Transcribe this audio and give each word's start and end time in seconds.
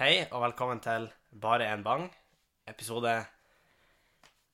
Hei, 0.00 0.22
og 0.32 0.40
velkommen 0.46 0.80
til 0.80 1.08
Bare 1.42 1.66
en 1.74 1.82
bang, 1.84 2.06
episode 2.70 3.10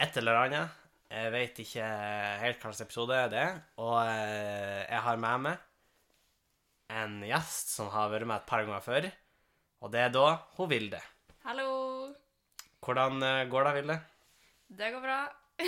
et 0.02 0.16
eller 0.18 0.40
annet. 0.40 0.72
Jeg 1.06 1.30
vet 1.32 1.60
ikke 1.62 1.86
helt 2.42 2.58
hva 2.64 2.72
slags 2.72 2.82
episode 2.82 3.18
det 3.30 3.38
er, 3.38 3.60
og 3.78 3.94
eh, 4.02 4.82
jeg 4.90 5.02
har 5.06 5.20
med 5.22 5.44
meg 5.44 5.62
en 6.96 7.14
gjest 7.28 7.70
som 7.76 7.92
har 7.94 8.10
vært 8.10 8.26
med 8.26 8.40
et 8.40 8.48
par 8.50 8.64
ganger 8.66 8.82
før, 8.82 9.06
og 9.86 9.92
det 9.94 10.02
er 10.02 10.12
da 10.16 10.26
hun 10.58 10.70
Vilde. 10.72 11.00
Hallo. 11.46 11.68
Hvordan 12.82 13.22
eh, 13.22 13.44
går 13.52 13.68
det, 13.68 13.74
Vilde? 13.78 13.98
Det 14.82 14.92
går 14.96 15.04
bra. 15.06 15.20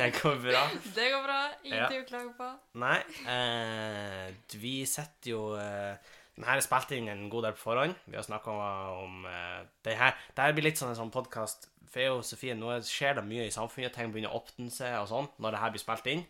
Det 0.00 0.08
går 0.16 0.40
bra. 0.42 0.62
Det 0.96 1.10
går 1.12 1.22
bra. 1.28 1.40
Ingenting 1.62 2.00
Ja. 2.00 2.06
å 2.06 2.08
klage 2.08 2.32
på. 2.40 2.48
Nei, 2.82 2.96
eh, 3.36 4.56
vi 4.64 4.74
setter 4.88 5.34
jo 5.36 5.42
eh, 5.60 6.16
Den 6.40 6.46
her 6.48 6.56
er 6.56 6.64
spilt 6.64 6.92
inn 6.96 7.08
en 7.12 7.26
god 7.28 7.44
del 7.44 7.56
på 7.56 7.66
forhånd. 7.66 7.96
Vi 8.08 8.16
har 8.16 8.24
snakka 8.24 8.52
om, 8.54 8.60
om 9.04 9.24
eh, 9.28 9.58
det 9.84 9.96
her. 9.98 10.14
Blir 10.56 10.70
litt 10.70 10.80
sånn 10.80 10.94
en 10.94 10.96
sånn 10.96 11.12
podkast 11.12 11.66
For 11.90 12.00
jeg 12.00 12.12
og 12.14 12.22
Sofie, 12.24 12.54
nå 12.56 12.78
skjer 12.86 13.18
det 13.18 13.24
mye 13.28 13.44
i 13.44 13.52
samfunnet. 13.52 13.92
Ting 13.92 14.14
begynner 14.14 14.32
å 14.32 14.40
åpne 14.40 14.72
seg 14.72 14.96
og 15.02 15.10
sånn 15.10 15.28
når 15.36 15.52
det 15.52 15.60
her 15.60 15.74
blir 15.74 15.82
spilt 15.82 16.08
inn. 16.08 16.22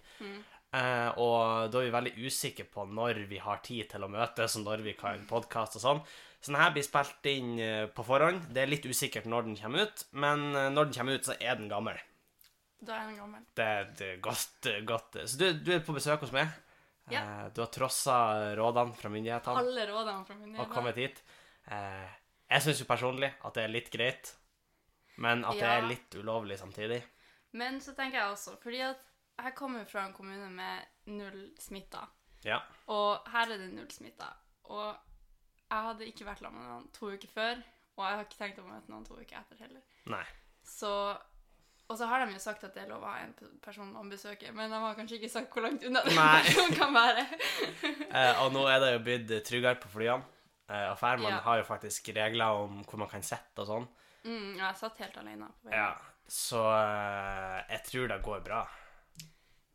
Eh, 0.74 1.20
og 1.22 1.70
da 1.70 1.78
er 1.78 1.86
vi 1.86 1.92
veldig 1.94 2.14
usikre 2.26 2.66
på 2.66 2.88
når 2.90 3.22
vi 3.30 3.38
har 3.44 3.62
tid 3.62 3.86
til 3.92 4.02
å 4.02 4.10
møtes, 4.10 4.56
og 4.58 4.66
når 4.66 4.82
vi 4.88 4.96
kan 4.98 5.22
podkaste 5.30 5.78
og 5.78 5.84
sånn. 5.84 6.02
Så 6.40 6.50
den 6.50 6.58
her 6.58 6.72
blir 6.74 6.86
spilt 6.88 7.30
inn 7.30 7.52
eh, 7.62 7.84
på 7.94 8.06
forhånd. 8.08 8.48
Det 8.50 8.64
er 8.64 8.72
litt 8.72 8.88
usikkert 8.90 9.30
når 9.30 9.46
den 9.46 9.60
kommer 9.60 9.86
ut, 9.86 10.02
men 10.10 10.48
når 10.74 10.90
den 10.90 10.96
kommer 10.98 11.20
ut, 11.20 11.30
så 11.30 11.38
er 11.38 11.54
den 11.60 11.70
gammel. 11.70 12.02
Da 12.82 12.98
er 12.98 13.12
den 13.12 13.20
gammel. 13.20 13.46
Det, 13.54 13.70
det 14.00 14.10
er 14.16 14.20
godt, 14.26 14.72
godt. 14.90 15.22
Så 15.28 15.38
du, 15.38 15.46
du 15.54 15.70
er 15.76 15.86
på 15.86 15.94
besøk 15.94 16.26
hos 16.26 16.34
meg. 16.34 16.50
Ja. 17.12 17.22
Eh, 17.46 17.50
Du 17.54 17.60
har 17.62 17.68
trossa 17.68 18.16
rådene 18.56 18.94
fra 18.94 19.10
myndighetene 19.10 19.56
Alle 19.62 19.86
rådene 19.90 20.24
fra 20.26 20.34
myndighetene. 20.34 20.66
og 20.66 20.70
kommet 20.74 20.96
hit. 20.96 21.22
Eh, 21.70 22.08
Jeg 22.50 22.62
syns 22.62 22.80
jo 22.80 22.84
personlig 22.86 23.32
at 23.44 23.54
det 23.54 23.62
er 23.64 23.68
litt 23.68 23.90
greit, 23.90 24.34
men 25.18 25.44
at 25.44 25.54
det 25.54 25.62
er 25.68 25.82
litt 25.86 26.10
ulovlig 26.18 26.58
samtidig. 26.58 27.02
Men 27.52 27.78
så 27.80 27.94
tenker 27.94 28.18
jeg 28.18 28.32
også, 28.32 28.56
fordi 28.62 28.80
at 28.80 28.98
jeg 29.42 29.54
kommer 29.54 29.84
fra 29.86 30.06
en 30.06 30.12
kommune 30.12 30.50
med 30.50 30.86
null 31.06 31.50
smitta, 31.58 32.08
Ja. 32.44 32.60
og 32.88 33.28
her 33.28 33.52
er 33.52 33.58
det 33.58 33.72
null 33.72 33.86
smitta. 33.90 34.32
Og 34.64 34.96
jeg 35.70 35.82
hadde 35.86 36.06
ikke 36.06 36.24
vært 36.26 36.38
sammen 36.40 36.58
med 36.62 36.70
noen 36.70 36.92
to 36.92 37.06
uker 37.06 37.28
før, 37.28 37.62
og 37.96 38.04
jeg 38.06 38.16
har 38.16 38.24
ikke 38.24 38.38
tenkt 38.38 38.58
å 38.58 38.66
møte 38.68 38.88
noen 38.90 39.06
to 39.06 39.14
uker 39.14 39.36
etter 39.38 39.56
heller. 39.58 39.82
Nei. 40.06 40.24
Så 40.64 41.18
og 41.90 41.98
så 41.98 42.06
har 42.06 42.22
de 42.24 42.32
jo 42.36 42.40
sagt 42.42 42.62
at 42.64 42.74
det 42.76 42.84
er 42.84 42.90
lov 42.92 43.02
å 43.02 43.10
ha 43.10 43.18
en 43.24 43.32
person 43.64 43.88
man 43.92 44.08
besøker, 44.12 44.52
men 44.54 44.70
de 44.70 44.78
har 44.82 44.94
kanskje 44.98 45.18
ikke 45.18 45.30
sagt 45.32 45.50
hvor 45.52 45.64
langt 45.66 45.82
unna 45.84 46.02
den 46.06 46.14
personen 46.16 46.76
kan 46.80 46.94
være. 46.94 47.24
Eh, 48.10 48.40
Og 48.44 48.52
nå 48.54 48.62
er 48.70 48.80
det 48.82 48.92
jo 48.94 49.00
blitt 49.06 49.32
tryggere 49.46 49.78
på 49.82 49.90
flyene. 49.92 50.24
Eh, 50.70 50.86
Og 50.90 50.96
Færmann 50.98 51.34
Ja. 51.36 51.40
har 51.44 51.60
jo 51.60 51.66
faktisk 51.68 52.08
regler 52.16 52.56
om 52.64 52.80
hvor 52.86 52.98
man 53.02 53.08
kan 53.10 53.22
sitte 53.26 53.62
og 53.62 53.68
sånn. 53.68 53.88
Mm, 54.24 54.56
jeg 54.58 54.76
satt 54.80 54.98
helt 55.02 55.16
alene 55.22 55.46
på 55.62 55.68
veien. 55.70 55.78
Ja. 55.78 55.92
Så 56.30 56.58
eh, 56.62 57.58
jeg 57.74 57.84
tror 57.90 58.08
det 58.12 58.20
går 58.26 58.42
bra. 58.46 58.64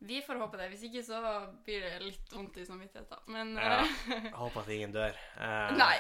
Vi 0.06 0.20
får 0.22 0.38
håpe 0.38 0.60
det. 0.60 0.68
Hvis 0.74 0.84
ikke 0.90 1.02
så 1.08 1.18
blir 1.66 1.82
det 1.82 1.94
litt 2.04 2.34
vondt 2.36 2.60
i 2.62 2.66
samvittigheten. 2.68 3.24
Men 3.34 3.56
Ja. 3.58 3.80
eh, 3.82 4.28
håper 4.42 4.62
at 4.62 4.70
ingen 4.76 4.92
dør. 4.94 5.16
Eh, 5.40 5.72
Nei. 5.80 5.96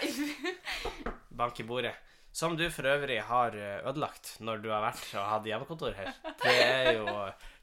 Bank 1.31 1.59
i 1.59 1.63
bordet. 1.67 1.95
Som 2.35 2.57
du 2.59 2.65
for 2.73 2.83
øvrig 2.91 3.21
har 3.29 3.55
eh, 3.55 3.77
ødelagt 3.87 4.33
når 4.43 4.59
du 4.65 4.69
har 4.73 4.81
vært 4.83 5.05
og 5.15 5.27
hatt 5.31 5.45
hjemmekontor 5.47 5.93
her. 5.95 6.09
Det 6.43 6.55
er 6.59 6.89
jo 6.97 7.05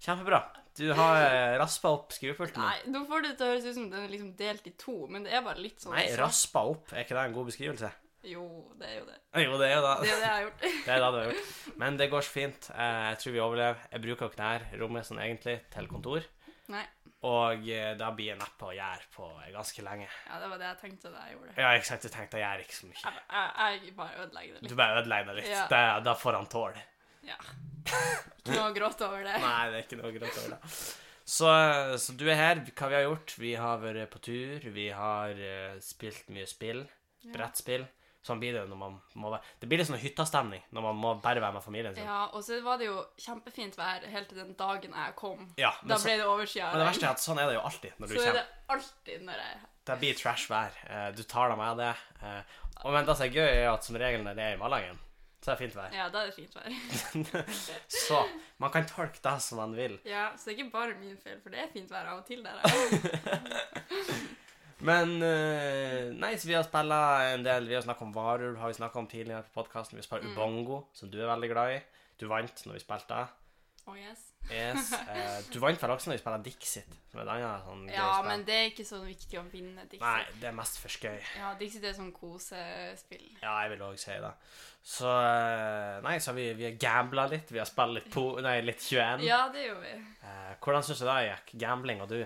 kjempebra. 0.00 0.38
Du 0.78 0.86
har 0.96 1.58
raspa 1.60 1.90
opp 1.92 2.14
skrivepulten 2.16 2.62
Nei. 2.64 2.78
Nå 2.88 3.02
får 3.04 3.26
det 3.26 3.32
til 3.36 3.44
å 3.44 3.50
høres 3.50 3.66
ut 3.68 3.74
som 3.76 3.90
den 3.92 4.06
er 4.06 4.12
liksom 4.14 4.30
delt 4.38 4.70
i 4.70 4.72
to, 4.80 4.94
men 5.12 5.26
det 5.26 5.34
er 5.36 5.42
bare 5.44 5.60
litt 5.60 5.82
sånn 5.84 5.92
Nei, 5.92 6.06
raspa 6.16 6.62
opp, 6.70 6.94
er 6.96 7.04
ikke 7.04 7.18
det 7.18 7.26
en 7.28 7.34
god 7.36 7.50
beskrivelse? 7.50 7.90
Jo, 8.24 8.46
det 8.80 8.86
er 8.88 8.96
jo 9.00 9.04
det. 9.10 9.18
Jo, 9.42 9.58
det 9.60 9.66
er 9.68 9.74
jo 9.74 9.82
Det 9.82 10.00
det. 10.06 10.12
er 10.14 10.20
det 10.22 10.22
jeg 10.22 10.32
har 10.32 10.42
gjort. 10.46 10.60
Det 10.86 10.92
er 10.94 11.00
det 11.02 11.10
du 11.12 11.16
har 11.18 11.24
gjort. 11.28 11.48
Men 11.82 11.96
det 12.00 12.06
går 12.12 12.22
så 12.24 12.32
fint. 12.38 12.68
Eh, 12.72 13.00
Jeg 13.10 13.18
tror 13.18 13.32
vi 13.36 13.40
overlever. 13.42 13.80
Jeg 13.92 14.02
bruker 14.06 14.24
jo 14.24 14.30
ikke 14.30 14.40
det 14.40 14.50
her 14.52 14.80
rommet 14.80 15.08
sånn 15.08 15.20
egentlig 15.26 15.56
til 15.74 15.88
kontor. 15.90 16.28
Nei. 16.70 16.84
Og 17.26 17.62
det 17.62 17.82
da 18.00 18.08
blir 18.14 18.32
jeg 18.32 18.38
neppe 18.38 18.68
å 18.70 18.72
gjøre 18.74 19.08
på 19.14 19.28
ganske 19.54 19.84
lenge. 19.86 20.08
Ja, 20.26 20.38
det 20.42 20.48
var 20.50 20.58
det 20.62 20.68
jeg 20.68 20.78
tenkte 20.80 21.12
da 21.12 21.26
jeg 21.26 21.36
gjorde 21.36 21.50
det. 21.50 21.58
Ja, 21.62 21.74
ikke 21.78 21.88
sant, 21.88 22.06
du 22.06 22.14
tenkte 22.14 22.40
jeg 22.40 22.46
gjør 22.46 22.64
ikke 22.64 22.78
så 22.78 22.88
mye. 22.88 23.02
Jeg, 23.02 23.20
jeg, 23.36 23.82
jeg 23.86 23.94
bare 23.98 24.24
ødelegger 24.24 24.56
det 24.56 24.62
litt. 24.62 24.72
Du 24.72 24.78
bare 24.78 25.02
ødelegger 25.02 25.30
det 25.30 25.36
litt. 25.38 25.52
Ja. 25.52 25.68
Det, 25.70 25.82
da 26.08 26.16
får 26.18 26.38
han 26.38 26.50
tåle. 26.50 26.82
Ja. 27.26 27.38
Ikke 27.86 28.56
noe 28.56 28.66
å 28.66 28.74
gråte 28.74 29.06
over 29.06 29.22
det. 29.26 29.38
Nei, 29.46 29.62
det 29.70 29.78
er 29.78 29.86
ikke 29.86 30.00
noe 30.00 30.10
å 30.10 30.16
gråte 30.16 30.42
over 30.42 30.56
det. 30.56 30.76
Så, 31.32 31.50
så 32.02 32.14
du 32.18 32.26
er 32.26 32.38
her. 32.40 32.62
Hva 32.74 32.90
vi 32.90 32.98
har 32.98 33.06
gjort? 33.06 33.34
Vi 33.38 33.52
har 33.58 33.82
vært 33.82 34.10
på 34.12 34.22
tur. 34.26 34.66
Vi 34.74 34.88
har 34.90 35.38
uh, 35.38 35.78
spilt 35.82 36.30
mye 36.34 36.48
spill. 36.50 36.82
Ja. 37.22 37.36
Brettspill. 37.36 37.86
Sånn 38.22 38.38
blir 38.38 38.52
det 38.54 38.60
jo 38.62 38.68
når 38.70 38.78
man 38.78 38.92
må 39.18 39.30
være 39.32 39.42
Det 39.58 39.66
blir 39.68 39.78
litt 39.80 39.88
sånn 39.88 39.98
hyttastemning 39.98 40.62
når 40.70 40.82
man 40.84 40.96
må 41.02 41.14
bare 41.24 41.40
være 41.42 41.56
med 41.56 41.62
familien 41.64 41.94
sin. 41.96 42.04
Ja, 42.06 42.28
og 42.32 42.44
så 42.46 42.60
var 42.62 42.78
det 42.78 42.86
jo 42.86 43.00
kjempefint 43.18 43.74
vær 43.76 44.04
helt 44.12 44.28
til 44.30 44.38
den 44.38 44.54
dagen 44.54 44.92
jeg 44.94 45.16
kom. 45.18 45.48
Ja, 45.58 45.72
Da 45.82 45.98
ble 45.98 46.16
det 46.20 46.26
overskya. 46.26 46.70
men 46.72 46.78
det 46.84 46.86
verste 46.92 47.06
er 47.08 47.10
at 47.16 47.24
sånn 47.24 47.38
er 47.42 47.46
det 47.50 47.56
jo 47.58 47.64
alltid 47.66 47.92
når 47.98 48.06
du 48.08 48.14
Så 48.14 48.26
er 48.28 48.32
det 48.38 48.46
alltid 48.76 49.22
når 49.26 49.42
jeg 49.42 49.60
Det 49.90 49.98
blir 49.98 50.14
trash 50.14 50.46
vær. 50.48 50.70
Eh, 50.86 51.08
Du 51.18 51.22
tar 51.24 51.48
deg 51.50 51.58
med 51.58 51.76
det. 51.82 51.94
Eh, 52.22 52.42
Og 52.84 52.92
men 52.92 53.04
det 53.06 53.16
som 53.16 53.26
er 53.26 53.30
gøy, 53.34 53.48
er 53.62 53.70
at 53.72 53.84
som 53.84 53.96
regel 53.96 54.22
når 54.22 54.34
det 54.38 54.44
er 54.44 54.54
i 54.54 54.56
Malangen, 54.62 54.98
så 55.42 55.50
er 55.50 55.56
det 55.56 55.62
fint 55.64 55.74
vær. 55.76 55.90
Ja, 55.92 56.08
da 56.08 56.22
er 56.22 56.26
det 56.30 56.34
fint 56.34 56.54
vær. 56.54 57.42
Så 58.06 58.22
man 58.58 58.70
kan 58.70 58.86
tolke 58.86 59.18
det 59.22 59.34
som 59.42 59.58
man 59.58 59.74
vil. 59.74 59.98
Ja, 60.06 60.30
så 60.36 60.46
det 60.50 60.54
er 60.54 60.62
ikke 60.62 60.72
bare 60.72 60.94
min 60.98 61.16
feil, 61.18 61.40
for 61.42 61.50
det 61.50 61.58
er 61.58 61.68
fint 61.74 61.90
vær 61.90 62.06
av 62.06 62.18
og 62.22 62.26
til 62.26 62.42
der. 62.42 62.62
Men 64.82 65.14
eh, 65.22 66.10
Nei, 66.18 66.32
så 66.38 66.48
vi 66.50 66.56
har 66.58 66.64
spilla 66.66 66.98
en 67.32 67.44
del 67.46 67.68
Vi 67.70 67.76
har 67.76 67.84
snakka 67.86 68.04
om 68.06 68.12
Varulv, 68.16 68.58
har 68.58 68.72
vi 68.72 68.78
snakka 68.80 68.98
om 68.98 69.06
tidligere 69.10 69.44
på 69.48 69.60
podkasten. 69.62 69.98
Vi 70.00 70.04
har 70.10 70.22
Mm. 70.22 70.32
Ubongo, 70.34 70.82
som 70.92 71.10
du 71.10 71.20
er 71.22 71.30
veldig 71.30 71.50
glad 71.54 71.76
i. 71.76 71.80
Du 72.18 72.26
vant 72.30 72.66
når 72.66 72.76
vi 72.78 72.82
spilte. 72.84 73.22
Oh, 73.86 73.96
yes. 73.98 74.28
Yes. 74.50 74.92
Eh, 75.12 75.38
du 75.52 75.58
vant 75.62 75.78
vel 75.82 75.90
også 75.90 76.10
når 76.10 76.16
vi 76.16 76.20
spilte 76.22 76.44
Dixit, 76.46 76.92
som 77.10 77.20
er 77.22 77.26
denne, 77.26 77.48
sånn 77.66 77.80
Ja, 77.90 78.10
men 78.26 78.44
det 78.46 78.54
er 78.54 78.68
ikke 78.70 78.84
så 78.86 79.00
viktig 79.02 79.38
å 79.40 79.42
vinne 79.50 79.82
Dixit. 79.90 80.02
Nei, 80.04 80.22
det 80.42 80.48
er 80.50 80.54
mest 80.54 80.78
for 80.82 80.92
skøy. 80.94 81.18
Ja, 81.38 81.50
Dixit 81.58 81.84
er 81.88 81.96
sånn 81.96 82.12
kosespill. 82.14 83.26
Ja, 83.42 83.56
jeg 83.64 83.72
vil 83.74 83.82
òg 83.88 83.98
si 84.02 84.14
det. 84.22 84.30
Så 84.86 85.10
eh, 85.10 85.98
Nei, 86.06 86.16
så 86.22 86.30
har 86.30 86.38
vi, 86.38 86.46
vi 86.58 86.66
har 86.68 86.78
gambla 86.82 87.26
litt. 87.30 87.50
Vi 87.54 87.58
har 87.62 87.66
spilt 87.70 87.96
litt, 87.98 88.10
po 88.14 88.24
nei, 88.42 88.60
litt 88.66 88.82
21. 88.86 89.26
Ja, 89.26 89.44
det 89.54 89.66
gjorde 89.66 89.82
vi. 89.88 89.96
Hvordan 90.62 90.86
syns 90.86 91.02
du 91.02 91.06
det 91.10 91.18
gikk? 91.28 91.54
Gambling 91.62 92.02
og 92.06 92.10
du? 92.14 92.20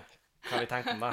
Hva 0.46 0.52
har 0.56 0.62
vi 0.64 0.68
tenkt 0.70 0.90
om 0.92 1.00
det? 1.02 1.10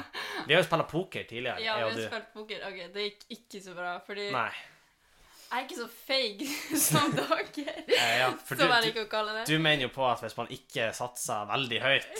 Vi 0.48 0.54
har 0.54 0.62
jo 0.62 0.68
spilt 0.68 0.88
poker 0.92 1.24
tidligere, 1.30 1.60
Ja, 1.64 1.76
vi 1.80 1.88
har 1.90 2.12
spilt 2.12 2.30
poker. 2.36 2.64
Ok, 2.70 2.80
det 2.94 3.06
gikk 3.08 3.26
ikke 3.38 3.62
så 3.66 3.74
bra, 3.78 3.94
fordi 4.06 4.28
Nei. 4.34 4.50
jeg 4.54 5.58
er 5.60 5.66
ikke 5.68 5.80
så 5.80 5.88
feig 5.94 6.44
som 6.88 7.16
dere. 7.18 7.74
Ja, 8.20 8.30
for 8.46 8.60
Som 8.60 8.74
jeg 8.76 8.88
liker 8.90 9.08
å 9.08 9.10
kalle 9.12 9.34
det. 9.40 9.48
du 9.50 9.58
mener 9.62 9.88
jo 9.88 9.92
på 9.96 10.06
at 10.10 10.22
hvis 10.26 10.38
man 10.38 10.52
ikke 10.54 10.92
satser 10.98 11.50
veldig 11.50 11.82
høyt, 11.84 12.12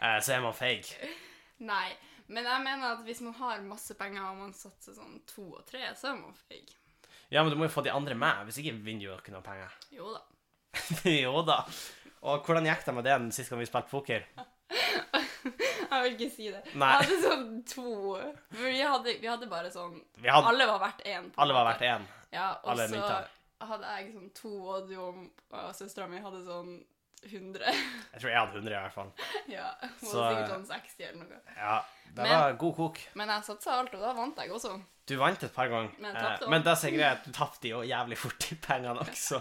eh, 0.00 0.18
så 0.22 0.36
er 0.36 0.42
man 0.44 0.54
feig. 0.56 0.90
Nei, 1.66 1.86
men 2.28 2.44
jeg 2.46 2.62
mener 2.66 2.96
at 2.96 3.04
hvis 3.06 3.22
man 3.24 3.36
har 3.38 3.62
masse 3.66 3.94
penger 3.98 4.24
og 4.32 4.40
man 4.42 4.52
satser 4.56 4.96
sånn 4.96 5.20
to 5.30 5.46
og 5.60 5.62
tre, 5.68 5.84
så 5.98 6.10
er 6.12 6.18
man 6.18 6.34
feig. 6.48 6.74
Ja, 7.30 7.42
men 7.42 7.50
du 7.50 7.58
må 7.58 7.66
jo 7.66 7.74
få 7.74 7.82
de 7.82 7.90
andre 7.90 8.14
med. 8.14 8.44
Hvis 8.46 8.60
ikke 8.62 8.76
vinner 8.86 9.08
jo 9.08 9.14
ikke 9.18 9.32
noen 9.34 9.42
penger. 9.46 9.72
Jo 9.94 10.12
da. 10.14 10.20
jo 11.26 11.40
da. 11.46 11.60
Og 12.26 12.44
hvordan 12.46 12.66
gikk 12.68 12.84
det 12.86 12.94
med 12.94 13.04
det 13.06 13.16
den 13.18 13.32
siste 13.34 13.50
gang 13.54 13.62
vi 13.64 13.66
spilte 13.70 13.90
poker? 13.90 14.26
Jeg 15.90 16.02
vil 16.02 16.12
ikke 16.16 16.30
si 16.34 16.50
det. 16.50 16.62
Nei. 16.74 16.90
Jeg 16.92 17.06
hadde 17.06 17.16
sånn 17.22 17.46
to 17.70 17.86
vi 18.56 18.80
hadde, 18.80 19.16
vi 19.22 19.30
hadde 19.30 19.48
bare 19.50 19.70
sånn 19.72 19.96
hadde, 20.22 20.50
Alle 20.50 20.66
var 20.70 20.80
verdt 20.82 21.02
én. 21.06 21.30
alle 21.36 21.54
var 21.56 21.68
verdt 21.72 21.86
én. 21.88 22.06
Ja, 22.34 22.50
og 22.64 22.78
så 22.78 23.02
hadde 23.66 23.92
jeg 23.96 24.12
sånn 24.14 24.30
to 24.36 24.52
og 24.74 24.88
du 24.90 24.96
og 25.00 25.74
søstera 25.78 26.08
mi 26.10 26.20
hadde 26.20 26.42
sånn 26.44 26.74
100. 27.24 27.62
Jeg 28.12 28.20
tror 28.20 28.30
jeg 28.30 28.38
hadde 28.38 28.58
100 28.60 28.72
i 28.76 28.80
hvert 28.80 28.92
fall. 28.94 29.12
ja, 29.56 29.70
Hun 29.80 30.10
Så- 30.10 30.26
sikkert 30.28 30.52
sånn 30.52 30.66
60 30.68 31.06
eller 31.08 31.24
noe. 31.24 31.40
Ja, 31.56 31.78
det 32.12 32.22
Men- 32.22 32.36
var 32.40 32.52
god 32.60 32.76
kok. 32.76 33.00
Men 33.14 33.28
jeg 33.34 33.44
satsa 33.48 33.78
alt, 33.80 33.94
og 33.94 34.00
da 34.04 34.12
vant 34.14 34.36
jeg 34.44 34.50
også. 34.52 34.76
Du 35.06 35.14
vant 35.20 35.42
et 35.46 35.52
par 35.54 35.68
ganger. 35.70 35.92
Men 36.02 36.16
jeg 36.18 36.38
eh, 36.42 36.48
men 36.50 36.62
det 36.66 36.72
som 36.78 36.94
er 36.98 37.04
at 37.12 37.22
du 37.24 37.30
tapte 37.30 37.68
jo 37.70 37.82
jævlig 37.86 38.16
fort 38.18 38.38
de 38.42 38.56
pengene 38.58 38.98
også. 39.04 39.38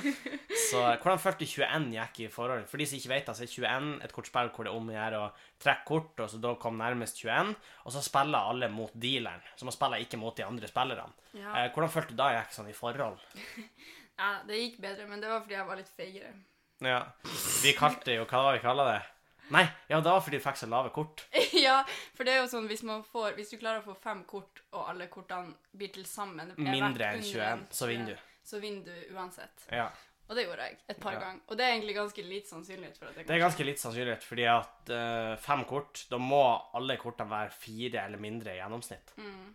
Så 0.70 0.82
hvordan 1.00 1.18
følte 1.22 1.40
du 1.40 1.46
21 1.48 1.86
gikk 1.94 2.18
i 2.20 2.28
forhold? 2.32 2.66
For 2.68 2.76
de 2.76 2.86
som 2.86 2.98
ikke 2.98 3.08
vet 3.14 3.30
så 3.32 3.42
er 3.46 3.48
21 3.48 4.04
et 4.04 4.12
kortspill 4.12 4.50
hvor 4.52 4.66
det 4.68 4.72
er 4.72 4.76
om 4.76 4.90
å 4.92 4.96
gjøre 4.96 5.22
å 5.24 5.30
trekke 5.64 5.86
kort, 5.88 6.20
og 6.20 6.28
så 6.30 6.40
da 6.44 6.52
kom 6.60 6.76
nærmest 6.78 7.16
21, 7.24 7.54
og 7.86 7.94
så 7.96 8.02
spiller 8.04 8.50
alle 8.52 8.68
mot 8.68 8.92
dealeren. 8.92 9.40
Så 9.56 9.64
man 9.64 9.72
spiller 9.76 10.04
ikke 10.04 10.20
mot 10.20 10.36
de 10.36 10.44
andre 10.44 10.68
spillerne. 10.68 11.08
Ja. 11.32 11.54
Eh, 11.64 11.70
hvordan 11.72 11.90
følte 11.96 12.12
du 12.12 12.20
da 12.20 12.28
gikk 12.36 12.52
sånn 12.58 12.68
i 12.68 12.76
forhold? 12.76 13.24
ja, 14.20 14.30
Det 14.46 14.60
gikk 14.60 14.78
bedre, 14.84 15.08
men 15.08 15.24
det 15.24 15.32
var 15.32 15.40
fordi 15.40 15.56
jeg 15.56 15.66
var 15.72 15.80
litt 15.80 15.92
feigere. 15.96 16.34
Ja. 16.80 17.00
Vi 17.62 17.72
kalte 17.76 18.14
jo 18.16 18.24
Hva 18.24 18.44
var 18.44 18.54
det 18.54 18.60
vi 18.60 18.66
kalte 18.66 18.86
det? 18.88 19.00
Nei, 19.50 19.64
ja, 19.90 19.98
det 19.98 20.10
var 20.14 20.20
fordi 20.22 20.38
du 20.38 20.44
fikk 20.44 20.60
så 20.60 20.68
lave 20.70 20.92
kort. 20.94 21.24
ja, 21.66 21.80
for 22.14 22.26
det 22.26 22.36
er 22.36 22.44
jo 22.44 22.50
sånn 22.52 22.68
hvis 22.70 22.84
man 22.86 23.02
får 23.02 23.34
Hvis 23.38 23.50
du 23.50 23.56
klarer 23.58 23.82
å 23.82 23.86
få 23.88 23.96
fem 23.98 24.22
kort, 24.30 24.62
og 24.70 24.92
alle 24.92 25.08
kortene 25.10 25.56
blir 25.74 25.90
til 25.94 26.06
sammen 26.06 26.52
Mindre 26.56 27.16
enn 27.16 27.24
21, 27.26 27.66
så 27.74 27.90
vinner 27.90 28.14
du. 28.14 28.28
Så 28.46 28.62
vinner 28.62 28.86
du 28.86 29.16
uansett. 29.16 29.66
Ja. 29.74 29.88
Og 30.30 30.36
det 30.38 30.44
gjorde 30.46 30.66
jeg 30.68 30.76
et 30.86 31.00
par 31.02 31.16
Ja. 31.16 31.20
ganger. 31.24 31.40
Og 31.50 31.58
det 31.58 31.64
er 31.66 31.72
egentlig 31.74 31.96
ganske 31.96 32.22
lite 32.22 32.48
sannsynlighet 32.48 32.98
for 32.98 33.10
at 33.10 33.16
jeg 33.18 33.26
Det 33.26 33.34
er 33.34 33.42
ganske 33.42 33.64
litt 33.66 33.80
sannsynlig, 33.82 34.18
fordi 34.22 34.44
at 34.46 34.92
uh, 34.94 35.36
fem 35.42 35.64
kort, 35.66 36.04
da 36.10 36.18
må 36.22 36.42
alle 36.78 36.96
kortene 36.96 37.30
være 37.30 37.50
fire 37.50 38.04
eller 38.04 38.22
mindre 38.22 38.54
i 38.54 38.60
gjennomsnitt. 38.60 39.10
Mm. 39.18 39.48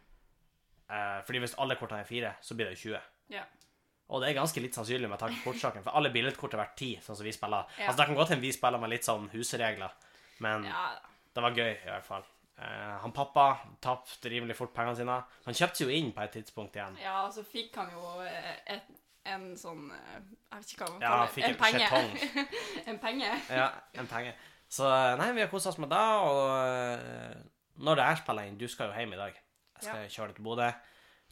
Uh, 0.92 1.22
fordi 1.24 1.40
hvis 1.46 1.56
alle 1.64 1.78
kortene 1.80 2.04
er 2.04 2.10
fire, 2.10 2.34
så 2.42 2.58
blir 2.60 2.68
det 2.68 2.76
jo 2.76 2.92
20. 2.92 3.00
Ja. 3.38 3.46
Og 4.14 4.22
det 4.22 4.30
er 4.30 4.36
ganske 4.38 4.62
litt 4.62 4.76
sannsynlig 4.78 5.10
med 5.10 5.18
tanke 5.18 5.40
på 5.42 5.50
kortsaken, 5.50 5.82
for 5.86 5.98
alle 5.98 6.12
billedkort 6.14 6.54
har 6.54 6.62
vært 6.62 6.76
ti, 6.78 6.92
sånn 7.02 7.18
som 7.18 7.26
vi 7.26 7.34
spiller. 7.34 7.66
Ja. 7.80 7.88
Altså, 7.88 7.98
det 8.04 8.06
kan 8.12 8.20
godt 8.20 8.34
hende 8.36 8.46
vi 8.46 8.52
spiller 8.54 8.82
med 8.82 8.92
litt 8.94 9.08
sånn 9.08 9.30
husregler, 9.34 9.96
men 10.46 10.68
Ja, 10.70 10.84
det 11.34 11.44
var 11.44 11.58
gøy, 11.58 11.72
i 11.74 11.90
hvert 11.90 12.06
fall. 12.06 12.28
Eh, 12.58 12.94
han 13.02 13.12
pappa 13.12 13.48
tapte 13.84 14.30
rimelig 14.32 14.56
fort 14.56 14.72
pengene 14.76 14.96
sine. 14.96 15.16
Han 15.48 15.58
kjøpte 15.58 15.82
seg 15.82 15.90
jo 15.90 15.98
inn 15.98 16.14
på 16.16 16.22
et 16.24 16.32
tidspunkt 16.38 16.78
igjen. 16.78 16.96
ja, 17.02 17.26
så 17.34 17.44
fikk 17.44 17.76
han 17.82 17.90
jo 17.92 18.22
eh, 18.24 18.54
et, 18.78 18.94
en 19.26 19.50
sånn 19.58 19.90
eh, 19.92 20.22
Jeg 20.52 20.62
vet 20.62 20.72
ikke 20.76 20.86
hva 20.86 20.92
man 20.94 21.02
Ja, 21.02 21.10
kaller 21.10 21.26
han 21.26 21.34
fikk 21.34 21.48
en, 21.50 21.56
en 21.56 21.64
penge. 21.66 22.46
en 22.94 23.00
penge. 23.10 23.34
Ja, 23.50 23.68
en 24.00 24.08
penge. 24.08 24.36
Så 24.70 24.88
eh, 24.88 25.18
nei, 25.20 25.32
vi 25.36 25.44
har 25.44 25.50
kosa 25.52 25.74
oss 25.74 25.82
med 25.82 25.90
det, 25.92 26.06
og 26.30 27.84
når 27.84 28.00
det 28.00 28.06
er 28.06 28.22
spiller 28.22 28.48
inn 28.48 28.62
Du 28.62 28.68
skal 28.72 28.94
jo 28.94 29.00
hjem 29.02 29.18
i 29.18 29.24
dag. 29.26 29.42
Jeg 29.76 29.90
skal 29.90 30.08
kjøre 30.14 30.32
deg 30.32 30.38
til 30.38 30.46
Bodø. 30.46 30.70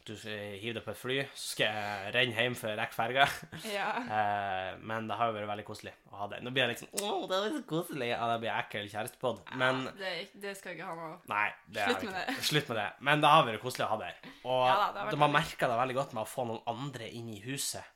Du 0.04 0.12
hiver 0.12 0.56
hive 0.60 0.74
deg 0.76 0.84
på 0.84 0.92
et 0.92 0.98
fly, 1.00 1.14
så 1.32 1.46
skal 1.54 1.70
jeg 1.78 2.10
renne 2.12 2.36
hjem 2.36 2.56
for 2.58 2.68
å 2.68 2.76
rekke 2.76 2.96
ferga. 2.96 3.24
Ja. 3.72 3.90
Eh, 4.14 4.74
men 4.84 5.06
det 5.08 5.16
har 5.18 5.30
jo 5.30 5.34
vært 5.38 5.48
veldig 5.48 5.64
koselig 5.66 5.92
å 6.12 6.18
ha 6.20 6.26
det. 6.30 6.38
Nå 6.44 6.50
blir 6.54 6.64
jeg 6.64 6.74
liksom 6.74 6.90
Å, 7.08 7.12
det 7.30 7.36
er 7.38 7.54
så 7.54 7.60
koselig. 7.68 8.08
Ja, 8.10 8.26
det 8.30 8.36
blir 8.42 8.52
ekkel 8.52 8.86
kjærestepod. 8.92 9.40
Men 9.58 9.80
ja, 9.88 9.92
det, 9.98 10.12
det 10.42 10.52
skal 10.58 10.72
jeg 10.72 10.78
ikke 10.78 10.90
ha 10.90 10.94
noe 10.98 11.16
Nei, 11.30 11.46
det 11.72 11.86
Slutt 11.88 12.04
med 12.06 12.14
det. 12.18 12.36
Slutt 12.50 12.70
med 12.70 12.78
det. 12.78 12.86
Men 13.08 13.24
det 13.24 13.32
har 13.32 13.46
vært 13.48 13.62
koselig 13.64 13.86
å 13.86 13.90
ha 13.90 13.98
det 14.02 14.10
her. 14.10 14.30
Og 14.44 14.62
Ja 14.68 14.76
da, 14.76 14.86
det 14.92 15.06
veldig- 15.08 15.30
merka 15.34 15.70
det 15.72 15.78
veldig 15.80 15.96
godt 15.98 16.14
med 16.18 16.22
å 16.22 16.30
få 16.30 16.46
noen 16.50 16.62
andre 16.74 17.08
inn 17.18 17.30
i 17.32 17.40
huset, 17.46 17.92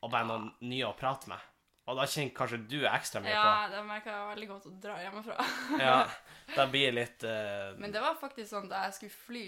og 0.00 0.12
bare 0.16 0.28
noen 0.32 0.48
nye 0.64 0.88
å 0.88 0.94
prate 0.98 1.30
med. 1.30 1.50
Og 1.84 1.98
da 2.00 2.06
kjenner 2.08 2.32
kanskje 2.36 2.62
du 2.64 2.78
ekstra 2.88 3.20
mye 3.20 3.32
Ja, 3.34 3.68
det 3.68 3.82
merka 3.84 4.12
jeg 4.14 4.28
veldig 4.32 4.50
godt 4.54 4.68
å 4.70 4.76
dra 4.80 4.96
hjemmefra. 5.02 5.48
Ja, 5.82 5.96
det 6.56 6.68
blir 6.72 6.94
litt 6.96 7.26
uh... 7.28 7.74
Men 7.80 7.92
det 7.92 8.00
var 8.04 8.16
faktisk 8.20 8.48
sånn 8.54 8.70
da 8.72 8.86
jeg 8.88 8.96
skulle 8.96 9.18
fly 9.26 9.46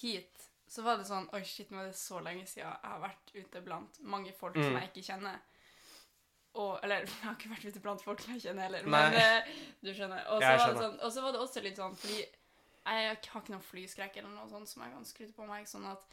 hit, 0.00 0.49
så 0.70 0.84
var 0.86 1.00
det 1.00 1.06
sånn 1.08 1.26
Oi, 1.34 1.40
shit, 1.46 1.70
nå 1.74 1.80
er 1.82 1.88
det 1.90 1.96
så 1.98 2.20
lenge 2.22 2.44
siden 2.46 2.68
jeg 2.68 2.90
har 2.92 3.00
vært 3.02 3.32
ute 3.34 3.62
blant 3.66 3.96
mange 4.06 4.32
folk 4.38 4.54
som 4.58 4.70
Mm. 4.70 4.78
jeg 4.80 4.90
ikke 4.92 5.06
kjenner. 5.12 5.38
Og, 6.54 6.78
eller 6.82 7.04
jeg 7.06 7.22
har 7.24 7.34
ikke 7.38 7.50
vært 7.52 7.68
ute 7.70 7.80
blant 7.84 8.02
folk 8.02 8.22
som 8.22 8.34
jeg 8.34 8.44
kjenner 8.48 8.66
heller, 8.68 8.86
Nei. 8.86 9.00
men 9.10 9.16
uh, 9.18 9.54
du 9.82 9.90
skjønner. 9.94 10.24
Og 10.34 10.42
så 10.42 10.52
var, 10.56 10.74
det 10.74 10.82
sånn, 11.14 11.24
var 11.26 11.32
det 11.36 11.40
også 11.46 11.62
litt 11.66 11.78
sånn 11.78 11.96
fordi 11.98 12.20
jeg 12.20 13.06
har 13.06 13.18
ikke 13.20 13.52
noen 13.52 13.62
flyskrekk 13.62 14.16
eller 14.18 14.32
noe 14.34 14.48
sånt 14.50 14.70
som 14.70 14.82
jeg 14.82 14.94
kan 14.94 15.04
skryte 15.06 15.34
på 15.36 15.46
meg, 15.46 15.66
sånn 15.68 15.84
at 15.90 16.06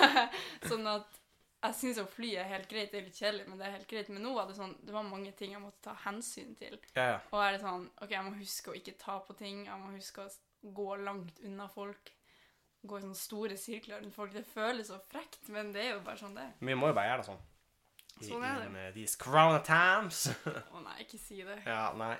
Sånn 0.70 0.86
at 0.88 1.18
jeg 1.66 1.74
syns 1.80 1.98
jo 1.98 2.04
fly 2.06 2.28
er 2.38 2.46
helt 2.50 2.68
greit, 2.70 2.92
det 2.92 3.00
er 3.00 3.06
litt 3.08 3.18
kjedelig, 3.18 3.46
men 3.48 3.58
det 3.58 3.66
er 3.66 3.74
helt 3.74 3.88
greit. 3.90 4.10
Men 4.12 4.22
nå 4.22 4.34
var 4.36 4.46
det 4.46 4.54
sånn, 4.58 4.74
det 4.86 4.92
var 4.94 5.06
mange 5.08 5.32
ting 5.34 5.54
jeg 5.56 5.62
måtte 5.62 5.82
ta 5.88 5.96
hensyn 6.04 6.52
til. 6.58 6.76
Ja, 6.94 7.06
ja. 7.16 7.16
Og 7.32 7.40
er 7.42 7.56
det 7.56 7.62
sånn 7.64 7.88
OK, 8.04 8.12
jeg 8.12 8.26
må 8.28 8.34
huske 8.36 8.70
å 8.70 8.76
ikke 8.78 8.94
ta 9.00 9.16
på 9.26 9.34
ting. 9.40 9.64
Jeg 9.66 9.80
må 9.82 9.90
huske 9.96 10.26
å 10.28 10.70
gå 10.76 10.86
langt 11.02 11.40
unna 11.48 11.66
folk. 11.72 12.12
Gå 12.86 12.98
i 12.98 13.02
sånne 13.02 13.18
store 13.18 13.56
sirkler 13.58 14.00
rundt 14.02 14.14
folk. 14.14 14.32
Det 14.32 14.44
føles 14.46 14.86
så 14.92 14.98
frekt, 15.10 15.48
men 15.54 15.72
det 15.74 15.82
er 15.84 15.92
jo 15.96 16.00
bare 16.06 16.20
sånn 16.20 16.34
det 16.36 16.44
er. 16.44 16.52
Vi 16.60 16.74
må 16.78 16.88
jo 16.92 16.94
bare 16.96 17.08
gjøre 17.12 17.22
det 17.24 17.28
sånn. 17.32 17.44
I, 18.16 18.24
Sånn 18.30 18.44
er 18.48 18.60
det. 18.62 18.66
in, 18.70 18.76
uh, 18.80 18.90
these 18.94 19.16
corona 19.20 19.58
times. 19.60 20.22
Å 20.74 20.80
nei, 20.84 20.94
ikke 21.04 21.18
si 21.20 21.42
det. 21.44 21.58
ja, 21.66 21.90
nei. 21.98 22.14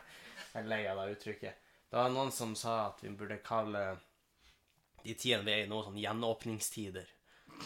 Jeg 0.53 0.63
er 0.63 0.69
lei 0.69 0.81
av 0.91 0.99
det 1.01 1.15
uttrykket. 1.17 1.63
Det 1.89 1.97
var 1.97 2.11
noen 2.13 2.33
som 2.35 2.53
sa 2.59 2.75
at 2.91 3.01
vi 3.05 3.09
burde 3.17 3.39
kalle 3.47 3.85
de 5.07 5.15
tidene 5.15 5.47
vi 5.47 5.53
er 5.55 5.65
i 5.65 5.71
nå, 5.71 5.79
sånn 5.87 5.97
gjenåpningstider. 6.03 7.07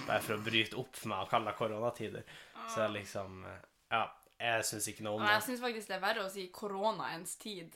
Bare 0.07 0.21
for 0.23 0.37
å 0.37 0.43
bryte 0.45 0.77
opp 0.79 1.01
med 1.11 1.25
å 1.25 1.27
kalle 1.31 1.51
det 1.51 1.59
koronatider. 1.59 2.23
Så 2.69 2.77
det 2.79 2.85
er 2.85 2.93
liksom 3.01 3.41
eh, 3.49 3.63
Ja, 3.91 4.03
jeg 4.39 4.67
syns 4.69 4.87
ikke 4.93 5.03
noe 5.09 5.17
om 5.19 5.25
det. 5.25 5.33
jeg 5.35 5.47
syns 5.49 5.63
faktisk 5.65 5.89
det 5.91 5.97
er 5.97 6.03
verre 6.05 6.27
å 6.29 6.31
si 6.31 6.45
koronaens 6.55 7.35
tid. 7.41 7.75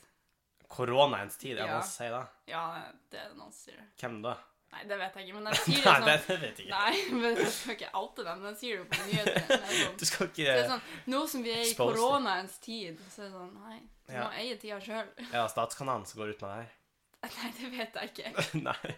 Koronaens 0.71 1.35
tid, 1.41 1.57
er 1.57 1.65
det 1.65 1.65
Ja. 1.67 1.73
noen 1.73 1.83
som 1.83 1.97
sier 1.97 2.13
det? 2.15 2.23
Ja, 2.53 2.63
det 3.11 3.19
er 3.19 3.29
det 3.33 3.37
noen 3.41 3.51
som 3.51 3.73
sier. 3.73 3.83
Hvem 3.99 4.21
da? 4.23 4.37
Nei, 4.75 4.83
det 4.89 4.95
vet 4.99 5.13
jeg 5.15 5.27
ikke, 5.29 5.35
men 5.37 5.45
den 5.47 5.57
sier 5.63 5.77
det 5.79 5.85
Nei, 5.85 5.95
sånn 5.95 6.07
det, 6.09 6.15
det 6.27 6.37
vet 6.41 6.59
jeg 6.59 6.67
ikke. 6.67 6.79
Nei, 6.79 7.03
men 7.23 7.37
jeg 7.39 7.51
skal 7.55 7.75
ikke 7.77 7.91
alltid 8.01 8.29
men 8.31 8.47
jeg 8.49 8.57
sier 8.61 8.71
det 8.71 8.79
jo 8.81 8.87
på 8.91 9.01
nyhetene. 9.09 9.59
Er 9.59 9.75
sånn, 9.79 9.99
Du 10.01 10.05
skal 10.09 10.29
ikke 10.31 10.47
det 10.49 10.55
er 10.55 10.71
sånn, 10.73 10.87
Nå 11.13 11.21
som 11.31 11.45
vi 11.45 11.53
er 11.55 11.61
i 11.63 11.75
koronaens 11.79 12.57
tid, 12.65 13.03
så 13.13 13.23
er 13.23 13.29
det 13.29 13.35
sånn 13.37 13.53
Nei, 13.61 13.77
du 14.05 14.13
Ja. 14.13 14.25
må 14.25 14.41
eie 14.41 14.57
tida 14.61 14.81
sjøl. 14.83 15.13
Ja, 15.31 15.45
Statskanalen 15.49 16.05
som 16.09 16.19
går 16.21 16.35
ut 16.35 16.43
med 16.43 16.51
det 16.51 16.57
her? 16.59 16.73
Nei, 17.39 17.53
det 17.57 17.71
vet 17.73 17.95
jeg 18.01 18.11
ikke. 18.11 18.49
Nei. 18.61 18.95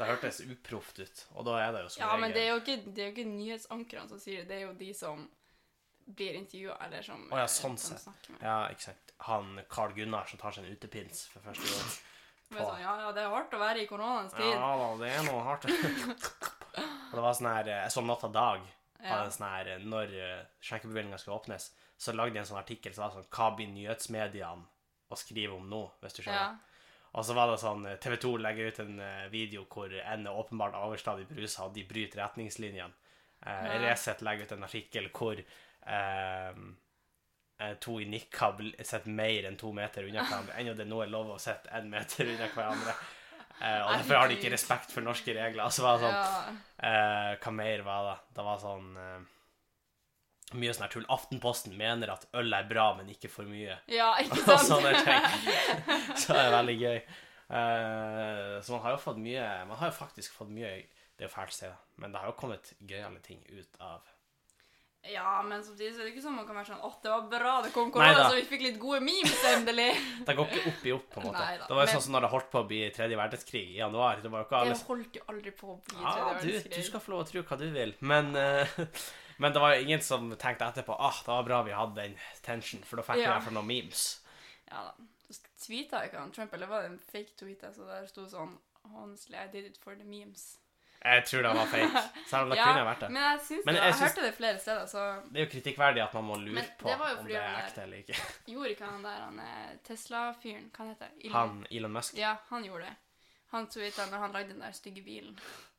Det 0.00 0.06
hørtes 0.08 0.40
uproft 0.46 1.02
ut, 1.02 1.26
og 1.36 1.44
da 1.50 1.58
er 1.60 1.74
det 1.74 1.82
jo 1.84 1.90
som 1.92 2.00
Ja, 2.06 2.14
men 2.16 2.32
det 2.32 2.46
er 2.46 2.54
jo 2.54 2.62
ikke, 2.62 2.78
det 2.86 3.02
er 3.02 3.10
jo 3.10 3.14
ikke 3.18 3.28
nyhetsankerne 3.34 4.08
som 4.08 4.22
sier 4.22 4.46
det, 4.46 4.48
det 4.48 4.56
er 4.56 4.64
jo 4.64 4.72
de 4.78 4.88
som 4.96 5.26
blir 6.16 6.38
intervjua, 6.38 6.76
eller 6.86 7.04
som 7.06 7.26
Å 7.28 7.42
ja, 7.42 7.44
eh, 7.44 7.52
sånn 7.52 7.76
sett. 7.78 8.06
Ja, 8.40 8.56
ikke 8.72 8.88
sant. 8.88 9.12
Han 9.28 9.60
Carl 9.70 9.92
Gunnar 9.94 10.30
som 10.30 10.40
tar 10.40 10.56
seg 10.56 10.64
en 10.64 10.72
utepils 10.72 11.26
for 11.30 11.44
første 11.44 11.68
gang. 11.68 11.92
På, 12.50 12.56
sånn, 12.56 12.80
ja, 12.80 12.80
ja, 12.82 12.89
det 13.16 13.24
er 13.24 13.32
hardt 13.34 13.54
å 13.56 13.60
være 13.60 13.82
i 13.82 13.88
koronaens 13.90 14.34
tid. 14.36 14.48
Ja 14.52 14.70
da, 14.80 14.88
det 15.00 15.10
er 15.12 15.26
noe 15.26 15.42
hardt. 15.46 15.66
Og 17.10 17.14
det 17.16 17.22
var 17.24 17.34
sånn 17.34 17.50
her 17.50 17.68
Jeg 17.72 17.90
så 17.90 18.02
Natt 18.06 18.22
av 18.28 18.32
Dag 18.34 18.60
Ja. 19.00 19.08
hadde 19.16 19.24
en 19.26 19.32
sånn 19.34 19.48
her 19.48 19.70
Når 19.82 20.12
sjekkebevilgninga 20.62 21.18
skulle 21.18 21.38
åpnes, 21.40 21.70
så 21.98 22.12
lagde 22.14 22.36
de 22.36 22.42
en 22.44 22.48
sånn 22.50 22.60
artikkel 22.60 22.94
som 22.94 23.06
var 23.06 23.16
sånn 23.16 23.26
Hva 23.32 23.48
blir 23.56 23.72
nyhetsmediene 23.72 24.68
å 25.10 25.18
skrive 25.18 25.56
om 25.56 25.66
nå, 25.66 25.80
hvis 26.04 26.14
du 26.14 26.22
skjønner? 26.22 26.52
Ja. 26.54 26.70
Og 27.18 27.26
så 27.26 27.34
var 27.34 27.50
det 27.50 27.58
sånn 27.58 27.86
TV 27.98 28.16
2 28.22 28.36
legger 28.38 28.70
ut 28.70 28.78
en 28.84 29.00
eh, 29.02 29.24
video 29.32 29.64
hvor 29.70 29.90
en 29.90 30.28
er 30.30 30.36
åpenbart 30.42 30.76
overstadig 30.78 31.26
brusa, 31.26 31.66
og 31.66 31.74
de 31.74 31.82
bryter 31.88 32.22
retningslinjene. 32.22 32.94
Eh. 33.42 33.72
Resett 33.82 34.22
legger 34.22 34.46
ut 34.46 34.54
en 34.54 34.66
artikkel 34.68 35.08
hvor 35.16 35.40
eh, 35.40 35.48
eh, 35.90 36.60
to 37.82 37.98
i 38.00 38.06
nikab 38.08 38.60
sitter 38.80 39.10
mer 39.12 39.48
enn 39.50 39.56
to 39.60 39.72
meter 39.76 40.06
unna 40.08 40.22
hverandre. 40.26 40.54
Ennå 40.60 40.74
det 40.78 40.86
nå 40.88 41.02
er 41.04 41.10
lov 41.12 41.34
å 41.34 41.40
sitte 41.42 41.72
én 41.76 41.88
meter 41.92 42.30
unna 42.34 42.48
hverandre. 42.54 42.94
Eh, 43.60 43.80
og 43.84 43.90
derfor 43.98 44.16
har 44.16 44.30
de 44.30 44.38
ikke 44.38 44.52
respekt 44.54 44.92
for 44.94 45.04
norske 45.04 45.34
regler. 45.36 45.60
Altså, 45.66 45.82
var 45.84 45.98
det 46.00 46.06
sånn 46.08 46.60
eh, 46.88 47.32
Hva 47.42 47.52
mer 47.52 47.82
var 47.84 48.06
det? 48.08 48.14
Det 48.38 48.46
var 48.46 48.62
sånn 48.62 48.86
eh, 48.96 49.18
Mye 50.60 50.72
sånn 50.74 50.86
her 50.86 50.92
tull. 50.94 51.04
Aftenposten 51.14 51.76
mener 51.78 52.10
at 52.14 52.24
øl 52.40 52.56
er 52.56 52.64
bra, 52.70 52.86
men 52.98 53.10
ikke 53.12 53.28
for 53.30 53.46
mye. 53.46 53.76
ja, 53.92 54.08
ikke 54.24 54.40
sant? 54.48 54.64
sånne 54.66 54.94
ting. 55.04 55.28
Så 56.22 56.32
det 56.34 56.40
er 56.46 56.54
veldig 56.56 56.78
gøy. 56.80 56.96
Eh, 57.50 58.56
så 58.62 58.72
man 58.72 58.82
har 58.86 58.94
jo 58.94 58.98
fått 59.02 59.16
mye 59.18 59.44
Man 59.66 59.78
har 59.80 59.88
jo 59.90 59.94
faktisk 59.96 60.36
fått 60.38 60.52
mye 60.54 60.68
Det 61.18 61.24
er 61.24 61.26
jo 61.26 61.32
fælt 61.32 61.50
å 61.50 61.56
si, 61.56 61.70
men 61.98 62.12
det 62.14 62.20
har 62.22 62.30
jo 62.30 62.36
kommet 62.38 62.68
gøyale 62.86 63.18
ting 63.24 63.40
ut 63.50 63.80
av 63.82 64.04
Ja, 65.08 65.40
men 65.42 65.62
samtidig 65.64 65.94
så 65.94 66.02
er 66.02 66.04
det 66.04 66.10
ikke 66.12 66.22
sånn 66.26 66.34
man 66.36 66.44
kan 66.44 66.58
være 66.58 66.68
sånn 66.74 66.82
Å, 66.84 66.90
det 67.00 67.08
var 67.08 67.22
bra 67.32 67.52
det 67.64 67.70
kom 67.72 67.88
korona, 67.92 68.26
så 68.28 68.34
vi 68.36 68.42
fikk 68.44 68.64
litt 68.66 68.76
gode 68.82 68.98
memes 69.00 69.44
endelig. 69.48 69.86
Det 70.28 70.34
går 70.36 70.50
ikke 70.50 70.68
opp 70.74 70.82
i 70.84 70.92
opp, 70.92 71.06
på 71.14 71.22
en 71.22 71.26
måte. 71.30 71.40
Neida, 71.40 71.64
det 71.70 71.78
var 71.78 71.80
jo 71.80 71.88
men- 71.88 71.94
sånn 71.94 72.04
som 72.04 72.12
når 72.18 72.26
det 72.26 72.30
holdt 72.34 72.50
på 72.52 72.60
å 72.60 72.66
bli 72.68 72.80
tredje 72.92 73.16
verdenskrig 73.16 73.62
i 73.72 73.78
januar. 73.78 74.20
Det 74.20 74.28
alle 74.28 74.74
Det 74.74 74.84
holdt 74.90 75.16
jo 75.16 75.24
aldri 75.32 75.54
på 75.56 75.70
å 75.72 75.78
bli 75.88 75.96
Ja, 76.02 76.12
tredje 76.12 76.28
du, 76.28 76.46
verdenskrig. 76.50 76.76
du 76.76 76.88
skal 76.90 77.00
få 77.06 77.14
lov 77.14 77.24
å 77.24 77.28
tro 77.30 77.42
hva 77.48 77.58
du 77.64 77.66
vil, 77.78 77.94
men 78.00 78.30
uh, 78.36 78.76
Men 79.40 79.54
det 79.56 79.60
var 79.64 79.72
jo 79.72 79.86
ingen 79.86 80.02
som 80.04 80.28
tenkte 80.36 80.66
etterpå 80.68 80.92
ah, 81.00 81.16
det 81.24 81.32
var 81.32 81.44
bra 81.48 81.62
vi 81.64 81.72
hadde 81.72 81.96
den 82.02 82.16
tension, 82.44 82.82
for 82.84 83.00
da 83.00 83.02
fikk 83.06 83.16
vi 83.16 83.22
i 83.22 83.24
Ja. 83.24 83.38
hvert 83.38 83.46
fall 83.48 83.56
noen 83.56 83.70
memes. 83.72 84.02
Ja 84.68 84.82
da. 84.84 84.92
Så 85.32 85.40
tweeta 85.64 86.04
ikke 86.04 86.20
han 86.20 86.30
Trump, 86.36 86.52
eller 86.52 86.68
var 86.68 86.82
det 86.84 86.90
en 86.90 86.98
fake 87.00 87.32
tweet? 87.40 87.64
Så 87.72 87.86
der 87.88 88.04
sto 88.10 88.26
sånn 88.28 88.58
Honestly, 88.92 89.36
I 89.40 89.46
did 89.48 89.64
it 89.64 89.78
for 89.80 89.94
the 89.96 90.04
memes. 90.04 90.58
Jeg 91.04 91.24
tror 91.24 91.42
det 91.42 91.50
var 91.56 91.66
fake. 91.66 92.00
Selv 92.28 92.42
om 92.42 92.50
det 92.50 92.56
Ja, 92.60 92.64
kunne 92.68 92.84
vært 92.84 93.00
det. 93.00 93.08
Men 93.10 93.22
jeg 93.22 93.40
syns 93.46 93.64
Men 93.66 93.74
det. 93.74 93.82
jeg 93.82 93.92
Jeg, 93.94 94.00
hørte 94.00 94.22
det 94.26 94.34
flere 94.36 94.58
steder, 94.58 94.86
så 94.86 95.04
Det 95.32 95.40
er 95.40 95.44
jo 95.46 95.50
kritikkverdig 95.54 96.02
at 96.04 96.14
man 96.14 96.24
må 96.24 96.34
lure 96.42 96.64
på 96.78 96.88
om 96.92 97.26
det 97.26 97.36
er 97.40 97.56
ekte 97.62 97.82
eller 97.82 97.96
ikke. 98.02 98.16
gjorde 98.52 98.70
ikke 98.74 98.84
han 98.90 99.02
der 99.06 99.20
han 99.24 99.38
eh, 99.40 99.70
Tesla-fyren 99.88 100.70
Hva 100.76 100.88
heter 100.90 101.08
Elon? 101.24 101.36
Han 101.38 101.66
Elon 101.70 101.92
Musk. 101.92 102.14
Ja, 102.20 102.34
han 102.50 102.64
gjorde 102.64 102.84
det. 102.84 102.96
Han 103.52 103.66
tweeta 103.66 104.06
når 104.10 104.18
han 104.26 104.32
lagde 104.36 104.52
den 104.52 104.60
der 104.60 104.72
stygge 104.76 105.02
bilen. 105.02 105.38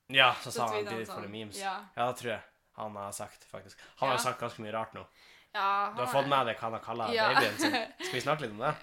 Ja, 0.09 0.33
så 0.43 0.49
Så 0.51 0.57
sa 0.57 0.67
han 0.73 0.85
did 0.85 1.01
it 1.01 1.07
for 1.07 1.21
the 1.21 1.27
sånn, 1.27 1.31
memes. 1.31 1.59
ja. 1.61 1.75
Ja, 1.95 2.07
det 2.11 2.17
tror 2.23 2.31
jeg 2.33 2.41
han 2.81 2.95
har 2.95 3.11
sagt, 3.11 3.43
faktisk. 3.51 3.77
Han 3.99 4.09
har 4.09 4.15
Ja. 4.15 4.19
jo 4.19 4.23
sagt 4.23 4.39
ganske 4.41 4.61
mye 4.63 4.73
rart 4.73 4.93
nå. 4.93 5.05
Ja, 5.53 5.91
Du 5.95 5.99
har 6.01 6.07
fått 6.07 6.27
med 6.31 6.47
deg 6.47 6.55
hva 6.57 6.61
han 6.69 6.73
har 6.73 6.79
kalla 6.79 7.07
babyen 7.11 7.57
sin. 7.59 7.71
Skal 7.99 8.13
vi 8.13 8.21
snakke 8.21 8.41
litt 8.41 8.51
om 8.51 8.61
det? 8.63 8.73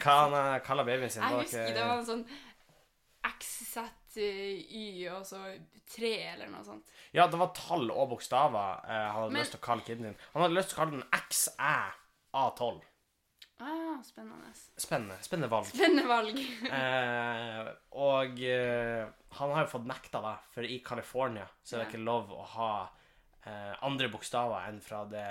Hva 0.00 0.14
han 0.24 0.32
har 0.32 0.58
kalla 0.64 0.84
babyen 0.84 1.10
sin? 1.10 1.22
Jeg 1.22 1.42
husker 1.44 1.74
det 1.74 1.84
var 1.84 1.98
en 1.98 2.06
sånn 2.08 2.24
XZY 4.14 5.08
og 5.12 5.26
så 5.26 5.40
tre 5.94 6.12
eller 6.32 6.48
noe 6.52 6.64
sånt. 6.64 6.90
Ja, 7.14 7.26
det 7.30 7.38
var 7.40 7.50
tall 7.56 7.90
og 7.92 8.08
bokstaver 8.14 8.80
eh, 8.86 9.06
han 9.10 9.18
hadde 9.18 9.32
Men- 9.34 9.42
lyst 9.42 9.52
til 9.56 9.60
å 9.60 9.66
kalle 9.66 9.82
kiden 9.86 10.02
din. 10.08 10.16
Han 10.34 10.42
hadde 10.46 10.54
lyst 10.58 10.70
til 10.72 10.78
å 10.78 10.82
kalle 10.84 10.98
den 10.98 11.08
XÆA12. 11.20 12.82
Ah, 13.62 14.00
spennende. 14.02 14.50
Spennende. 14.76 15.16
Spennende 15.22 15.48
valg. 15.52 15.66
Spennende 15.70 16.08
valg. 16.10 16.40
Eh, 16.74 17.68
og 17.94 18.40
eh, 18.42 19.04
han 19.38 19.52
har 19.54 19.64
jo 19.66 19.70
fått 19.76 19.86
nekta 19.86 20.20
det, 20.24 20.32
for 20.54 20.66
i 20.66 20.80
California 20.84 21.46
så 21.62 21.76
er 21.76 21.78
det 21.78 21.84
Ja. 21.86 21.90
ikke 21.92 22.04
lov 22.04 22.32
å 22.34 22.42
ha 22.56 22.70
eh, 23.46 23.74
andre 23.86 24.08
bokstaver 24.10 24.66
enn 24.68 24.80
fra 24.82 25.04
det 25.04 25.24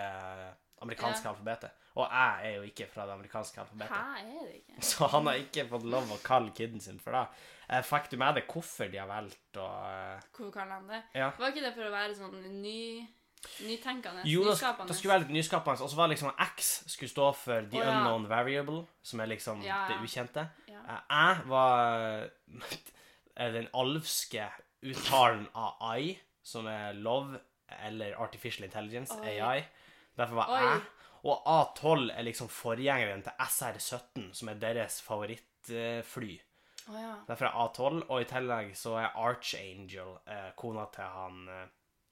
amerikanske 0.84 1.26
Ja. 1.28 1.34
alfabetet. 1.34 1.72
Og 1.96 2.08
jeg 2.10 2.48
er 2.48 2.56
jo 2.58 2.64
ikke 2.72 2.88
fra 2.90 3.06
det 3.06 3.14
amerikanske 3.18 3.60
alfabetet. 3.62 3.92
Hæ, 3.92 4.24
er 4.24 4.48
det 4.48 4.56
ikke? 4.62 4.82
Så 4.90 5.08
han 5.12 5.28
har 5.30 5.36
ikke 5.44 5.68
fått 5.70 5.84
lov 5.86 6.16
å 6.16 6.22
kalle 6.24 6.54
kiden 6.58 6.82
sin 6.82 7.00
for 7.04 7.12
det. 7.18 7.26
Eh, 7.70 7.82
fikk 7.88 8.10
du 8.12 8.18
med 8.20 8.36
deg 8.36 8.48
hvorfor 8.52 8.90
de 8.92 9.00
har 9.00 9.08
valgt 9.08 9.60
å 9.62 9.68
eh, 9.88 10.24
Hvorfor 10.36 10.52
kaller 10.58 10.80
han 10.82 10.88
det? 10.92 11.02
Ja. 11.16 11.30
Var 11.40 11.54
ikke 11.54 11.64
det 11.64 11.74
for 11.78 11.88
å 11.88 11.92
være 11.94 12.16
sånn 12.18 12.42
ny, 12.62 12.80
nytenkende? 13.68 14.26
Jo, 14.28 14.44
det, 14.44 14.58
sk- 14.58 14.64
nyskapende? 14.66 14.88
det 14.92 14.98
skulle 15.00 15.14
være 15.14 15.24
litt 15.26 15.36
nyskapende. 15.38 15.86
Og 15.86 15.94
så 15.94 16.00
var 16.00 16.10
det 16.12 16.18
liksom 16.18 16.34
X 16.50 16.74
skulle 16.96 17.14
stå 17.14 17.30
for 17.40 17.70
the 17.72 17.80
oh, 17.80 17.86
ja. 17.86 17.94
unknown 17.96 18.28
variable, 18.32 18.84
som 19.06 19.24
er 19.24 19.32
liksom 19.32 19.64
Ja, 19.66 19.84
det 19.92 20.00
ukjente. 20.04 20.48
Eh, 20.68 21.00
Jeg 21.10 21.48
var 21.48 22.28
den 23.58 23.70
alvske 23.74 24.50
uttalen 24.84 25.48
av 25.56 25.80
I, 25.98 26.18
som 26.44 26.68
er 26.68 26.94
love 27.00 27.40
eller 27.88 28.18
Artificial 28.22 28.68
Intelligence, 28.68 29.16
Oi. 29.24 29.38
AI. 29.40 29.64
Derfor 30.20 30.36
var 30.44 30.52
jeg. 30.62 30.82
Og 31.24 31.46
A12 31.48 32.10
er 32.12 32.26
liksom 32.28 32.50
forgjengeren 32.52 33.24
til 33.24 33.32
SR17, 33.40 34.26
som 34.36 34.50
er 34.52 34.60
deres 34.60 34.98
favorittfly. 35.02 36.34
Å 36.90 36.96
ja. 37.00 37.14
Det 37.28 37.36
er 37.40 37.54
A12, 37.56 38.02
og 38.10 38.22
i 38.22 38.26
tillegg 38.28 38.74
så 38.76 38.98
er 39.00 39.14
Archangel 39.16 40.18
eh, 40.28 40.50
kona 40.60 40.86
til 40.92 41.04
han 41.16 41.48
eh, 41.48 41.68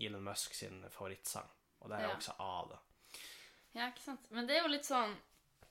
Elon 0.08 0.24
Musk 0.24 0.54
sin 0.56 0.84
favorittsang. 0.90 1.50
Og 1.82 1.90
det 1.92 1.98
er 2.00 2.08
Ja. 2.08 2.16
også 2.16 2.36
A, 2.40 2.54
da. 2.70 2.78
Ja, 3.74 3.88
ikke 3.90 4.04
sant. 4.04 4.30
Men 4.32 4.48
det 4.48 4.58
er 4.58 4.63
jo 4.66 4.72
litt 4.74 4.86
sånn 4.86 5.13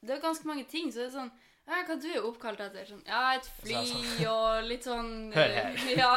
Det 0.00 0.14
er 0.16 0.20
ganske 0.22 0.46
mange 0.48 0.64
ting, 0.64 0.88
så 0.92 1.02
det 1.02 1.06
er 1.10 1.16
sånn 1.18 1.32
ja, 1.70 1.80
Hva 1.86 1.96
du 2.02 2.06
er 2.10 2.24
oppkalt 2.26 2.60
etter? 2.64 2.86
Sånn, 2.88 3.02
ja, 3.06 3.20
et 3.38 3.46
fly 3.60 3.80
og 4.34 4.66
litt 4.66 4.88
sånn 4.88 5.12
Hør 5.36 5.54
her. 5.56 5.78
Ja. 6.00 6.10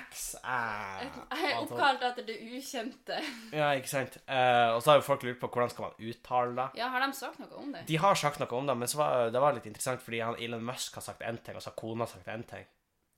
X, 0.00 0.24
æ, 0.42 0.58
Jeg 1.06 1.46
er 1.50 1.56
oppkalt 1.60 2.02
etter 2.10 2.26
det 2.26 2.36
ukjente. 2.46 3.16
Ja, 3.54 3.72
ikke 3.78 3.90
sant. 3.90 4.18
Eh, 4.26 4.68
og 4.74 4.82
så 4.82 4.92
har 4.92 5.00
jo 5.00 5.06
folk 5.06 5.24
lurt 5.26 5.40
på 5.42 5.50
hvordan 5.50 5.72
skal 5.72 5.88
man 5.88 5.96
uttale 6.10 6.54
det. 6.58 6.68
Ja, 6.82 6.90
har 6.94 7.02
de 7.06 7.10
sagt 7.18 7.40
noe 7.42 7.62
om 7.62 7.72
det? 7.74 7.86
De 7.88 7.98
har 8.02 8.18
sagt 8.18 8.42
noe 8.42 8.60
om 8.60 8.68
det, 8.70 8.76
men 8.82 8.90
så 8.90 9.00
var, 9.02 9.32
det 9.34 9.42
var 9.42 9.56
litt 9.56 9.66
interessant 9.70 10.04
fordi 10.04 10.22
han 10.22 10.38
Elon 10.38 10.66
Musk 10.66 10.98
har 10.98 11.06
sagt 11.06 11.26
én 11.26 11.40
ting, 11.42 11.58
og 11.58 11.64
så 11.64 11.72
har 11.72 11.78
kona 11.80 12.06
sagt 12.10 12.30
én 12.30 12.46
ting. 12.50 12.68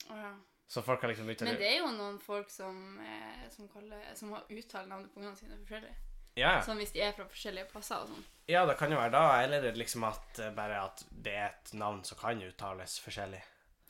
Ja. 0.09 0.33
Så 0.73 0.81
folk 0.83 1.03
har 1.05 1.13
liksom 1.13 1.29
uttalt 1.29 1.51
Men 1.51 1.59
det 1.61 1.69
er 1.69 1.83
jo 1.83 1.91
noen 1.93 2.17
folk 2.23 2.49
som, 2.51 2.77
eh, 3.05 3.45
som, 3.53 3.69
kaller, 3.69 4.07
som 4.17 4.33
har 4.33 4.49
uttalt 4.49 4.89
navnet 4.89 5.13
på 5.13 5.21
ungene 5.21 5.37
sine 5.37 5.59
forskjellig. 5.61 5.93
Ja. 6.37 6.61
Sånn 6.65 6.79
hvis 6.81 6.93
de 6.95 7.01
er 7.05 7.13
fra 7.17 7.27
forskjellige 7.29 7.69
plasser 7.73 7.97
og 8.03 8.09
sånn. 8.09 8.25
ja, 8.49 8.65
det 8.67 8.77
kan 8.79 8.91
jo 8.93 8.97
være 8.99 9.13
da, 9.13 9.43
eller 9.43 9.59
er 9.59 9.63
det 9.73 9.79
liksom 9.81 10.05
at 10.09 10.39
eh, 10.39 10.51
bare 10.57 10.79
at 10.87 11.05
det 11.11 11.35
er 11.37 11.47
et 11.51 11.73
navn 11.75 12.03
som 12.05 12.19
kan 12.19 12.41
uttales 12.43 12.99
forskjellig. 13.05 13.43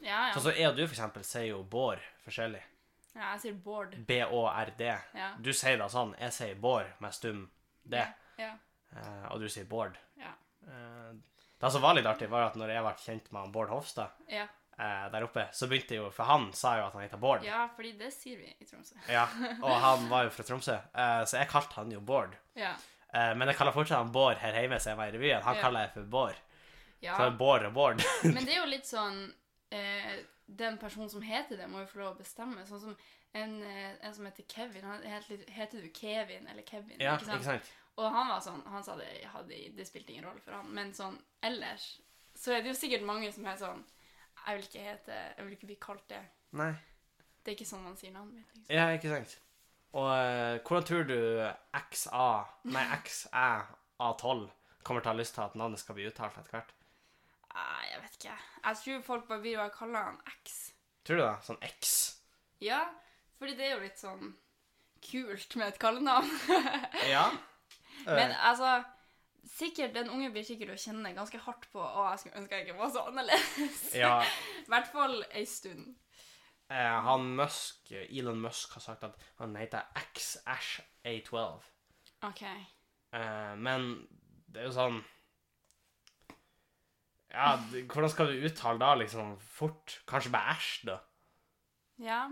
Ja, 0.02 0.28
ja. 0.28 0.32
Sånn 0.34 0.42
som 0.48 0.56
jeg 0.58 0.68
og 0.68 0.76
du, 0.76 0.86
for 0.86 0.94
eksempel, 0.96 1.24
sier 1.24 1.46
jo 1.52 1.62
Bård 1.62 2.00
forskjellig. 2.24 2.62
ja 3.14 3.32
jeg 3.34 3.40
sier 3.44 3.54
Bård. 3.54 3.94
B-å-r-d. 4.08 4.82
Ja. 5.14 5.28
Du 5.38 5.52
sier 5.52 5.78
da 5.78 5.86
sånn. 5.92 6.14
Jeg 6.18 6.32
sier 6.32 6.54
Bård 6.58 6.86
med 7.00 7.14
stum 7.14 7.44
D, 7.84 8.00
Ja. 8.38 8.54
eh, 8.96 9.26
og 9.30 9.40
du 9.40 9.48
sier 9.48 9.64
Bård. 9.64 9.96
Ja. 10.18 10.32
Eh, 10.66 11.12
det 11.62 11.70
som 11.70 11.82
var 11.82 11.94
litt 11.94 12.06
artig, 12.06 12.28
var 12.28 12.48
at 12.48 12.56
når 12.58 12.68
jeg 12.74 12.82
ble 12.82 12.94
kjent 13.04 13.30
med 13.32 13.40
han 13.42 13.52
Bård 13.54 13.68
Hofstad 13.70 14.10
Ja. 14.28 14.48
Eh, 14.82 15.04
der 15.14 15.24
oppe, 15.28 15.44
så 15.54 15.68
begynte 15.70 15.94
jo 16.00 16.08
For 16.14 16.26
han 16.28 16.48
sa 16.58 16.72
jo 16.80 16.86
at 16.88 16.96
han 16.98 17.04
heter 17.06 17.20
Bård. 17.22 17.44
ja, 17.46 17.68
fordi 17.76 17.92
det 18.00 18.10
sier 18.14 18.38
vi 18.42 18.50
i 18.60 18.66
Tromsø. 18.68 18.96
Ja, 19.08 19.26
og 19.66 19.76
han 19.84 20.08
var 20.10 20.24
jo 20.26 20.32
fra 20.34 20.46
Tromsø, 20.48 20.74
eh, 20.78 21.20
så 21.30 21.38
jeg 21.38 21.48
kalte 21.52 21.78
han 21.80 21.92
jo 21.94 22.00
Bård. 22.00 22.34
Ja. 22.58 22.72
Eh, 23.12 23.32
men 23.36 23.48
jeg 23.48 23.56
kaller 23.58 23.72
fortsatt 23.76 23.98
han 24.02 24.12
Bård 24.14 24.40
her 24.42 24.56
hjemme, 24.58 24.80
så 24.80 24.90
jeg 24.92 24.98
var 25.00 25.08
i 25.12 25.16
revyen. 25.16 25.42
Han 25.46 25.56
Ja. 25.58 25.62
kaller 25.62 25.86
jeg 25.86 25.94
for 25.94 26.10
Bård. 26.16 26.36
ja. 27.02 27.16
Så 27.16 27.30
Bård 27.38 27.64
og 27.70 27.72
Bård. 27.76 28.02
Men 28.24 28.44
det 28.44 28.54
er 28.56 28.60
jo 28.64 28.68
litt 28.70 28.86
sånn 28.88 29.32
eh, 29.72 30.20
Den 30.52 30.76
personen 30.78 31.08
som 31.08 31.22
heter 31.24 31.56
det, 31.56 31.66
må 31.70 31.80
jo 31.80 31.86
få 31.88 31.98
lov 32.02 32.14
å 32.16 32.18
bestemme. 32.18 32.64
Sånn 32.68 32.80
som 32.82 32.96
en, 33.34 33.52
eh, 33.64 33.94
en 34.04 34.12
som 34.14 34.26
heter 34.26 34.44
Kevin. 34.48 34.82
Han 34.84 35.02
heter, 35.06 35.44
heter 35.48 35.80
du 35.80 35.88
Kevin 35.96 36.46
eller 36.50 36.62
Kevin? 36.68 36.98
ja, 37.00 37.14
ikke 37.16 37.38
sant? 37.44 37.70
Og 37.96 38.10
han 38.12 38.28
var 38.28 38.40
sånn 38.40 38.60
Han 38.72 38.84
sa 38.84 38.96
det, 38.96 39.06
hadde, 39.32 39.56
det 39.76 39.86
spilte 39.88 40.12
ingen 40.12 40.24
rolle 40.24 40.40
for 40.44 40.52
han. 40.58 40.68
Men 40.74 40.92
sånn 40.92 41.16
ellers 41.44 42.00
så 42.36 42.52
er 42.56 42.62
det 42.64 42.72
jo 42.72 42.76
sikkert 42.76 43.04
mange 43.04 43.28
som 43.32 43.44
er 43.46 43.56
sånn 43.60 43.82
Jeg 44.46 44.58
vil 44.58 44.66
ikke 44.66 44.84
hete 44.86 45.18
Jeg 45.36 45.44
vil 45.46 45.54
ikke 45.56 45.70
bli 45.70 45.78
kalt 45.80 46.04
det. 46.10 46.22
Nei. 46.58 46.72
Det 47.42 47.52
er 47.52 47.56
ikke 47.56 47.68
sånn 47.68 47.82
man 47.84 47.96
sier 47.98 48.12
navnet 48.14 48.38
mitt. 48.38 48.52
Liksom. 48.56 48.74
Ja, 48.74 48.88
ikke 48.94 49.10
sant. 49.10 49.38
Og 49.92 50.08
eh, 50.08 50.58
hvordan 50.64 50.84
tror 50.88 51.08
du 51.08 51.16
XA, 51.92 52.26
nei 52.72 52.84
XÆ-A12 53.02 54.44
kommer 54.82 55.02
til 55.02 55.10
å 55.10 55.12
ha 55.12 55.18
lyst 55.18 55.36
til 55.36 55.44
at 55.44 55.56
navnet 55.58 55.82
skal 55.82 55.96
bli 55.98 56.06
uttalt 56.08 56.38
etter 56.40 56.54
hvert? 56.56 56.70
Nei, 57.52 57.82
jeg 57.90 58.00
vet 58.04 58.16
ikke. 58.18 58.36
Jeg 58.64 58.78
tror 58.82 59.02
folk 59.08 59.26
bare 59.28 59.42
blir 59.44 59.60
å 59.60 59.66
kalle 59.74 60.04
han 60.06 60.20
X. 60.38 60.56
Tror 61.04 61.18
du 61.18 61.24
det? 61.24 61.34
Sånn 61.44 61.60
X? 61.66 61.92
Ja, 62.64 62.80
fordi 63.38 63.56
det 63.58 63.66
er 63.66 63.74
jo 63.74 63.82
litt 63.82 64.00
sånn 64.00 64.32
kult 65.02 65.56
med 65.58 65.72
et 65.72 65.80
kallenavn. 65.82 66.30
Ja. 67.12 67.26
Men 68.06 68.32
altså 68.40 68.78
Sikkert, 69.52 69.92
Den 69.94 70.08
unge 70.08 70.30
blir 70.32 70.44
sikkert 70.46 70.72
å 70.72 70.78
kjenne 70.80 71.10
ganske 71.16 71.38
hardt 71.44 71.66
på 71.72 71.80
Å, 71.82 72.06
jeg 72.12 72.22
skulle 72.22 72.40
ønske 72.40 72.56
jeg 72.56 72.66
ikke 72.66 72.78
var 72.78 72.92
så 72.94 73.02
annerledes. 73.10 73.82
ja. 73.94 74.14
I 74.64 74.70
hvert 74.72 74.88
fall 74.94 75.18
ei 75.28 75.44
stund. 75.48 75.90
Eh, 76.72 76.98
han 77.04 77.26
Musk, 77.36 77.90
Elon 78.08 78.40
Musk 78.40 78.72
har 78.78 78.84
sagt 78.84 79.04
at 79.04 79.18
han 79.42 79.56
heter 79.60 79.84
X-Ash-A12. 80.00 81.66
OK. 82.30 82.42
Eh, 82.46 83.52
men 83.60 83.90
det 84.52 84.62
er 84.62 84.70
jo 84.70 84.76
sånn 84.76 85.00
Ja, 87.32 87.56
hvordan 87.88 88.12
skal 88.12 88.28
du 88.32 88.46
uttale 88.48 88.80
da, 88.80 88.94
liksom, 89.00 89.34
fort? 89.40 89.98
Kanskje 90.08 90.32
bare 90.32 90.54
æsj, 90.56 90.72
da? 90.88 90.98
Ja. 92.02 92.22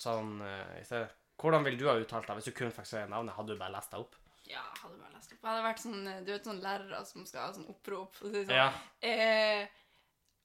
Sånn 0.00 0.38
eh, 0.44 0.80
i 0.80 0.84
stedet. 0.88 1.12
Hvordan 1.40 1.64
ville 1.66 1.80
du 1.80 1.88
ha 1.88 1.96
uttalt 1.98 2.28
det? 2.28 2.36
Hvis 2.38 2.50
du 2.50 2.56
kun 2.56 2.72
fikk 2.72 2.88
se 2.88 3.04
navnet, 3.08 3.34
hadde 3.36 3.52
du 3.56 3.60
bare 3.60 3.74
lest 3.74 3.92
det 3.92 4.00
opp? 4.00 4.16
Ja, 4.52 4.62
hadde 4.82 4.98
bare 5.00 5.14
lest 5.16 5.32
opp. 5.32 5.38
Jeg 5.42 5.50
hadde 5.50 5.64
vært 5.66 5.82
sånn 5.86 6.24
Du 6.26 6.32
vet 6.32 6.44
sånn 6.50 6.62
lærere 6.62 7.04
som 7.08 7.26
skal 7.26 7.46
ha 7.48 7.52
sånn 7.56 7.68
opprop. 7.72 8.14
Og 8.22 8.30
si 8.34 8.44
sånn 8.44 8.54
Ja. 8.54 8.72
eh, 9.02 9.66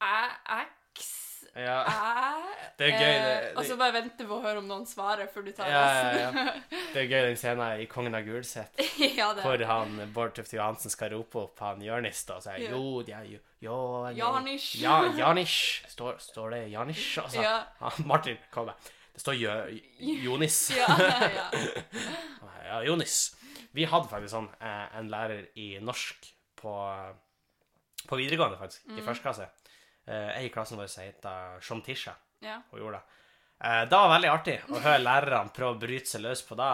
æ, 0.02 0.64
X 0.96 1.14
Ja. 1.56 1.84
Æ 1.84 2.42
Det 2.78 2.86
er 2.88 2.92
gøy, 2.92 2.98
det- 3.00 3.50
eh, 3.50 3.54
Og 3.58 3.64
så 3.64 3.76
bare 3.78 3.92
vente 3.92 4.24
på 4.26 4.36
å 4.38 4.42
høre 4.42 4.58
om 4.58 4.66
noen 4.68 4.86
svarer 4.86 5.28
før 5.32 5.44
du 5.44 5.52
tar 5.52 5.66
Ja, 5.68 5.80
ja, 5.80 6.10
resten. 6.10 6.36
ja. 6.70 6.80
Det 6.92 6.96
er 6.96 7.08
gøy 7.08 7.22
den 7.28 7.36
scenen 7.36 7.80
i 7.80 7.86
Kongen 7.86 8.14
av 8.14 8.22
Gulset, 8.24 8.68
ja, 9.18 9.32
hvor 9.34 9.64
han 9.66 10.12
Bård 10.12 10.34
Tufte 10.34 10.56
Johansen 10.56 10.90
skal 10.90 11.10
rope 11.10 11.36
opp 11.38 11.58
han 11.60 11.80
Jørnis 11.80 12.24
og 12.34 12.42
si 12.42 12.50
Ja. 12.50 12.70
jo, 12.70 13.00
er 13.00 13.24
jo, 13.24 13.38
jo, 13.60 14.08
Janish. 14.14 14.76
Ja, 14.80 15.02
Janish. 15.16 15.84
Står, 15.88 16.18
står 16.18 16.50
det 16.50 16.70
Janish? 16.70 17.18
Altså, 17.18 17.42
Ja. 17.42 17.64
ja, 17.80 17.90
Martin, 18.04 18.38
kom 18.50 18.66
med. 18.66 18.74
Det 19.14 19.22
står 19.22 19.34
Jonis. 19.98 20.70
ja, 20.76 20.86
ja. 20.98 21.50
Ja, 22.64 22.80
Jonis. 22.86 23.34
Vi 23.74 23.84
hadde 23.84 24.08
faktisk 24.08 24.32
sånn 24.32 24.48
eh, 24.60 24.96
en 24.98 25.08
lærer 25.12 25.48
i 25.60 25.78
norsk 25.84 26.28
på, 26.56 26.72
på 28.08 28.16
videregående, 28.18 28.58
faktisk, 28.60 28.86
Mm. 28.88 28.98
i 28.98 29.02
første 29.06 29.22
klasse. 29.22 29.48
Eh, 30.08 30.38
ei 30.38 30.46
i 30.46 30.50
klassen 30.52 30.78
vår 30.80 30.88
heter 31.02 31.60
Shomtisha. 31.60 32.14
Ja. 32.40 32.60
Hun 32.70 32.80
gjorde 32.80 32.98
det. 33.00 33.04
Eh, 33.60 33.82
det 33.90 33.92
var 33.98 34.08
veldig 34.14 34.30
artig 34.30 34.58
å 34.70 34.80
høre 34.80 35.02
lærerne 35.02 35.52
prøve 35.52 35.74
å 35.76 35.80
bryte 35.82 36.06
seg 36.08 36.22
løs 36.22 36.42
på 36.46 36.56
det. 36.56 36.68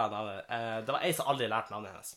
Eh, 0.49 0.81
det 0.85 0.93
var 0.93 1.01
ei 1.03 1.13
som 1.17 1.27
aldri 1.33 1.49
lærte 1.49 1.73
navnet 1.75 1.91
hennes. 1.93 2.17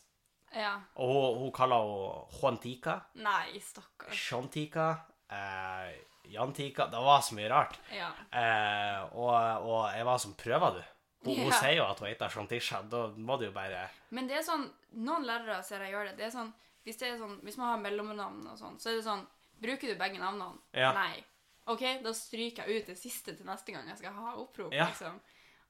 ja. 0.54 0.74
Og 0.96 1.08
hun, 1.14 1.38
hun 1.42 1.52
kaller 1.52 1.82
henne 1.82 2.38
Juantica, 2.40 3.00
Nei, 3.14 3.58
stakkars. 3.60 4.14
Shantika, 4.14 4.90
eh, 5.30 5.96
Jantika 6.28 6.86
Det 6.92 7.00
var 7.00 7.20
så 7.24 7.34
mye 7.34 7.48
rart. 7.48 7.78
Ja. 7.90 8.10
Eh, 8.32 9.02
og, 9.16 9.64
og 9.64 9.90
jeg 9.96 10.04
var 10.04 10.18
som 10.18 10.34
Prøver 10.34 10.78
du? 10.78 10.82
Hun, 11.24 11.34
hun 11.34 11.52
sier 11.52 11.74
jo 11.80 11.86
at 11.88 11.98
hun 11.98 12.08
heter 12.08 12.30
Shantisha. 12.30 12.82
Da 12.86 13.08
må 13.16 13.36
du 13.40 13.48
jo 13.48 13.54
bare 13.54 13.88
Men 14.14 14.28
det 14.30 14.38
er 14.38 14.44
sånn 14.46 14.68
Noen 15.02 15.26
lærere 15.26 15.58
ser 15.66 15.82
jeg 15.82 15.96
gjør 15.96 16.10
det. 16.10 16.18
Det 16.20 16.28
er 16.28 16.34
sånn 16.34 16.52
Hvis, 16.86 17.00
det 17.00 17.08
er 17.10 17.18
sånn, 17.20 17.40
hvis 17.44 17.58
man 17.58 17.72
har 17.72 17.82
mellomnavn 17.82 18.46
og 18.52 18.60
sånn, 18.60 18.78
så 18.80 18.92
er 18.92 19.00
det 19.00 19.06
sånn 19.08 19.26
Bruker 19.58 19.90
du 19.90 19.98
begge 19.98 20.20
navnene? 20.22 20.62
Ja. 20.78 20.92
Nei. 20.94 21.24
OK, 21.68 21.82
da 22.04 22.12
stryker 22.14 22.68
jeg 22.68 22.84
ut 22.84 22.92
det 22.92 22.96
siste 22.96 23.34
til 23.36 23.48
neste 23.48 23.74
gang 23.74 23.88
jeg 23.90 23.98
skal 23.98 24.14
ha 24.14 24.36
opprop. 24.40 24.70
Ja. 24.72 24.86
liksom. 24.88 25.18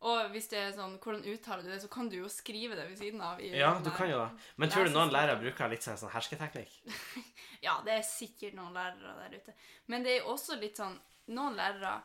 Og 0.07 0.29
hvis 0.31 0.47
det 0.53 0.61
er 0.61 0.75
sånn 0.77 0.99
Hvordan 1.03 1.25
uttaler 1.27 1.65
du 1.65 1.73
det, 1.73 1.81
så 1.83 1.89
kan 1.91 2.11
du 2.11 2.19
jo 2.21 2.29
skrive 2.31 2.77
det 2.79 2.85
ved 2.91 3.01
siden 3.01 3.23
av. 3.25 3.41
i 3.43 3.51
Ja, 3.57 3.73
du 3.83 3.91
kan 3.95 4.11
jo 4.11 4.21
det. 4.21 4.45
Men 4.61 4.71
tror 4.71 4.87
du 4.87 4.93
noen 4.95 5.11
det 5.11 5.17
er 5.17 5.27
lærere 5.27 5.41
bruker 5.43 5.73
litt 5.73 5.87
sånn, 5.87 5.99
sånn 5.99 6.15
hersketeknikk? 6.15 6.77
Ja, 7.67 7.81
det 7.83 7.97
er 7.97 8.05
sikkert 8.07 8.55
noen 8.55 8.77
lærere 8.77 9.17
der 9.25 9.41
ute. 9.41 9.55
Men 9.91 10.05
det 10.05 10.13
er 10.13 10.21
jo 10.21 10.37
også 10.37 10.61
litt 10.61 10.79
sånn 10.79 10.95
Noen 11.35 11.59
lærere 11.59 11.97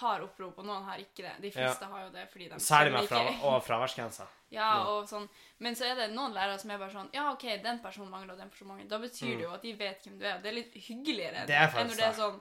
har 0.00 0.20
opprop, 0.22 0.58
og 0.58 0.66
noen 0.68 0.84
har 0.84 0.98
ikke 1.02 1.22
det. 1.24 1.32
De 1.42 1.50
fleste 1.50 1.84
har 1.90 2.02
jo 2.04 2.10
det 2.14 2.26
fordi 2.30 2.48
de 2.48 2.58
Særlig 2.60 2.92
med 2.92 3.08
fra, 3.08 3.22
og 3.48 3.62
fraværsgrensa. 3.66 4.26
Ja, 4.50 4.68
og 4.88 5.04
sånn. 5.04 5.26
Men 5.60 5.74
så 5.76 5.84
er 5.84 5.94
det 5.98 6.06
noen 6.14 6.32
lærere 6.32 6.56
som 6.58 6.70
er 6.72 6.78
bare 6.80 6.92
sånn 6.94 7.10
Ja, 7.12 7.26
OK, 7.34 7.42
den 7.60 7.82
personen 7.84 8.08
mangler, 8.08 8.32
og 8.32 8.38
den 8.40 8.48
personen 8.48 8.70
mangler. 8.72 8.86
Da 8.88 8.98
betyr 9.02 9.34
det 9.36 9.44
jo 9.44 9.50
at 9.52 9.60
de 9.66 9.72
vet 9.76 10.06
hvem 10.06 10.14
du 10.18 10.24
er. 10.24 10.38
Det 10.40 10.48
er 10.48 10.56
litt 10.56 10.72
hyggeligere 10.86 11.42
Mm. 11.42 11.46
Det 11.50 11.56
er 11.58 11.74
enn 11.82 11.90
når 11.90 11.98
det 12.00 12.06
er 12.06 12.14
sånn 12.16 12.38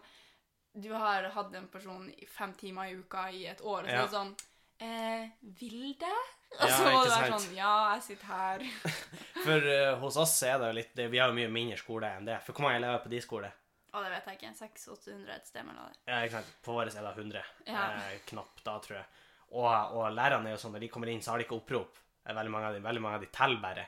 Du 0.88 0.88
har 0.94 1.28
hatt 1.34 1.56
en 1.60 1.68
person 1.68 2.06
i 2.14 2.26
fem 2.32 2.54
timer 2.54 2.88
i 2.88 2.96
uka 2.96 3.26
i 3.32 3.44
et 3.52 3.60
år, 3.60 3.84
og 3.84 3.90
så 3.90 3.92
Ja. 3.92 4.00
er 4.00 4.08
det 4.08 4.16
sånn 4.16 4.36
eh, 4.80 5.28
Vilde? 5.60 6.14
Og 6.62 6.70
så 6.70 6.84
må 6.86 7.04
du 7.04 7.10
være 7.12 7.32
sånn 7.40 7.56
Ja, 7.58 7.74
jeg 7.96 8.04
sitter 8.04 8.26
her. 8.32 8.64
For 9.44 9.68
uh, 9.68 10.00
hos 10.00 10.16
oss 10.24 10.38
er 10.48 10.60
det 10.62 10.68
jo 10.72 10.78
litt 10.80 10.96
det, 10.96 11.10
Vi 11.12 11.18
har 11.20 11.28
jo 11.28 11.36
mye 11.36 11.52
mindre 11.52 11.78
skole 11.82 12.08
enn 12.08 12.26
det. 12.30 12.40
For 12.46 12.54
hvor 12.54 12.70
mange 12.70 12.80
elever 12.80 13.04
på 13.04 13.10
de 13.12 13.20
skole? 13.22 13.52
Å, 13.94 14.02
det 14.04 14.10
vet 14.12 14.26
jeg 14.28 14.38
ikke. 14.40 14.52
600-800 14.60 15.36
et 15.36 15.48
sted 15.48 15.66
mellom 15.66 15.86
der. 15.88 16.00
Ja, 16.12 16.20
ikke 16.26 16.36
sant? 16.40 16.52
På 16.66 16.76
vår 16.78 16.92
er 16.92 17.06
det 17.08 17.14
100. 17.16 17.44
Ja. 17.70 17.86
Eh, 18.02 18.18
knapt 18.32 18.64
da, 18.66 18.76
tror 18.84 18.98
jeg. 19.00 19.06
Og, 19.48 19.70
og 19.96 20.12
lærerne 20.12 20.50
er 20.52 20.58
jo 20.58 20.62
sånn, 20.66 20.74
når 20.76 20.84
de 20.86 20.90
kommer 20.92 21.12
inn, 21.14 21.22
så 21.24 21.32
har 21.32 21.40
de 21.40 21.48
ikke 21.48 21.58
opprop. 21.62 21.98
Veldig 22.28 22.52
mange 22.52 22.68
av 22.68 22.76
de, 22.76 22.82
veldig 22.84 23.02
mange 23.06 23.16
av 23.16 23.24
de 23.24 23.30
teller 23.32 23.62
bare. 23.64 23.86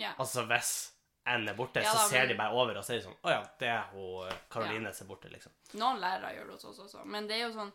Ja. 0.00 0.14
Altså 0.18 0.46
hvis 0.48 0.72
en 1.28 1.48
er 1.48 1.54
borte, 1.56 1.82
Ja 1.84 1.92
så 1.92 2.08
ser 2.08 2.24
men- 2.24 2.28
de 2.32 2.34
bare 2.40 2.56
over 2.56 2.76
og 2.80 2.84
sier 2.84 3.00
sånn 3.00 3.14
Å 3.24 3.30
ja, 3.30 3.42
det 3.60 3.68
er 3.72 3.84
hun 3.92 4.26
eh, 4.28 4.34
Karoline 4.52 4.90
som 4.92 5.06
er 5.06 5.08
borte, 5.12 5.30
liksom. 5.32 5.52
Noen 5.80 6.00
lærere 6.02 6.32
gjør 6.36 6.50
det 6.50 6.56
hos 6.58 6.64
oss 6.72 6.80
også, 6.84 7.04
men 7.08 7.28
det 7.28 7.36
er 7.38 7.44
jo 7.46 7.52
sånn 7.54 7.72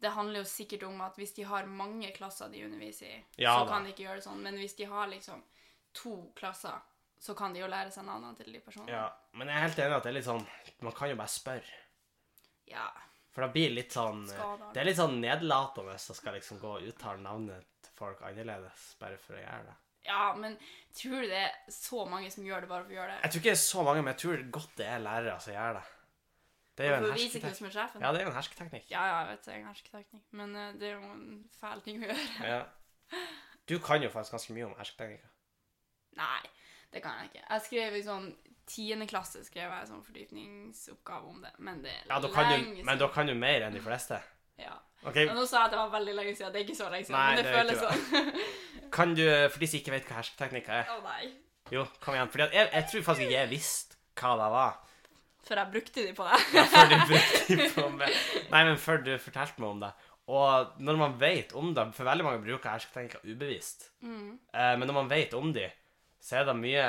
det 0.00 0.10
handler 0.16 0.40
jo 0.40 0.48
sikkert 0.48 0.82
om 0.88 1.00
at 1.04 1.16
hvis 1.20 1.34
de 1.36 1.42
har 1.44 1.66
mange 1.68 2.08
klasser 2.16 2.48
de 2.48 2.62
underviser 2.64 3.06
i, 3.12 3.18
Ja 3.44 3.52
så 3.58 3.66
da. 3.66 3.72
kan 3.74 3.84
de 3.84 3.90
ikke 3.92 4.06
gjøre 4.06 4.16
det 4.16 4.24
sånn. 4.24 4.38
Men 4.40 4.56
hvis 4.56 4.72
de 4.78 4.86
har 4.88 5.10
liksom 5.12 5.42
to 5.92 6.14
klasser, 6.38 6.78
så 7.20 7.34
kan 7.36 7.52
de 7.52 7.60
jo 7.60 7.68
lære 7.68 7.92
seg 7.92 8.06
navnene 8.06 8.38
til 8.38 8.48
de 8.54 8.62
personene. 8.64 8.92
Ja, 8.94 9.04
Men 9.36 9.50
jeg 9.50 9.58
er 9.58 9.66
helt 9.66 9.82
enig 9.84 9.92
i 9.92 9.98
at 9.98 10.06
det 10.06 10.10
er 10.10 10.16
litt 10.16 10.28
sånn 10.28 10.46
Man 10.80 10.96
kan 10.96 11.10
jo 11.10 11.18
bare 11.20 11.32
spørre. 11.32 11.76
Ja. 12.70 12.86
For 13.30 13.44
det 13.44 13.52
blir 13.54 13.74
litt 13.76 13.92
sånn 13.94 14.24
Skadal. 14.30 14.72
Det 14.74 14.80
er 14.80 14.88
litt 14.88 14.98
sånn 14.98 15.20
nedlatende 15.20 15.94
å 15.98 16.16
skal 16.16 16.38
liksom 16.38 16.58
gå 16.62 16.72
og 16.78 16.88
uttale 16.88 17.22
navnet 17.22 17.68
til 17.84 17.94
folk 17.98 18.24
annerledes 18.26 18.90
bare 19.00 19.20
for 19.20 19.36
å 19.36 19.42
gjøre 19.42 19.68
det. 19.68 19.76
Ja, 20.08 20.32
men 20.32 20.56
tror 20.96 21.20
du 21.20 21.28
det 21.28 21.40
er 21.44 21.56
så 21.74 22.06
mange 22.08 22.30
som 22.32 22.46
gjør 22.46 22.64
det 22.64 22.70
bare 22.70 22.86
for 22.86 22.94
å 22.94 22.96
gjøre 22.96 23.14
det? 23.14 23.20
Jeg 23.22 23.32
tror 23.34 23.42
ikke 23.42 23.50
det 23.50 23.58
er 23.58 23.64
så 23.66 23.84
mange, 23.86 24.04
men 24.04 24.14
jeg 24.14 24.20
tror 24.22 24.44
godt 24.56 24.76
det 24.80 24.86
er 24.88 25.02
lærere 25.04 25.34
som 25.44 25.54
gjør 25.54 25.76
det. 25.76 25.82
Det 26.80 26.86
er 26.86 26.94
jo 26.94 26.96
en 26.96 27.12
hersketeknikk. 27.12 27.74
er? 27.76 28.00
Ja, 28.00 28.12
det 28.14 28.20
er 28.20 28.24
jo 28.24 28.30
en 28.30 28.38
hersketeknikk. 28.38 28.86
Ja, 28.88 29.02
ja, 29.04 29.16
jeg 29.20 29.28
vet 29.34 29.44
det 29.44 29.52
er 29.52 29.58
en 29.58 29.68
hersketeknikk, 29.68 30.24
men 30.40 30.56
eh, 30.56 30.70
det 30.80 30.88
er 30.88 30.94
jo 30.94 31.10
en 31.12 31.26
fæl 31.60 31.82
ting 31.84 32.00
å 32.00 32.08
gjøre. 32.08 32.28
Ja. 32.54 32.62
Du 33.68 33.76
kan 33.84 34.02
jo 34.02 34.08
faktisk 34.10 34.38
ganske 34.38 34.56
mye 34.56 34.70
om 34.70 34.72
hersketeknikker. 34.78 35.28
Nei, 36.16 36.40
det 36.94 37.02
kan 37.04 37.18
jeg 37.20 37.30
ikke. 37.30 37.44
Jeg 37.46 37.66
skrev 37.66 37.98
i 37.98 38.04
sånn 38.06 38.30
tiende 38.70 39.06
klasse 39.10 39.42
skrev 39.46 39.72
jeg 39.72 39.88
sånn 39.88 40.02
fordypningsoppgave 40.06 41.30
om 41.32 41.40
det, 41.42 41.50
men 41.58 41.80
det 41.82 41.90
er 41.90 42.04
Ja, 42.06 42.20
kan 42.30 42.52
du, 42.52 42.82
men 42.86 43.00
da 43.00 43.08
kan 43.10 43.30
du 43.30 43.34
mer 43.34 43.66
enn 43.66 43.74
de 43.74 43.82
fleste. 43.82 44.20
Ja. 44.60 44.76
Okay. 45.00 45.24
Men 45.26 45.38
nå 45.40 45.46
sa 45.48 45.62
jeg 45.62 45.70
at 45.70 45.74
det 45.74 45.80
var 45.80 45.94
veldig 45.94 46.14
lenge 46.18 46.34
siden. 46.36 46.52
Det 46.52 46.60
er 46.60 46.66
ikke 46.66 46.76
så 46.76 46.90
lenge 46.92 47.08
siden, 47.08 47.16
Nei, 47.16 47.28
men 47.30 47.40
det, 47.40 47.46
det 47.46 47.54
føles 47.56 47.80
sånn. 47.80 48.90
Kan 48.96 49.14
du, 49.16 49.24
for 49.48 49.62
de 49.62 49.70
som 49.70 49.80
ikke 49.80 49.94
vet 49.94 50.10
hva 50.10 50.18
hersketeknikker 50.18 50.76
er 50.76 50.92
Å 50.92 51.00
nei. 51.06 51.30
Jo, 51.70 51.86
kom 52.02 52.16
igjen. 52.16 52.30
At 52.44 52.54
jeg, 52.58 52.68
jeg 52.74 52.86
tror 52.90 53.04
faktisk 53.06 53.26
ikke 53.26 53.36
jeg 53.38 53.50
visste 53.52 53.98
hva 54.20 54.32
det 54.40 54.48
var. 54.52 54.78
Før 55.46 55.60
jeg 55.62 55.72
brukte 55.72 56.04
de 56.04 56.14
på 56.14 56.26
deg. 56.26 56.46
Ja, 56.58 56.64
før 56.68 56.90
du 56.90 56.96
brukte 57.08 57.56
de 57.56 57.68
på 57.74 57.86
meg. 57.96 58.16
Nei, 58.52 58.62
men 58.68 58.80
før 58.82 59.04
du 59.06 59.12
fortalte 59.22 59.62
meg 59.62 59.70
om 59.70 59.84
det. 59.86 59.92
Og 60.30 60.82
når 60.84 60.98
man 61.00 61.14
vet 61.18 61.52
om 61.58 61.72
det 61.74 61.84
For 61.96 62.06
veldig 62.06 62.22
mange 62.22 62.42
bruker 62.44 62.70
hersketeknikker 62.70 63.24
ubevisst. 63.24 63.88
Mm. 64.04 64.36
Eh, 64.52 64.74
men 64.78 64.86
når 64.86 64.98
man 65.00 65.08
vet 65.10 65.32
om 65.38 65.54
de, 65.56 65.64
så 66.20 66.36
er 66.40 66.44
det 66.44 66.54
mye 66.56 66.84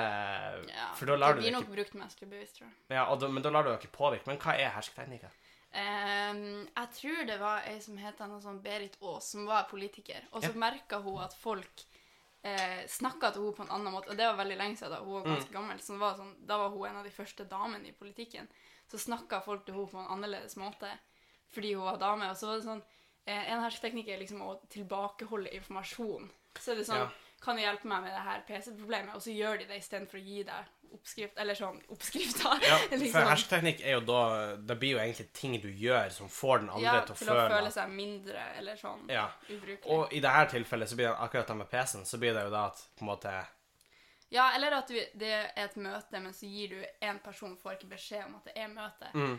Ja, 0.67 0.87
For 0.95 1.05
da 1.05 1.15
lar 1.15 1.33
det 1.33 1.43
blir 1.43 1.51
nok 1.55 1.69
brukt 1.71 1.93
mest 1.95 2.21
ubevisst, 2.23 2.57
tror 2.57 2.67
jeg. 2.67 2.75
ja, 2.97 3.15
da, 3.15 3.27
Men 3.27 3.43
da 3.43 3.49
lar 3.49 3.63
du 3.63 3.69
deg 3.71 3.79
ikke 3.81 3.97
påvirke. 3.97 4.27
Men 4.27 4.37
hva 4.37 4.55
er 4.59 4.69
hersketeknikker? 4.75 5.31
Um, 5.73 6.67
jeg 6.75 6.89
tror 6.97 7.25
det 7.29 7.37
var 7.39 7.63
ei 7.69 7.77
som 7.79 7.95
het 7.97 8.19
noe 8.19 8.41
sånn 8.43 8.57
Berit 8.61 8.97
Aas, 9.01 9.29
som 9.31 9.45
var 9.47 9.69
politiker. 9.69 10.21
Og 10.33 10.43
så 10.43 10.49
Ja. 10.51 10.59
merka 10.59 10.99
hun 11.01 11.21
at 11.23 11.33
folk 11.33 11.85
eh, 12.43 12.87
snakka 12.87 13.31
til 13.33 13.43
henne 13.43 13.55
på 13.55 13.61
en 13.63 13.69
annen 13.69 13.93
måte. 13.93 14.09
Og 14.09 14.17
det 14.17 14.25
var 14.25 14.35
veldig 14.43 14.57
lenge 14.57 14.75
siden, 14.77 14.89
da 14.91 14.99
hun 15.03 15.13
var 15.13 15.23
Mm. 15.25 15.35
ganske 15.35 15.51
gammel. 15.53 15.77
Så 15.79 15.97
var 15.99 16.15
sånn, 16.17 16.35
da 16.45 16.57
var 16.57 16.69
hun 16.71 16.85
en 16.89 16.95
av 16.97 17.03
de 17.03 17.11
første 17.11 17.45
damene 17.47 17.87
i 17.87 17.91
politikken. 17.91 18.47
Så 18.89 18.97
snakka 18.97 19.43
folk 19.43 19.63
til 19.65 19.75
henne 19.75 19.87
på 19.91 19.99
en 19.99 20.07
annerledes 20.23 20.55
måte 20.57 20.89
fordi 21.53 21.73
hun 21.75 21.83
var 21.85 21.97
dame. 21.97 22.29
Og 22.29 22.35
så 22.35 22.47
var 22.47 22.55
det 22.57 22.65
sånn 22.65 22.83
eh, 23.27 23.51
En 23.51 23.61
hersketeknikk 23.61 24.07
er 24.09 24.17
liksom 24.19 24.41
å 24.41 24.59
tilbakeholde 24.69 25.53
informasjon. 25.53 26.29
Så 26.59 26.71
er 26.71 26.75
det 26.77 26.87
sånn 26.87 26.97
Ja. 26.97 27.09
Kan 27.41 27.55
du 27.57 27.61
hjelpe 27.63 27.87
meg 27.89 28.03
med 28.05 28.11
det 28.13 28.21
her 28.21 28.41
PC-problemet? 28.47 29.15
Og 29.17 29.21
så 29.25 29.33
gjør 29.33 29.57
de 29.57 29.65
det 29.71 29.77
istedenfor 29.81 30.19
å 30.19 30.21
gi 30.21 30.43
deg 30.45 30.67
oppskrift 30.93 31.37
Eller 31.41 31.55
sånn 31.57 31.79
oppskrifter. 31.89 32.59
Ja, 32.67 32.75
liksom. 32.91 33.13
for 33.15 33.29
hersketeknikk 33.31 33.79
er 33.81 33.95
jo 33.95 34.01
da 34.05 34.19
Det 34.57 34.75
blir 34.81 34.91
jo 34.97 34.99
egentlig 35.01 35.25
ting 35.33 35.55
du 35.63 35.69
gjør 35.71 36.09
som 36.13 36.29
får 36.29 36.59
den 36.65 36.69
andre 36.69 36.83
Ja, 36.85 36.99
til 37.07 37.15
å 37.15 37.17
føle 37.21 37.31
Ja, 37.37 37.47
til 37.47 37.55
å 37.55 37.55
føle 37.57 37.71
seg 37.77 37.95
mindre 37.95 38.43
eller 38.59 38.75
sånn 38.81 39.07
Ja. 39.09 39.23
ubrukelig. 39.49 39.87
Og 39.95 40.13
i 40.13 40.19
dette 40.21 40.43
tilfellet 40.53 40.89
så 40.91 40.99
blir 40.99 41.09
det 41.09 41.15
akkurat 41.25 41.47
det 41.47 41.57
med 41.63 41.69
PC-en, 41.71 42.05
så 42.05 42.19
blir 42.21 42.33
det 42.37 42.43
jo 42.45 42.53
da 42.53 42.65
at 42.69 42.83
på 42.99 43.05
en 43.07 43.11
måte 43.13 43.33
Ja, 44.31 44.51
eller 44.55 44.71
at 44.77 44.87
du, 44.87 44.99
det 45.19 45.31
er 45.31 45.49
et 45.65 45.75
møte, 45.75 46.19
men 46.21 46.31
så 46.33 46.45
gir 46.47 46.75
du 46.75 46.85
en 47.07 47.17
person 47.19 47.57
får 47.57 47.73
ikke 47.79 47.89
beskjed 47.95 48.27
om 48.29 48.35
at 48.37 48.45
det 48.51 48.53
er 48.55 48.69
møte. 48.71 49.09
mm, 49.15 49.33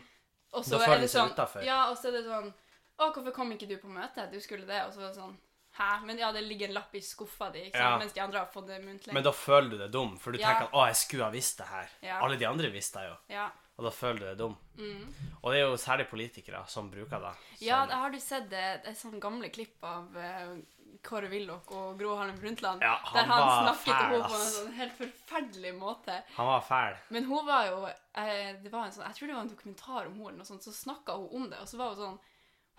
Og 0.58 0.64
så 0.68 0.80
er 0.84 0.98
det 1.00 1.08
sånn. 1.08 1.30
Ja, 1.64 1.78
og 1.90 1.96
så 1.96 2.08
er 2.10 2.18
det 2.18 2.26
sånn 2.26 2.50
Å, 2.98 3.06
hvorfor 3.14 3.32
kom 3.32 3.52
ikke 3.54 3.66
du 3.70 3.78
på 3.80 3.88
møte? 3.88 4.26
Du 4.30 4.36
skulle 4.40 4.66
det. 4.68 4.82
Og 4.84 4.92
så 4.92 5.00
er 5.00 5.08
det 5.08 5.16
sånn 5.16 5.38
Hæ? 5.78 6.00
Men 6.04 6.18
ja, 6.18 6.32
det 6.32 6.42
ligger 6.44 6.68
en 6.68 6.74
lapp 6.74 6.94
i 6.94 7.00
skuffa 7.00 7.50
di, 7.52 7.58
ikke 7.70 7.78
sant? 7.78 7.90
Ja. 7.90 7.98
mens 7.98 8.12
de 8.12 8.20
andre 8.20 8.38
har 8.38 8.46
fått 8.52 8.66
det 8.68 8.80
muntlig. 8.84 9.12
Men 9.16 9.22
da 9.24 9.30
føler 9.32 9.70
du 9.70 9.78
deg 9.78 9.90
dum, 9.92 10.18
for 10.18 10.32
du 10.32 10.38
Ja. 10.38 10.48
tenker 10.48 10.64
at 10.68 10.72
'Å, 10.72 10.86
jeg 10.86 10.96
skulle 10.96 11.24
ha 11.24 11.30
visst 11.30 11.58
det 11.58 11.66
her'. 11.66 11.88
Ja. 12.02 12.20
Alle 12.24 12.36
de 12.36 12.44
andre 12.44 12.70
visste 12.70 12.98
det 13.00 13.08
jo, 13.08 13.16
Ja. 13.34 13.48
og 13.78 13.84
da 13.84 13.90
føler 13.90 14.18
du 14.18 14.24
deg 14.26 14.38
dum. 14.38 14.56
Mm. 14.76 15.14
Og 15.42 15.52
det 15.52 15.60
er 15.60 15.64
jo 15.70 15.76
særlig 15.76 16.08
politikere 16.10 16.66
som 16.68 16.90
bruker 16.90 17.20
det. 17.20 17.34
ja, 17.60 17.80
som- 17.80 17.88
jeg 17.88 17.98
har 17.98 18.10
du 18.10 18.18
sett 18.20 18.50
det, 18.50 18.82
det 18.84 18.88
er 18.88 18.94
sånn 19.08 19.18
gamle 19.20 19.48
klipp 19.50 19.82
av 19.82 20.14
uh, 20.16 20.56
Kåre 21.02 21.28
Willoch 21.30 21.72
og 21.72 21.98
Gro 21.98 22.14
Harlem 22.16 22.36
Brundtland, 22.38 22.80
Ja, 22.82 22.98
der 23.12 23.24
han 23.24 23.28
han 23.30 23.40
var 23.40 23.74
snakket 23.74 23.84
til 23.84 23.94
henne 23.94 24.22
på 24.28 24.34
en 24.34 24.52
sånn 24.52 24.72
helt 24.74 24.92
forferdelig 24.98 25.74
måte. 25.78 26.22
Han 26.36 26.46
var 26.46 26.60
fæl. 26.60 26.96
Men 27.10 27.24
hun 27.24 27.46
var 27.46 27.64
jo 27.66 27.86
eh, 28.14 28.52
det 28.62 28.70
var 28.70 28.84
en 28.84 28.92
sånn, 28.92 29.06
Jeg 29.06 29.14
tror 29.16 29.26
det 29.26 29.34
var 29.34 29.42
en 29.42 29.48
dokumentar 29.56 30.06
om 30.06 30.12
henne, 30.12 30.28
eller 30.28 30.38
noe 30.38 30.44
sånt, 30.44 30.62
så 30.62 30.70
snakka 30.70 31.16
hun 31.16 31.28
om 31.32 31.50
det. 31.50 31.58
Og 31.60 31.66
så 31.66 31.76
var 31.78 31.94
hun 31.94 31.96
sånn 31.96 32.18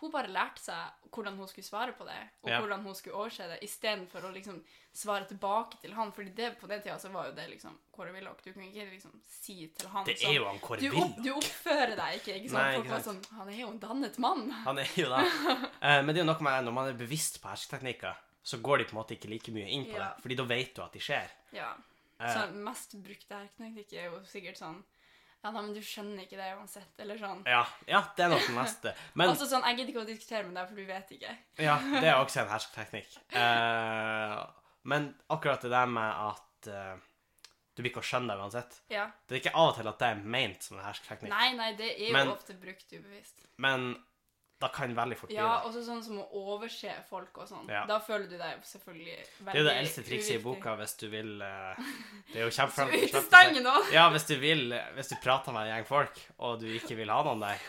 Hun 0.04 0.12
bare 0.12 0.28
lærte 0.28 0.60
seg 0.60 1.10
hvordan 1.14 1.38
hun 1.40 1.48
skulle 1.48 1.64
svare 1.64 1.94
på 1.96 2.04
det, 2.04 2.18
og 2.44 2.50
Ja. 2.50 2.58
hvordan 2.60 2.82
hun 2.84 2.96
skulle 2.98 3.16
overse 3.16 3.46
det, 3.48 3.60
istedenfor 3.64 4.26
å 4.28 4.32
liksom 4.36 4.58
svare 4.94 5.24
tilbake 5.30 5.80
til 5.82 5.94
han. 5.96 6.12
Fordi 6.12 6.34
det, 6.36 6.50
på 6.60 6.68
den 6.68 6.82
tida 6.84 6.98
så 7.00 7.12
var 7.14 7.30
jo 7.30 7.36
det 7.38 7.46
liksom 7.54 7.78
Kåre 7.96 8.12
Willoch. 8.12 8.42
Du 8.44 8.52
kan 8.52 8.64
ikke 8.68 8.90
liksom 8.92 9.14
si 9.30 9.68
til 9.78 9.88
han 9.94 10.04
Det 10.06 10.18
sånn 10.20 10.30
er 10.30 10.36
jo 10.36 10.46
han 10.50 10.60
Kåre 10.60 10.82
Willoch. 10.82 11.16
du 11.24 11.30
oppfører 11.34 11.96
deg 11.96 12.20
ikke, 12.20 12.36
ikke 12.42 12.50
sant? 12.52 12.64
Nei, 12.64 12.76
Folk 12.76 12.90
var 12.90 13.00
sånn 13.08 13.22
Han 13.38 13.50
er 13.54 13.58
jo 13.62 13.68
en 13.70 13.80
dannet 13.80 14.20
mann. 14.20 14.50
Han 14.52 14.78
er 14.84 14.90
jo 14.96 15.08
det. 15.10 15.24
Eh, 15.84 16.02
Men 16.04 16.08
det 16.14 16.18
er 16.22 16.26
jo 16.26 16.32
noe 16.34 16.42
med 16.50 16.66
når 16.66 16.74
man 16.74 16.88
er 16.90 16.94
bevisst 17.00 17.42
på 17.42 17.48
hersketeknikker, 17.54 18.16
så 18.44 18.60
går 18.62 18.78
de 18.80 18.84
på 18.86 18.98
en 18.98 19.00
måte 19.04 19.16
ikke 19.16 19.30
like 19.32 19.52
mye 19.56 19.70
inn 19.72 19.86
på 19.86 19.96
Ja. 19.96 20.10
det, 20.14 20.22
fordi 20.24 20.36
da 20.36 20.44
vet 20.44 20.76
du 20.76 20.82
at 20.84 20.92
de 20.92 21.00
skjer. 21.00 21.30
Ja. 21.54 21.74
Eh, 22.20 22.28
Så 22.34 22.52
mest 22.54 22.92
brukte 23.02 23.40
herketeknikk 23.40 23.94
er 23.94 24.12
jo 24.12 24.20
sikkert 24.28 24.58
sånn 24.60 24.84
Ja, 25.44 25.52
nei, 25.52 25.62
men 25.62 25.74
du 25.76 25.82
skjønner 25.84 26.24
ikke 26.24 26.38
det 26.40 26.50
uansett, 26.56 27.00
eller 27.04 27.18
sånn. 27.20 27.42
ja, 27.46 27.66
ja, 27.88 28.00
det 28.16 28.24
er 28.24 28.30
nok 28.32 28.46
den 28.48 28.56
neste. 28.56 28.94
Men 29.20 29.30
altså 29.34 29.46
sånn, 29.50 29.66
Jeg 29.68 29.78
gidder 29.78 29.92
ikke 29.94 30.04
å 30.06 30.08
diskutere 30.08 30.44
med 30.48 30.56
deg, 30.56 30.68
for 30.70 30.76
du 30.76 30.86
vet 30.88 31.10
ikke. 31.18 31.34
ja, 31.60 31.78
det 32.00 32.08
er 32.08 32.16
også 32.22 32.40
en 32.46 32.48
hersketeknikk. 32.54 33.18
Eh, 33.36 34.46
men 34.84 35.10
akkurat 35.30 35.62
det 35.62 35.70
der 35.74 35.86
med 35.92 36.14
at 36.30 36.68
eh, 36.72 36.96
du 37.76 37.82
blir 37.82 37.92
ikke 37.92 38.04
å 38.04 38.08
skjønne 38.08 38.32
det 38.36 38.40
uansett. 38.46 38.80
Ja. 38.94 39.08
Det 39.28 39.36
er 39.36 39.42
ikke 39.44 39.56
av 39.58 39.72
og 39.74 39.78
til 39.82 39.88
at 39.92 40.00
det 40.00 40.08
er 40.14 40.24
ment 40.38 40.64
som 40.64 40.78
en 40.80 40.86
hersketeknikk, 40.88 41.30
Nei, 41.34 41.52
nei, 41.60 41.72
det 41.80 41.92
er 41.98 42.08
jo 42.08 42.14
Men- 42.14 42.32
ofte 42.32 42.54
brukt 42.60 42.94
ubevisst. 42.94 43.46
men 43.58 43.96
da 44.64 44.70
kan 44.72 44.96
veldig 44.96 45.18
fort 45.20 45.30
bli 45.32 45.36
Ja, 45.38 45.50
det. 45.60 45.68
også 45.70 45.84
sånn 45.86 46.02
som 46.06 46.22
å 46.24 46.26
overse 46.56 46.94
folk 47.10 47.38
og 47.44 47.48
sånn. 47.52 47.68
Ja. 47.72 47.84
Da 47.90 48.00
føler 48.04 48.26
du 48.32 48.38
deg 48.40 48.64
selvfølgelig 48.70 49.16
veldig 49.20 49.20
uviktig. 49.20 49.46
Det 49.46 49.54
er 49.54 49.62
jo 49.62 49.68
det 49.70 49.76
eldste 49.84 50.04
trikset 50.08 50.36
i 50.38 50.42
boka 50.48 50.76
hvis 50.80 50.98
du 51.04 51.08
vil 51.12 51.32
eh, 51.44 51.86
Det 52.34 52.40
er 52.42 52.46
jo 52.48 52.52
Så 52.54 52.62
kjempefrem... 52.62 52.94
utestenge 53.04 53.64
nå! 53.68 53.76
Ja, 53.96 54.08
hvis 54.16 54.28
du 54.32 54.36
vil 54.42 54.72
Hvis 54.98 55.12
du 55.12 55.16
prater 55.24 55.56
med 55.56 55.68
en 55.68 55.74
gjeng 55.76 55.88
folk, 55.90 56.20
og 56.40 56.60
du 56.64 56.68
ikke 56.80 56.96
vil 57.00 57.12
ha 57.12 57.20
noen 57.28 57.44
der, 57.44 57.64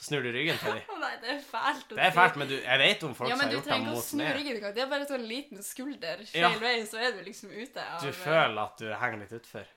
så 0.00 0.06
snur 0.08 0.22
du 0.24 0.30
ryggen 0.34 0.58
til 0.62 0.78
dem. 0.80 0.94
Nei, 1.04 1.12
det 1.22 1.32
er 1.36 1.40
fælt 1.44 1.90
Det 1.94 2.04
er 2.08 2.14
fælt, 2.16 2.36
men 2.40 2.48
du, 2.50 2.56
jeg 2.58 2.82
vet 2.82 3.02
om 3.08 3.14
folk 3.18 3.30
ja, 3.30 3.36
som 3.36 3.42
men 3.42 3.46
har 3.46 3.52
du 3.52 3.56
gjort 3.58 3.66
det 3.66 3.72
trenger 3.74 3.86
ikke 3.86 3.94
å 3.94 4.00
mot 4.00 4.08
snu 4.10 4.22
meg. 4.24 4.36
ryggen 4.40 4.56
engang. 4.60 4.74
Det 4.78 4.84
er 4.86 4.90
bare 4.94 5.08
sånn 5.10 5.26
liten 5.28 5.62
skulder 5.66 6.22
feil 6.30 6.42
Ja. 6.46 6.52
vei, 6.62 6.74
så 6.88 7.02
er 7.04 7.12
du 7.18 7.22
liksom 7.26 7.52
ute 7.54 7.84
av 7.84 8.02
Du 8.06 8.10
føler 8.16 8.62
at 8.64 8.80
du 8.80 8.88
henger 9.04 9.22
litt 9.26 9.34
utfor. 9.40 9.68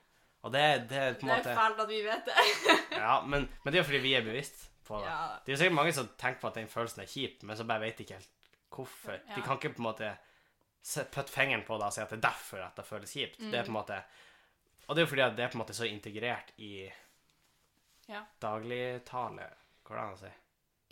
Og 0.44 0.52
det, 0.52 0.64
det 0.90 0.98
er 1.00 1.14
på 1.16 1.24
en 1.28 1.38
Det 1.40 1.52
er 1.54 1.56
fælt 1.56 1.78
at 1.86 1.88
vi 1.88 2.02
vet 2.04 2.26
det. 2.28 2.78
Ja, 2.98 3.14
men, 3.24 3.46
men 3.62 3.72
det 3.72 3.78
er 3.78 3.82
jo 3.84 3.88
fordi 3.92 4.02
vi 4.04 4.14
er 4.18 4.24
bevisst 4.26 4.66
på 4.84 4.98
det. 5.00 5.06
Ja. 5.10 5.38
Det 5.44 5.52
er 5.52 5.56
jo 5.56 5.60
sikkert 5.62 5.76
mange 5.80 5.92
som 5.96 6.08
tenker 6.20 6.40
på 6.40 6.48
at 6.50 6.54
den 6.60 6.68
følelsen 6.68 7.02
er 7.02 7.10
kjip, 7.10 7.42
men 7.42 7.56
så 7.56 7.64
bare 7.68 7.80
vet 7.86 7.96
de 7.98 8.04
ikke 8.06 8.18
helt 8.20 8.30
hvorfor. 8.74 9.12
Ja. 9.28 9.34
De 9.36 9.42
kan 9.42 9.56
ikke 9.58 9.74
på 9.76 9.82
en 9.82 9.88
måte 9.88 10.12
putte 11.14 11.32
fingeren 11.32 11.64
på 11.64 11.78
det 11.80 11.86
og 11.86 11.92
si 11.96 12.00
at 12.02 12.10
det 12.12 12.18
er 12.18 12.26
derfor 12.28 12.60
at 12.66 12.76
det 12.76 12.84
føles 12.84 13.12
kjipt. 13.16 13.38
Det 13.40 13.54
er 13.54 13.64
på 13.64 13.72
en 13.72 13.74
Mm. 13.74 13.80
måte 13.80 14.02
Og 14.88 14.94
det 14.96 15.00
er 15.00 15.06
jo 15.06 15.10
fordi 15.14 15.22
at 15.24 15.36
det 15.36 15.44
er 15.44 15.48
på 15.48 15.56
en 15.58 15.62
måte 15.64 15.74
så 15.74 15.86
integrert 15.88 16.50
i 16.58 16.90
Ja. 18.08 18.24
dagligtale. 18.40 19.46
Går 19.84 19.94
det 19.96 20.02
an 20.02 20.12
å 20.14 20.18
si? 20.18 20.32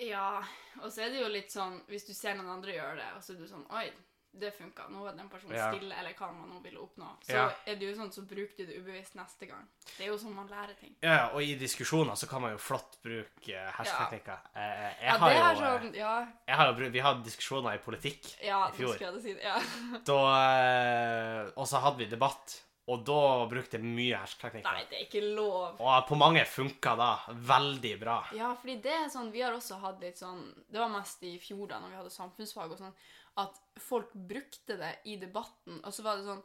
Ja, 0.09 0.43
og 0.81 0.91
så 0.93 1.03
er 1.05 1.11
det 1.11 1.21
jo 1.21 1.29
litt 1.29 1.51
sånn 1.53 1.83
Hvis 1.87 2.07
du 2.07 2.15
ser 2.15 2.35
noen 2.35 2.49
andre 2.49 2.73
gjøre 2.73 2.97
det, 2.97 3.11
og 3.17 3.23
så 3.23 3.35
er 3.35 3.37
du 3.43 3.47
sånn 3.49 3.67
Oi, 3.71 3.91
det 4.35 4.51
funka. 4.57 4.88
Nå 4.88 5.07
er 5.09 5.12
den 5.16 5.29
personen 5.29 5.57
Ja. 5.57 5.71
stille, 5.73 5.92
eller 5.95 6.14
hva 6.14 6.33
man 6.33 6.49
nå 6.49 6.62
ville 6.62 6.79
oppnå. 6.81 7.07
Så 7.23 7.33
Ja. 7.35 7.51
er 7.66 7.77
det 7.77 7.83
jo 7.83 7.95
sånn, 8.01 8.11
så 8.12 8.23
bruker 8.27 8.57
du 8.57 8.66
det 8.66 8.79
ubevisst 8.81 9.14
neste 9.14 9.47
gang. 9.47 9.68
Det 9.99 10.07
er 10.07 10.11
jo 10.11 10.16
sånn 10.16 10.35
man 10.35 10.49
lærer 10.49 10.75
ting. 10.81 10.95
Ja, 11.03 11.14
ja, 11.16 11.27
og 11.35 11.42
i 11.42 11.55
diskusjoner 11.55 12.12
så 12.16 12.27
kan 12.29 12.40
man 12.40 12.53
jo 12.53 12.59
flott 12.59 12.97
bruke 13.03 13.73
hersketeknikker. 13.77 14.38
Ja. 14.55 14.61
Jeg, 14.62 14.97
Ja, 15.03 15.18
har 15.18 15.29
det 15.29 15.37
jo 15.37 15.42
er 15.42 15.53
eh, 15.53 15.81
sånn 15.83 15.95
Ja, 15.95 16.27
jeg 16.49 16.57
har 16.57 16.73
jo 16.75 16.90
Vi 16.90 17.01
hadde 17.01 17.25
diskusjoner 17.25 17.75
i 17.75 17.79
politikk 17.79 18.37
ja 18.42 18.68
i 18.68 18.73
fjor. 18.73 18.99
jeg 18.99 19.23
si 19.23 19.35
det. 19.35 19.42
Ja. 19.42 19.59
Da, 20.05 21.47
eh, 21.47 21.51
og 21.57 21.66
så 21.68 21.81
hadde 21.83 21.99
vi 21.99 22.07
debatt, 22.07 22.61
og 22.88 23.05
da 23.07 23.47
brukte 23.47 23.79
jeg 23.79 23.85
mye 23.87 24.16
hersketeknikker. 24.18 24.73
Nei, 24.75 24.85
det 24.90 24.99
er 24.99 25.05
ikke 25.07 25.23
lov. 25.37 25.77
Og 25.81 26.07
på 26.09 26.16
mange 26.18 26.42
funka 26.49 26.97
da 26.99 27.11
veldig 27.31 27.92
bra. 28.01 28.16
Ja, 28.35 28.55
fordi 28.59 28.81
det 28.83 28.92
er 28.92 29.09
sånn 29.12 29.31
Vi 29.33 29.40
har 29.45 29.53
også 29.55 29.79
hatt 29.81 30.01
litt 30.03 30.18
sånn 30.18 30.42
Det 30.71 30.81
var 30.81 30.88
mest 30.88 31.23
i 31.23 31.38
fjor, 31.38 31.68
da, 31.68 31.79
når 31.81 31.90
vi 31.90 31.97
hadde 32.01 32.11
samfunnsfag 32.11 32.73
og 32.73 32.79
sånn, 32.79 32.95
at 33.37 33.59
folk 33.81 34.12
brukte 34.12 34.77
det 34.77 34.99
i 35.09 35.16
debatten, 35.16 35.81
og 35.85 35.92
så 35.95 36.03
var 36.05 36.16
det 36.18 36.27
sånn 36.27 36.42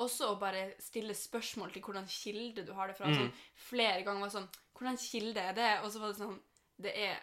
også 0.00 0.30
å 0.32 0.38
bare 0.40 0.62
stille 0.80 1.12
spørsmål 1.14 1.72
til 1.74 1.82
hvordan 1.84 2.06
kilde 2.08 2.62
du 2.64 2.72
har 2.72 2.88
det 2.88 2.96
fra. 2.96 3.06
Mm. 3.10 3.16
Sånn, 3.18 3.32
flere 3.68 4.02
ganger 4.06 4.20
var 4.20 4.30
det 4.30 4.38
sånn 4.38 4.48
Hvordan 4.80 4.96
kilde 4.96 5.40
er 5.44 5.52
det? 5.52 5.72
Og 5.84 5.90
så 5.92 6.00
var 6.00 6.08
det 6.08 6.16
sånn 6.22 6.38
Det 6.80 6.94
er 6.96 7.18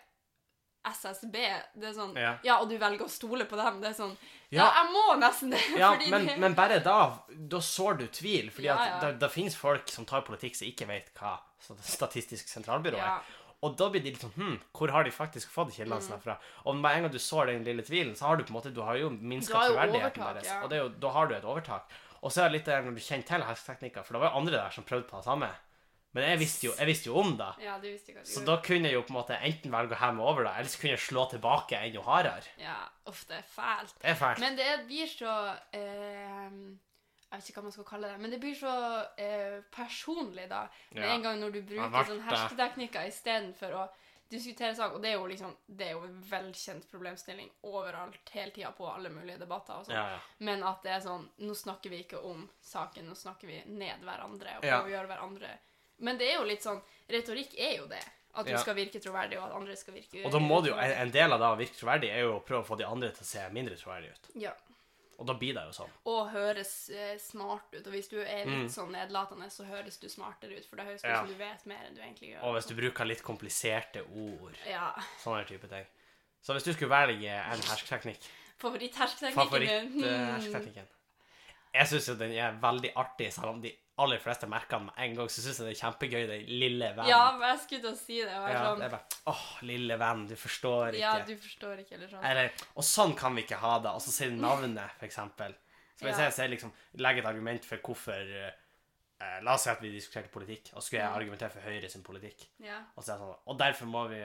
SSB. 0.88 1.34
Det 1.73 1.88
er 1.89 1.93
sånn 1.97 2.13
Ja. 2.15 2.36
Ja, 2.45 2.60
og 2.62 2.69
du 2.69 2.77
velger 2.77 3.01
å 3.06 3.10
stole 3.10 3.45
på 3.49 3.58
dem. 3.58 3.82
Det 3.82 3.89
er 3.89 3.93
sånn 3.97 4.15
Ja, 4.51 4.63
Ja. 4.63 4.84
jeg 4.84 4.93
må 4.93 5.17
nesten 5.19 5.49
det! 5.51 5.60
Ja, 5.75 5.89
men, 6.10 6.25
det- 6.27 6.38
men 6.39 6.53
bare 6.53 6.80
da 6.80 7.17
Da 7.27 7.58
sår 7.60 7.97
du 7.97 8.08
tvil. 8.08 8.51
Fordi 8.51 8.65
Ja, 8.69 8.77
at 8.77 9.01
det, 9.01 9.19
det 9.19 9.32
finnes 9.32 9.56
folk 9.56 9.88
som 9.89 10.06
tar 10.06 10.21
politikk 10.21 10.56
som 10.56 10.67
ikke 10.67 10.88
vet 10.88 11.10
hva 11.15 11.39
Statistisk 11.82 12.47
sentralbyrå 12.47 12.97
er. 13.01 13.23
Og 13.63 13.76
da 13.78 13.88
blir 13.89 14.04
de 14.04 14.12
litt 14.12 14.22
sånn 14.22 14.34
Hm, 14.38 14.60
hvor 14.72 14.91
har 14.91 15.04
de 15.04 15.10
faktisk 15.12 15.50
fått 15.50 15.72
kildene 15.74 15.98
Mm. 15.98 16.02
sine 16.02 16.20
fra? 16.22 16.38
Og 16.65 16.76
med 16.76 16.91
en 16.96 17.02
gang 17.04 17.12
du 17.12 17.17
sår 17.17 17.48
den 17.48 17.63
lille 17.63 17.82
tvilen, 17.84 18.13
så 18.15 18.28
har 18.28 18.38
du 18.38 18.43
på 18.43 18.50
en 18.54 18.62
måte 18.62 18.74
Du 18.74 18.82
har 18.82 18.96
jo 18.98 19.10
minska 19.10 19.54
troverdigheten 19.54 20.24
deres. 20.34 20.46
ja. 20.46 20.62
Og 20.63 20.70
det 20.70 20.78
jo, 20.78 20.89
da 20.89 21.10
har 21.10 21.28
du 21.28 21.34
et 21.36 21.43
overtak. 21.43 21.89
Og 22.22 22.32
så 22.32 22.41
er 22.46 22.50
det 22.50 22.52
litt 22.54 22.65
det 22.65 22.84
når 22.86 22.93
du 22.96 23.02
kjenner 23.02 23.26
til 23.26 23.41
hersketeknikker, 23.41 24.04
for 24.06 24.13
det 24.13 24.22
var 24.22 24.30
jo 24.32 24.38
andre 24.38 24.52
der 24.62 24.70
som 24.70 24.84
prøvde 24.84 25.08
på 25.10 25.17
det 25.17 25.26
samme. 25.26 25.50
Men 26.13 26.24
jeg 26.30 26.39
visste 26.39 26.63
jo, 26.67 26.72
jeg 26.78 26.88
visste 26.88 27.06
jo 27.10 27.17
om 27.20 27.36
det. 27.38 27.50
Ja, 27.63 27.78
du 27.78 27.88
visste 27.91 28.10
jo 28.10 28.15
hva 28.17 28.24
du 28.24 28.30
Så 28.30 28.39
gjorde. 28.39 28.46
da 28.46 28.62
kunne 28.62 28.84
jeg 28.89 28.93
jo 28.93 29.02
på 29.02 29.10
en 29.10 29.17
måte 29.22 29.38
enten 29.41 29.72
velge 29.72 29.91
å 29.93 30.00
hemme 30.02 30.22
over 30.22 30.43
det, 30.46 30.54
eller 30.58 30.70
så 30.70 30.80
kunne 30.80 30.91
jeg 30.96 31.00
slå 31.00 31.30
tilbake 31.30 31.78
enda 31.78 32.02
hardere. 32.02 32.43
Ja, 32.58 32.78
uff, 33.08 33.26
det 33.28 33.38
er 33.38 33.43
fælt. 33.56 33.93
Det 34.02 34.10
er 34.10 34.15
fælt. 34.15 34.39
Men 34.39 34.56
det 34.56 34.88
blir 34.88 35.06
så 35.06 35.58
eh, 35.74 36.50
Jeg 37.32 37.40
vet 37.42 37.50
ikke 37.50 37.60
hva 37.60 37.63
man 37.68 37.72
skal 37.76 37.84
kalle 37.90 38.08
det, 38.08 38.20
men 38.24 38.32
det 38.32 38.40
blir 38.40 38.56
så 38.56 38.74
eh, 39.20 39.62
personlig, 39.76 40.48
da. 40.50 40.68
Med 40.92 41.04
Ja. 41.04 41.13
en 41.16 41.22
gang 41.24 41.40
når 41.42 41.52
du 41.52 41.62
bruker 41.62 42.06
sånne 42.08 42.24
hersketeknikker 42.24 43.08
istedenfor 43.10 43.74
å 43.76 43.90
diskutere 44.32 44.76
sak. 44.76 44.94
Og 44.96 45.02
det 45.02 45.10
er 45.12 45.18
jo 45.20 45.28
liksom 45.28 45.56
Det 45.68 45.88
er 45.88 45.92
jo 45.92 46.04
en 46.04 46.22
velkjent 46.30 46.88
problemstilling 46.92 47.50
overalt, 47.63 48.30
hele 48.32 48.52
tida, 48.52 48.72
på 48.72 48.88
alle 48.94 49.10
mulige 49.10 49.40
debatter 49.40 49.74
og 49.80 49.86
sånn. 49.86 49.96
Ja, 49.96 50.10
ja. 50.16 50.20
Men 50.40 50.63
at 50.63 50.82
det 50.84 50.92
er 50.92 51.00
sånn 51.02 51.30
Nå 51.40 51.54
snakker 51.56 51.90
vi 51.90 52.04
ikke 52.04 52.24
om 52.24 52.50
saken, 52.62 53.08
nå 53.08 53.16
snakker 53.16 53.48
vi 53.48 53.62
ned 53.66 54.02
hverandre 54.04 54.58
og 54.58 54.62
prøver 54.63 54.88
å 54.88 54.96
gjøre 54.96 55.08
hverandre 55.08 55.50
Men 56.00 56.18
det 56.18 56.28
er 56.32 56.36
jo 56.40 56.44
litt 56.48 56.62
sånn 56.63 56.82
Retorikk 57.10 57.56
er 57.60 57.78
jo 57.78 57.88
det. 57.88 58.04
At 58.36 58.46
du 58.46 58.52
Ja. 58.52 58.58
skal 58.58 58.76
virke 58.76 59.00
troverdig, 59.02 59.38
og 59.40 59.50
at 59.50 59.56
andre 59.56 59.76
skal 59.76 59.94
virke 59.96 60.24
Og 60.26 60.32
da 60.32 60.38
må 60.40 60.62
du 60.62 60.70
jo, 60.70 60.76
utroverdig. 60.76 60.98
en 61.02 61.12
del 61.12 61.34
av 61.34 61.40
det 61.40 61.48
å 61.48 61.58
virke 61.58 61.76
troverdig 61.80 62.10
er 62.12 62.20
jo 62.22 62.40
å 62.40 62.44
prøve 62.46 62.63
å 62.63 62.68
få 62.68 62.78
de 62.78 62.84
andre 62.86 63.10
til 63.12 63.24
å 63.24 63.26
se 63.26 63.50
mindre 63.50 63.76
troverdige 63.76 64.12
ut. 64.12 64.28
Ja. 64.36 64.52
Og 65.17 65.25
da 65.25 65.34
blir 65.34 65.53
det 65.58 65.63
jo 65.65 65.71
sånn. 65.73 65.89
Og 66.06 66.30
høres 66.30 66.89
eh, 66.93 67.17
smart 67.17 67.71
ut. 67.73 67.88
Og 67.88 67.93
hvis 67.93 68.08
du 68.10 68.19
er 68.21 68.45
litt 68.45 68.67
Mm. 68.67 68.69
sånn 68.69 68.91
nedlatende, 68.93 69.47
så 69.49 69.65
høres 69.65 69.97
du 69.99 70.08
smartere 70.10 70.58
ut, 70.60 70.65
for 70.69 70.75
det 70.77 70.86
høres 70.86 71.01
ut 71.03 71.10
Ja. 71.10 71.19
som 71.23 71.27
du 71.27 71.34
vet 71.39 71.65
mer 71.65 71.86
enn 71.88 71.95
du 71.95 72.01
egentlig 72.01 72.30
gjør. 72.36 72.43
Og 72.43 72.53
hvis 72.56 72.67
du 72.67 72.75
bruker 72.75 73.06
litt 73.06 73.23
kompliserte 73.23 74.03
ord. 74.06 74.56
Ja. 74.69 74.93
Sånne 75.23 75.47
type 75.47 75.67
ting. 75.67 75.86
Så 76.43 76.53
hvis 76.53 76.63
du 76.63 76.73
skulle 76.73 76.89
velge 76.93 77.27
en 77.34 77.60
hersketeknikk 77.60 78.21
Favoritt-hersketeknikken 78.60 79.60
din? 79.60 79.91
Hmm. 79.91 80.01
Favoritt-hersketeknikken 80.03 80.88
Jeg 81.73 81.88
syns 81.88 82.08
jo 82.10 82.15
den 82.15 82.32
er 82.38 82.58
veldig 82.62 82.91
artig, 82.95 83.32
selv 83.34 83.49
om 83.49 83.62
de 83.62 83.71
aller 83.99 84.19
fleste 84.21 84.47
merker 84.47 84.77
den 84.77 84.86
med 84.86 84.93
en 84.97 85.15
gang. 85.15 85.30
Så 85.30 85.41
syns 85.41 85.58
jeg 85.60 85.67
det 85.67 85.73
er 85.75 85.82
kjempegøy, 85.82 86.27
den 86.30 86.45
lille 86.62 86.91
venn. 86.95 87.08
Ja, 87.10 87.32
men 87.38 87.47
jeg 87.49 87.60
skulle 87.63 87.82
til 87.82 87.91
å 87.91 87.97
si 87.97 88.19
det. 88.21 88.36
Og 88.38 88.49
Ja, 88.51 88.63
sånn... 88.67 88.80
det 88.80 88.86
er 88.86 88.95
bare 88.97 89.32
Åh, 89.34 89.45
lille 89.63 89.97
venn, 89.97 90.27
du 90.27 90.36
forstår 90.36 90.88
ikke. 90.93 90.99
ja, 91.01 91.13
du 91.25 91.34
forstår 91.38 91.82
ikke, 91.84 91.95
eller 91.97 92.08
sånn. 92.13 92.23
Eller, 92.23 92.51
og 92.75 92.84
sånn 92.84 93.15
kan 93.17 93.36
vi 93.36 93.41
ikke 93.47 93.58
ha 93.63 93.80
det. 93.80 93.89
Og 93.97 94.01
så 94.06 94.13
sier 94.13 94.32
navnet, 94.32 94.93
for 94.99 95.06
eksempel. 95.10 95.56
Så 95.97 96.06
hvis 96.06 96.17
Ja. 96.19 96.23
jeg 96.30 96.34
sier 96.34 96.47
liksom, 96.53 96.71
legger 97.01 97.23
et 97.25 97.30
argument 97.34 97.65
for 97.65 97.77
hvorfor 97.77 98.21
eh, 98.38 99.39
La 99.41 99.56
oss 99.56 99.63
si 99.65 99.69
at 99.71 99.80
vi 99.82 99.89
diskuterte 99.89 100.30
politikk, 100.30 100.69
og 100.75 100.82
så 100.84 100.86
skulle 100.91 101.01
jeg 101.01 101.10
Mm. 101.10 101.17
argumentere 101.17 101.49
for 101.49 101.62
Høyre 101.65 101.89
sin 101.89 102.03
politikk. 102.03 102.43
Ja. 102.62 102.84
Og, 102.95 103.03
så 103.03 103.15
er 103.15 103.17
sånn, 103.17 103.36
og 103.47 103.58
derfor 103.58 103.86
må 103.89 104.08
vi 104.12 104.19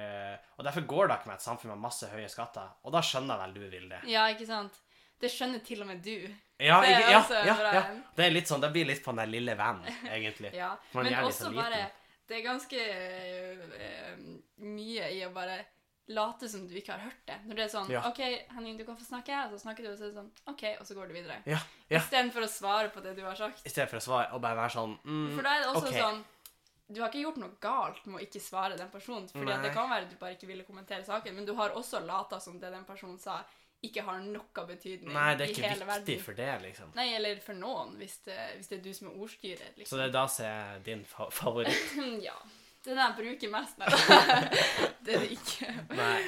Og 0.58 0.64
derfor 0.66 0.84
går 0.86 1.08
det 1.08 1.16
ikke 1.20 1.26
med 1.28 1.34
et 1.36 1.46
samfunn 1.46 1.70
med 1.72 1.78
masse 1.80 2.06
høye 2.12 2.28
skatter. 2.28 2.68
Og 2.84 2.92
da 2.92 3.00
skjønner 3.00 3.38
vel 3.40 3.54
du 3.54 3.60
vil 3.70 3.88
det. 3.88 4.02
ja, 4.04 4.26
ikke 4.28 4.46
sant? 4.46 4.74
Det 5.18 5.30
skjønner 5.30 5.64
til 5.64 5.80
og 5.80 5.86
med 5.86 6.02
du. 6.02 6.28
Ja, 6.62 6.78
Det 6.80 6.94
er 6.94 7.10
ja, 7.10 7.22
ja, 7.46 7.56
ja. 7.74 7.82
Det 8.16 8.24
er 8.26 8.32
litt 8.34 8.50
sånn, 8.50 8.62
det 8.62 8.70
blir 8.74 8.86
litt 8.88 9.02
på 9.04 9.12
den 9.12 9.22
der 9.24 9.30
lille 9.32 9.56
venn, 9.58 9.82
egentlig. 10.06 10.52
Ja. 10.56 10.72
Man 10.94 11.08
Men 11.08 11.24
også 11.26 11.48
sånn 11.48 11.58
bare. 11.58 11.84
Det 12.28 12.38
er 12.38 12.44
ganske 12.46 12.82
uh, 13.76 14.18
mye 14.62 15.08
i 15.12 15.24
å 15.26 15.32
bare 15.34 15.58
late 16.12 16.48
som 16.48 16.64
du 16.68 16.74
ikke 16.78 16.94
har 16.94 17.04
hørt 17.06 17.22
det. 17.28 17.38
Når 17.46 17.58
det 17.58 17.64
er 17.64 17.70
sånn 17.72 17.90
Ja. 17.92 18.02
OK, 18.08 18.20
Henning, 18.56 18.76
du 18.78 18.84
kan 18.84 18.98
få 18.98 19.06
snakke, 19.06 19.36
og 19.46 19.54
så 19.54 19.62
snakker 19.64 19.86
du, 19.86 19.92
og 19.92 19.98
så 19.98 20.06
er 20.06 20.12
det 20.12 20.18
sånn 20.18 20.30
OK, 20.50 20.64
og 20.80 20.86
så 20.86 20.96
går 20.98 21.10
du 21.10 21.16
videre. 21.16 21.38
Ja, 21.46 21.60
ja. 21.88 22.00
Istedenfor 22.00 22.46
å 22.46 22.50
svare 22.50 22.92
på 22.94 23.02
det 23.04 23.14
du 23.18 23.24
har 23.26 23.38
sagt. 23.38 23.64
I 23.66 23.72
stedet 23.72 23.90
for 23.90 24.00
å 24.00 24.04
svare 24.04 24.30
og 24.34 24.42
bare 24.42 24.58
være 24.58 24.74
sånn 24.76 24.96
mm, 25.02 25.32
For 25.36 25.46
da 25.46 25.54
er 25.54 25.64
det 25.64 25.72
også 25.72 25.86
okay. 25.86 26.00
sånn 26.00 26.22
Du 26.92 27.00
har 27.00 27.08
ikke 27.08 27.24
gjort 27.24 27.40
noe 27.40 27.56
galt 27.62 28.06
med 28.06 28.18
å 28.18 28.22
ikke 28.24 28.42
svare 28.42 28.76
den 28.76 28.90
personen. 28.92 29.28
Fordi 29.32 29.58
det 29.62 29.72
kan 29.72 29.90
være 29.90 30.10
du 30.10 30.16
bare 30.20 30.36
ikke 30.36 30.50
ville 30.50 30.66
kommentere 30.66 31.06
saken, 31.06 31.36
men 31.38 31.48
du 31.48 31.54
har 31.56 31.76
også 31.78 32.02
lata 32.04 32.40
som 32.40 32.58
det 32.60 32.72
den 32.74 32.84
personen 32.84 33.18
sa, 33.22 33.40
ikke 33.82 34.02
har 34.06 34.20
noe 34.22 34.64
betydning 34.68 35.12
Nei, 35.14 35.34
det 35.34 35.44
er 35.46 35.52
ikke 35.52 35.68
viktig 35.68 35.86
verden. 35.88 36.20
for 36.22 36.38
det, 36.38 36.48
liksom. 36.62 36.90
Nei, 36.94 37.06
eller 37.18 37.40
for 37.42 37.58
noen, 37.58 37.96
hvis 37.98 38.18
det, 38.26 38.36
hvis 38.56 38.68
det 38.70 38.78
er 38.78 38.82
du 38.84 38.92
som 38.94 39.08
er 39.10 39.16
ordstyrer. 39.24 39.72
Så 39.72 39.78
Liksom. 39.82 39.98
det 39.98 40.04
er 40.06 40.12
da 40.14 40.26
som 40.30 40.46
er 40.46 40.82
din 40.86 41.04
fa 41.04 41.26
favoritt. 41.30 41.96
ja. 42.28 42.36
Den 42.84 42.98
jeg 42.98 43.16
bruker 43.18 43.50
mest. 43.50 43.78
Nei, 43.78 43.88
det 45.06 45.14
er 45.16 45.24
det 45.24 45.30
ikke. 45.36 45.72
Nei. 45.94 46.20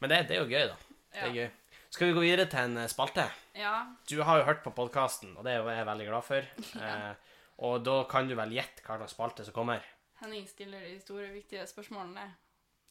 Men 0.00 0.10
det, 0.12 0.22
det 0.28 0.36
er 0.36 0.40
jo 0.42 0.48
gøy, 0.48 0.64
da. 0.72 0.76
Det 1.12 1.20
er 1.22 1.26
Ja. 1.26 1.32
gøy. 1.42 1.50
Skal 1.92 2.08
vi 2.08 2.12
gå 2.16 2.20
videre 2.24 2.46
til 2.48 2.58
en 2.70 2.78
eh, 2.80 2.88
spalte? 2.88 3.26
ja. 3.54 3.74
Du 4.08 4.22
har 4.24 4.38
jo 4.40 4.44
hørt 4.48 4.62
på 4.64 4.72
podkasten, 4.72 5.34
og 5.36 5.44
det 5.44 5.52
er 5.58 5.66
jeg 5.76 5.86
veldig 5.86 6.06
glad 6.08 6.24
for. 6.24 6.48
Eh, 6.82 7.12
og 7.62 7.82
da 7.84 7.98
kan 8.10 8.26
du 8.26 8.32
vel 8.34 8.50
gjette 8.56 8.80
hva 8.86 8.96
slags 8.98 9.12
spalte 9.14 9.44
som 9.44 9.54
kommer? 9.54 9.84
Henning 10.22 10.46
stiller 10.48 10.80
de 10.80 10.96
store, 11.02 11.28
viktige 11.34 11.66
spørsmålene 11.68 12.24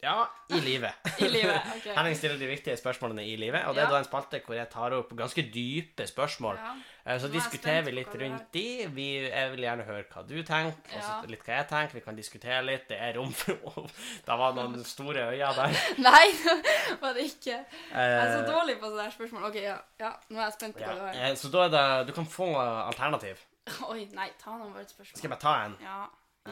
Ja, 0.02 0.26
i 0.50 0.58
livet. 0.66 0.94
i 1.22 1.28
livet. 1.30 1.62
ok. 1.76 1.84
Henning 1.98 2.16
stiller 2.18 2.40
de 2.42 2.48
viktige 2.50 2.74
spørsmålene 2.80 3.22
i 3.30 3.36
livet, 3.38 3.62
og 3.70 3.76
det 3.76 3.84
Ja. 3.84 3.88
er 3.88 3.92
da 3.94 3.98
en 4.02 4.08
spalte 4.08 4.40
hvor 4.42 4.56
jeg 4.58 4.66
tar 4.74 4.96
opp 4.98 5.12
ganske 5.20 5.44
dype 5.54 6.08
spørsmål. 6.10 6.58
Ja. 6.58 6.72
Eh, 7.06 7.20
Så 7.22 7.28
Nå 7.28 7.30
er 7.30 7.34
jeg 7.34 7.36
diskuterer 7.38 7.84
spent 7.84 7.86
vi 7.86 7.92
på 7.92 7.96
litt 8.00 8.08
hva 8.16 8.22
rundt 8.24 8.48
de. 8.56 8.64
Vi, 8.96 9.06
jeg 9.30 9.52
vil 9.52 9.60
gjerne 9.68 9.86
høre 9.86 10.04
hva 10.10 10.24
du 10.28 10.34
tenker, 10.44 10.98
og 10.98 11.04
så 11.06 11.30
litt 11.30 11.46
hva 11.46 11.54
jeg 11.60 11.68
tenker. 11.70 11.94
Vi 11.94 12.04
kan 12.08 12.16
diskutere 12.18 12.64
litt. 12.66 12.88
Det 12.90 12.98
er 12.98 13.14
rom 13.20 13.32
for 13.32 13.86
Det 14.26 14.40
var 14.42 14.58
noen 14.58 14.84
store 14.90 15.28
øyne 15.30 15.54
der. 15.62 15.80
Nei, 16.10 16.26
det 16.42 16.98
var 17.02 17.14
det 17.14 17.28
ikke. 17.30 17.58
Jeg 17.62 18.12
er 18.18 18.34
så 18.34 18.42
Eh, 18.42 18.50
dårlig 18.50 18.80
på 18.82 18.90
sånne 18.90 19.06
her 19.06 19.16
spørsmål. 19.20 19.48
Ok, 19.54 19.56
ja. 19.62 19.78
ja. 20.02 20.12
Nå 20.30 20.40
er 20.42 20.48
jeg 20.50 20.54
spent 20.58 20.78
på 20.82 20.86
hva 20.90 20.94
du 20.98 21.02
har. 21.06 21.14
Eh, 21.30 21.36
Så 21.38 21.54
da 21.54 21.66
er 21.70 21.74
det 21.78 22.08
Du 22.10 22.14
kan 22.18 22.26
få 22.26 22.50
alternativ. 22.58 23.38
Oi, 23.86 24.08
nei, 24.18 24.32
ta 24.42 24.58
noen 24.58 24.74
bare 24.74 24.82
et 24.82 24.90
spørsmål. 24.90 25.18
Skal 25.18 25.30
jeg 25.30 25.38
bare 25.38 25.46
ta 25.46 25.66
en? 25.66 25.78
Ja. 25.86 26.06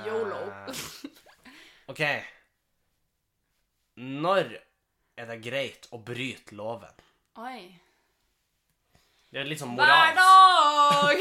Yolo. 0.06 0.44
Eh, 0.70 1.90
OK. 1.90 2.04
Når 4.00 4.54
er 5.20 5.26
det 5.28 5.40
greit 5.44 5.88
å 5.92 6.00
bryte 6.00 6.56
loven? 6.56 6.96
Oi. 7.44 7.62
Det 9.30 9.42
er 9.42 9.46
litt 9.46 9.60
sånn 9.62 9.76
Hver 9.78 10.16
moralsk. 10.16 10.16
dag! 10.18 11.18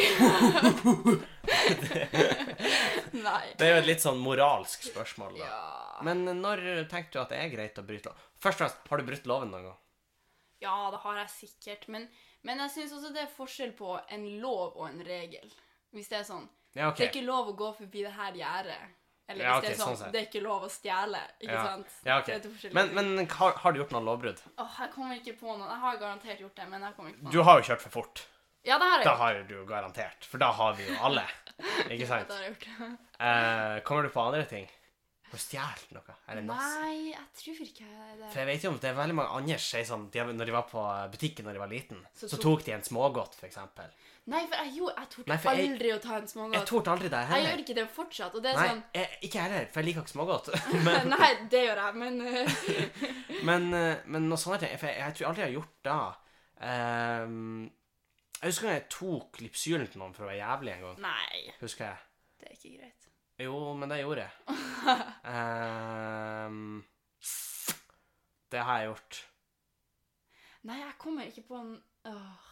nei. 3.29 3.45
Det 3.59 3.67
er 3.67 3.73
jo 3.75 3.81
et 3.83 3.89
litt 3.89 4.05
sånn 4.05 4.21
moralsk 4.23 4.87
spørsmål. 4.89 5.35
da. 5.37 5.49
Ja. 5.51 5.59
Men 6.07 6.23
når 6.41 6.63
tenker 6.89 7.11
du 7.13 7.21
at 7.25 7.35
det 7.35 7.41
er 7.43 7.53
greit 7.53 7.81
å 7.81 7.85
bryte 7.85 8.09
loven? 8.13 8.25
Først 8.39 8.61
og 8.63 8.65
fremst, 8.65 8.89
har 8.93 9.03
du 9.03 9.09
brutt 9.11 9.29
loven 9.31 9.53
noen 9.55 9.69
gang? 9.71 9.79
ja, 10.59 10.91
det 10.91 10.99
har 11.05 11.19
jeg 11.21 11.31
sikkert. 11.31 11.85
Men, 11.95 12.09
men 12.43 12.59
jeg 12.65 12.71
syns 12.75 12.93
også 12.97 13.13
det 13.15 13.21
er 13.23 13.31
forskjell 13.31 13.73
på 13.79 13.93
en 14.11 14.25
lov 14.43 14.75
og 14.75 14.89
en 14.89 15.03
regel. 15.07 15.53
Hvis 15.95 16.09
det 16.11 16.19
er 16.19 16.27
sånn 16.27 16.49
Ja, 16.75 16.89
OK. 16.91 16.97
Det 16.99 17.05
er 17.07 17.13
ikke 17.13 17.27
lov 17.29 17.53
å 17.53 17.55
gå 17.59 17.69
forbi 17.79 18.03
det 18.07 18.15
her 18.17 18.35
gjerdet. 18.35 18.97
Eller 19.29 19.45
Ja, 19.45 19.59
okay, 19.59 19.69
det 19.69 19.77
er 19.77 19.83
sånn, 19.83 19.97
sånn 20.01 20.13
det 20.13 20.21
er 20.23 20.27
ikke 20.27 20.41
lov 20.43 20.63
å 20.65 20.71
stjele. 20.73 21.21
Ikke 21.43 21.53
Ja. 21.53 21.65
sant? 21.67 21.87
Ja, 22.05 22.19
okay. 22.23 22.71
Men, 22.73 22.95
men 22.95 23.27
har, 23.29 23.53
har 23.53 23.73
du 23.73 23.79
gjort 23.83 23.91
noe 23.93 24.05
lovbrudd? 24.07 24.41
Åh, 24.57 24.79
jeg 24.81 24.91
kommer 24.95 25.15
ikke 25.21 25.35
på 25.41 25.53
noen. 25.53 25.69
Jeg 25.69 25.81
har 25.85 25.99
garantert 26.01 26.41
gjort 26.41 26.57
det, 26.57 26.69
men 26.73 26.83
jeg 26.89 26.97
kommer 26.97 27.11
ikke 27.13 27.25
på 27.27 27.33
Du 27.37 27.43
har 27.43 27.61
jo 27.61 27.67
kjørt 27.69 27.85
for 27.85 27.91
fort. 28.01 28.25
Ja, 28.65 28.79
det 28.79 28.89
har 28.89 28.99
jeg 28.99 29.05
Da 29.05 29.15
har 29.17 29.43
du 29.49 29.55
jo 29.55 29.67
garantert. 29.69 30.25
For 30.25 30.39
da 30.39 30.51
har 30.53 30.75
vi 30.75 30.89
jo 30.89 30.97
alle. 31.01 31.23
Ikke 31.93 32.07
Ja, 32.09 32.19
det 32.25 32.35
har 32.35 32.43
jeg 32.43 32.57
gjort. 32.57 32.99
Eh, 33.21 33.81
kommer 33.85 34.03
du 34.03 34.09
på 34.15 34.21
andre 34.25 34.45
ting? 34.49 34.67
Har 35.29 35.37
du 35.37 35.43
stjålet 35.45 35.91
noe? 35.93 36.15
Eller 36.33 36.45
nass? 36.49 36.75
Nei, 36.81 37.11
jeg 37.13 37.25
tror 37.41 37.59
ikke 37.67 37.87
det. 37.89 38.29
For 38.33 38.39
jeg 38.41 38.49
vet 38.49 38.63
jo 38.65 38.71
om 38.73 38.79
det 38.81 38.89
er 38.91 38.95
veldig 38.97 39.17
mange 39.19 39.35
andre 39.39 39.59
som 39.61 39.67
sier 39.77 39.85
sånn 39.89 40.07
de, 40.15 40.23
Når 40.39 40.49
de 40.49 40.55
var 40.55 40.67
på 40.71 40.85
butikken 41.13 41.45
når 41.49 41.59
de 41.59 41.63
var 41.63 41.69
liten, 41.73 42.01
Så 42.17 42.31
så, 42.33 42.39
tok- 42.41 42.65
de 42.65 42.73
en 42.73 42.83
smågodt, 42.87 43.37
eksempel. 43.45 43.91
Nei, 44.29 44.43
for 44.47 44.61
jeg, 44.61 44.73
jo, 44.77 44.89
jeg 44.93 45.09
torde 45.15 45.37
jeg- 45.39 45.69
aldri 45.73 45.93
å 45.95 45.99
ta 46.05 46.17
en 46.17 46.23
Jeg 46.27 46.33
smågodt. 46.35 46.67
torde 46.69 46.91
aldri 46.93 47.09
det 47.09 47.21
heller. 47.29 47.45
Jeg 47.45 47.49
gjør 47.49 47.63
ikke 47.65 47.77
det 47.79 47.87
fortsatt, 47.97 48.33
det 48.43 48.55
Nei, 48.57 48.67
sånn 48.69 48.83
jeg, 48.95 49.09
ikke 49.23 49.39
jeg 49.39 49.43
heller, 49.49 49.67
for 49.73 49.81
jeg 49.81 49.87
liker 49.89 50.03
ikke 50.03 50.15
smågodt. 50.17 50.49
men, 50.89 51.09
Nei, 51.15 51.31
det 51.49 51.63
gjør 51.65 51.81
jeg, 51.85 51.95
men 51.95 52.21
uh, 52.21 52.49
men, 53.49 53.69
eh, 53.75 53.97
men 54.07 54.29
noe 54.29 54.59
ting 54.61 54.77
For 54.79 54.87
jeg, 54.89 54.99
jeg 55.01 55.15
tror 55.17 55.29
aldri 55.31 55.45
jeg 55.45 55.49
har 55.49 55.57
gjort 55.61 55.77
det. 55.89 55.99
Um, 56.69 57.71
jeg 58.39 58.53
husker 58.53 58.69
jeg 58.71 58.85
tok 58.93 59.41
Lipsylen 59.43 59.89
til 59.91 60.01
noen 60.03 60.13
for 60.15 60.27
å 60.27 60.31
være 60.31 60.43
jævlig 60.43 60.75
en 60.77 60.85
gang. 60.89 61.01
Nei, 61.09 61.41
Husker 61.63 61.89
jeg. 61.89 61.99
det 62.39 62.51
er 62.53 62.59
ikke 62.59 62.75
greit. 62.79 63.08
Jo, 63.39 63.75
men 63.79 63.91
det 63.91 64.01
gjorde 64.01 64.25
jeg. 64.25 64.33
um, 66.49 66.85
det 68.53 68.65
har 68.67 68.81
jeg 68.81 68.91
gjort. 68.91 69.21
Nei, 70.67 70.81
jeg 70.81 70.97
kommer 70.99 71.31
ikke 71.31 71.47
på 71.49 71.61
en 71.61 71.77
øh. 72.11 72.49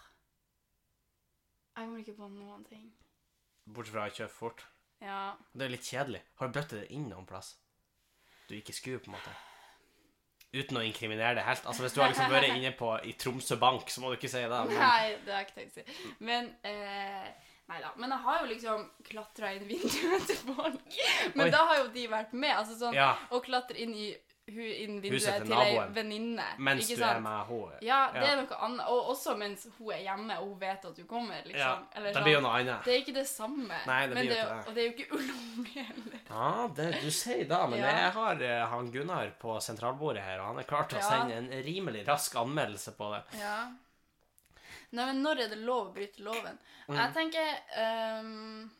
Jeg 1.77 1.85
kommer 1.85 1.99
ikke 1.99 2.17
på 2.17 2.29
noen 2.33 2.63
ting. 2.65 2.87
Bortsett 3.67 3.97
fra 3.97 4.07
å 4.07 4.15
kjøre 4.15 4.33
fort. 4.33 4.63
Ja. 5.03 5.35
Det 5.53 5.67
er 5.67 5.75
litt 5.75 5.85
kjedelig. 5.91 6.23
Har 6.39 6.49
du 6.49 6.55
bøttet 6.57 6.79
det 6.81 6.87
inn 6.97 7.11
noen 7.11 7.27
plass? 7.29 7.57
Du 8.47 8.55
ikke 8.57 8.73
skulle, 8.73 9.03
på 9.03 9.11
en 9.11 9.19
måte. 9.19 9.35
Uten 10.55 10.79
å 10.79 10.85
inkriminere 10.87 11.35
det 11.37 11.45
helt. 11.45 11.67
Altså, 11.67 11.83
Hvis 11.85 11.97
du 11.97 12.01
har 12.01 12.13
liksom 12.13 12.33
vært 12.33 12.55
inne 12.55 12.71
på 12.79 12.93
i 13.05 13.13
Tromsø 13.19 13.59
Bank, 13.61 13.91
så 13.93 14.01
må 14.01 14.13
du 14.13 14.17
ikke 14.17 14.31
si 14.33 14.41
det. 14.41 14.61
Men, 14.71 14.79
Nei, 14.79 15.19
det 15.27 15.35
har 15.35 15.43
jeg 15.43 15.49
ikke 15.49 15.59
tenkt 15.59 15.75
å 15.75 15.83
si. 15.83 16.15
Men 16.31 16.49
eh, 16.71 17.46
Nei 17.69 17.81
da. 17.83 17.89
Men 17.99 18.11
jeg 18.15 18.19
har 18.23 18.39
jo 18.45 18.47
liksom 18.53 18.85
klatra 19.09 19.49
inn 19.57 19.65
vinduet 19.67 20.27
til 20.29 20.37
folk. 20.55 21.01
Men 21.35 21.47
Oi. 21.49 21.51
da 21.51 21.65
har 21.67 21.81
jo 21.83 21.89
de 21.97 22.07
vært 22.13 22.33
med. 22.33 22.55
Altså 22.55 22.77
sånn 22.79 22.95
ja, 22.95 23.11
Å 23.31 23.41
klatre 23.43 23.77
inn 23.83 23.95
i 23.95 24.15
inn 24.47 25.01
vinduet 25.03 25.25
til 25.27 25.49
til 25.49 25.59
ei 25.59 25.73
venninne. 25.91 26.45
mens 26.63 26.87
du 26.87 27.01
er 27.03 27.19
med 27.19 27.49
henne. 27.49 27.79
Ja, 27.83 27.97
det 28.15 28.21
Ja. 28.23 28.29
er 28.31 28.37
noe 28.45 28.59
annet. 28.63 28.85
Og 28.87 29.09
også 29.11 29.33
mens 29.37 29.65
hun 29.79 29.91
er 29.91 30.05
hjemme 30.05 30.37
og 30.39 30.45
hun 30.53 30.59
vet 30.61 30.85
at 30.87 30.95
du 30.95 31.03
kommer. 31.05 31.41
liksom. 31.43 31.59
Ja, 31.59 31.81
Eller 31.97 32.07
Det 32.07 32.15
sånn. 32.15 32.23
blir 32.29 32.33
jo 32.37 32.41
noe 32.45 32.53
annet. 32.61 32.85
Det 32.85 32.93
er 32.95 33.01
ikke 33.03 33.15
det 33.17 33.27
samme. 33.27 33.81
Nei, 33.89 34.07
det 34.07 34.15
blir 34.15 34.25
jo 34.25 34.37
ikke 34.37 34.47
det. 34.47 34.69
Og 34.69 34.75
det 34.75 34.85
er 34.85 34.87
jo 34.87 34.95
ikke 34.95 35.11
ulovlig 35.19 35.87
heller. 35.89 36.21
Ja, 36.31 36.69
det, 36.77 36.87
du 37.03 37.11
sier 37.11 37.43
det, 37.49 37.59
men 37.71 37.79
Ja. 37.81 37.91
jeg 37.91 38.13
har 38.13 38.37
uh, 38.43 38.67
han 38.71 38.93
Gunnar 38.93 39.33
på 39.43 39.59
sentralbordet 39.61 40.23
her, 40.23 40.39
og 40.39 40.47
han 40.47 40.59
er 40.63 40.63
klar 40.71 40.87
til 40.89 40.99
å 40.99 41.03
sende 41.03 41.35
en 41.35 41.51
rimelig 41.67 42.07
rask 42.07 42.33
anmeldelse 42.37 42.95
på 42.97 43.11
det. 43.17 43.25
Ja. 43.41 43.67
Nei, 44.97 45.07
men 45.13 45.23
når 45.25 45.45
er 45.45 45.53
det 45.53 45.61
lov 45.67 45.91
å 45.91 45.95
bryte 45.95 46.25
loven? 46.25 46.59
Mm. 46.89 46.97
Jeg 46.97 47.15
tenker 47.21 47.49
um, 47.85 48.71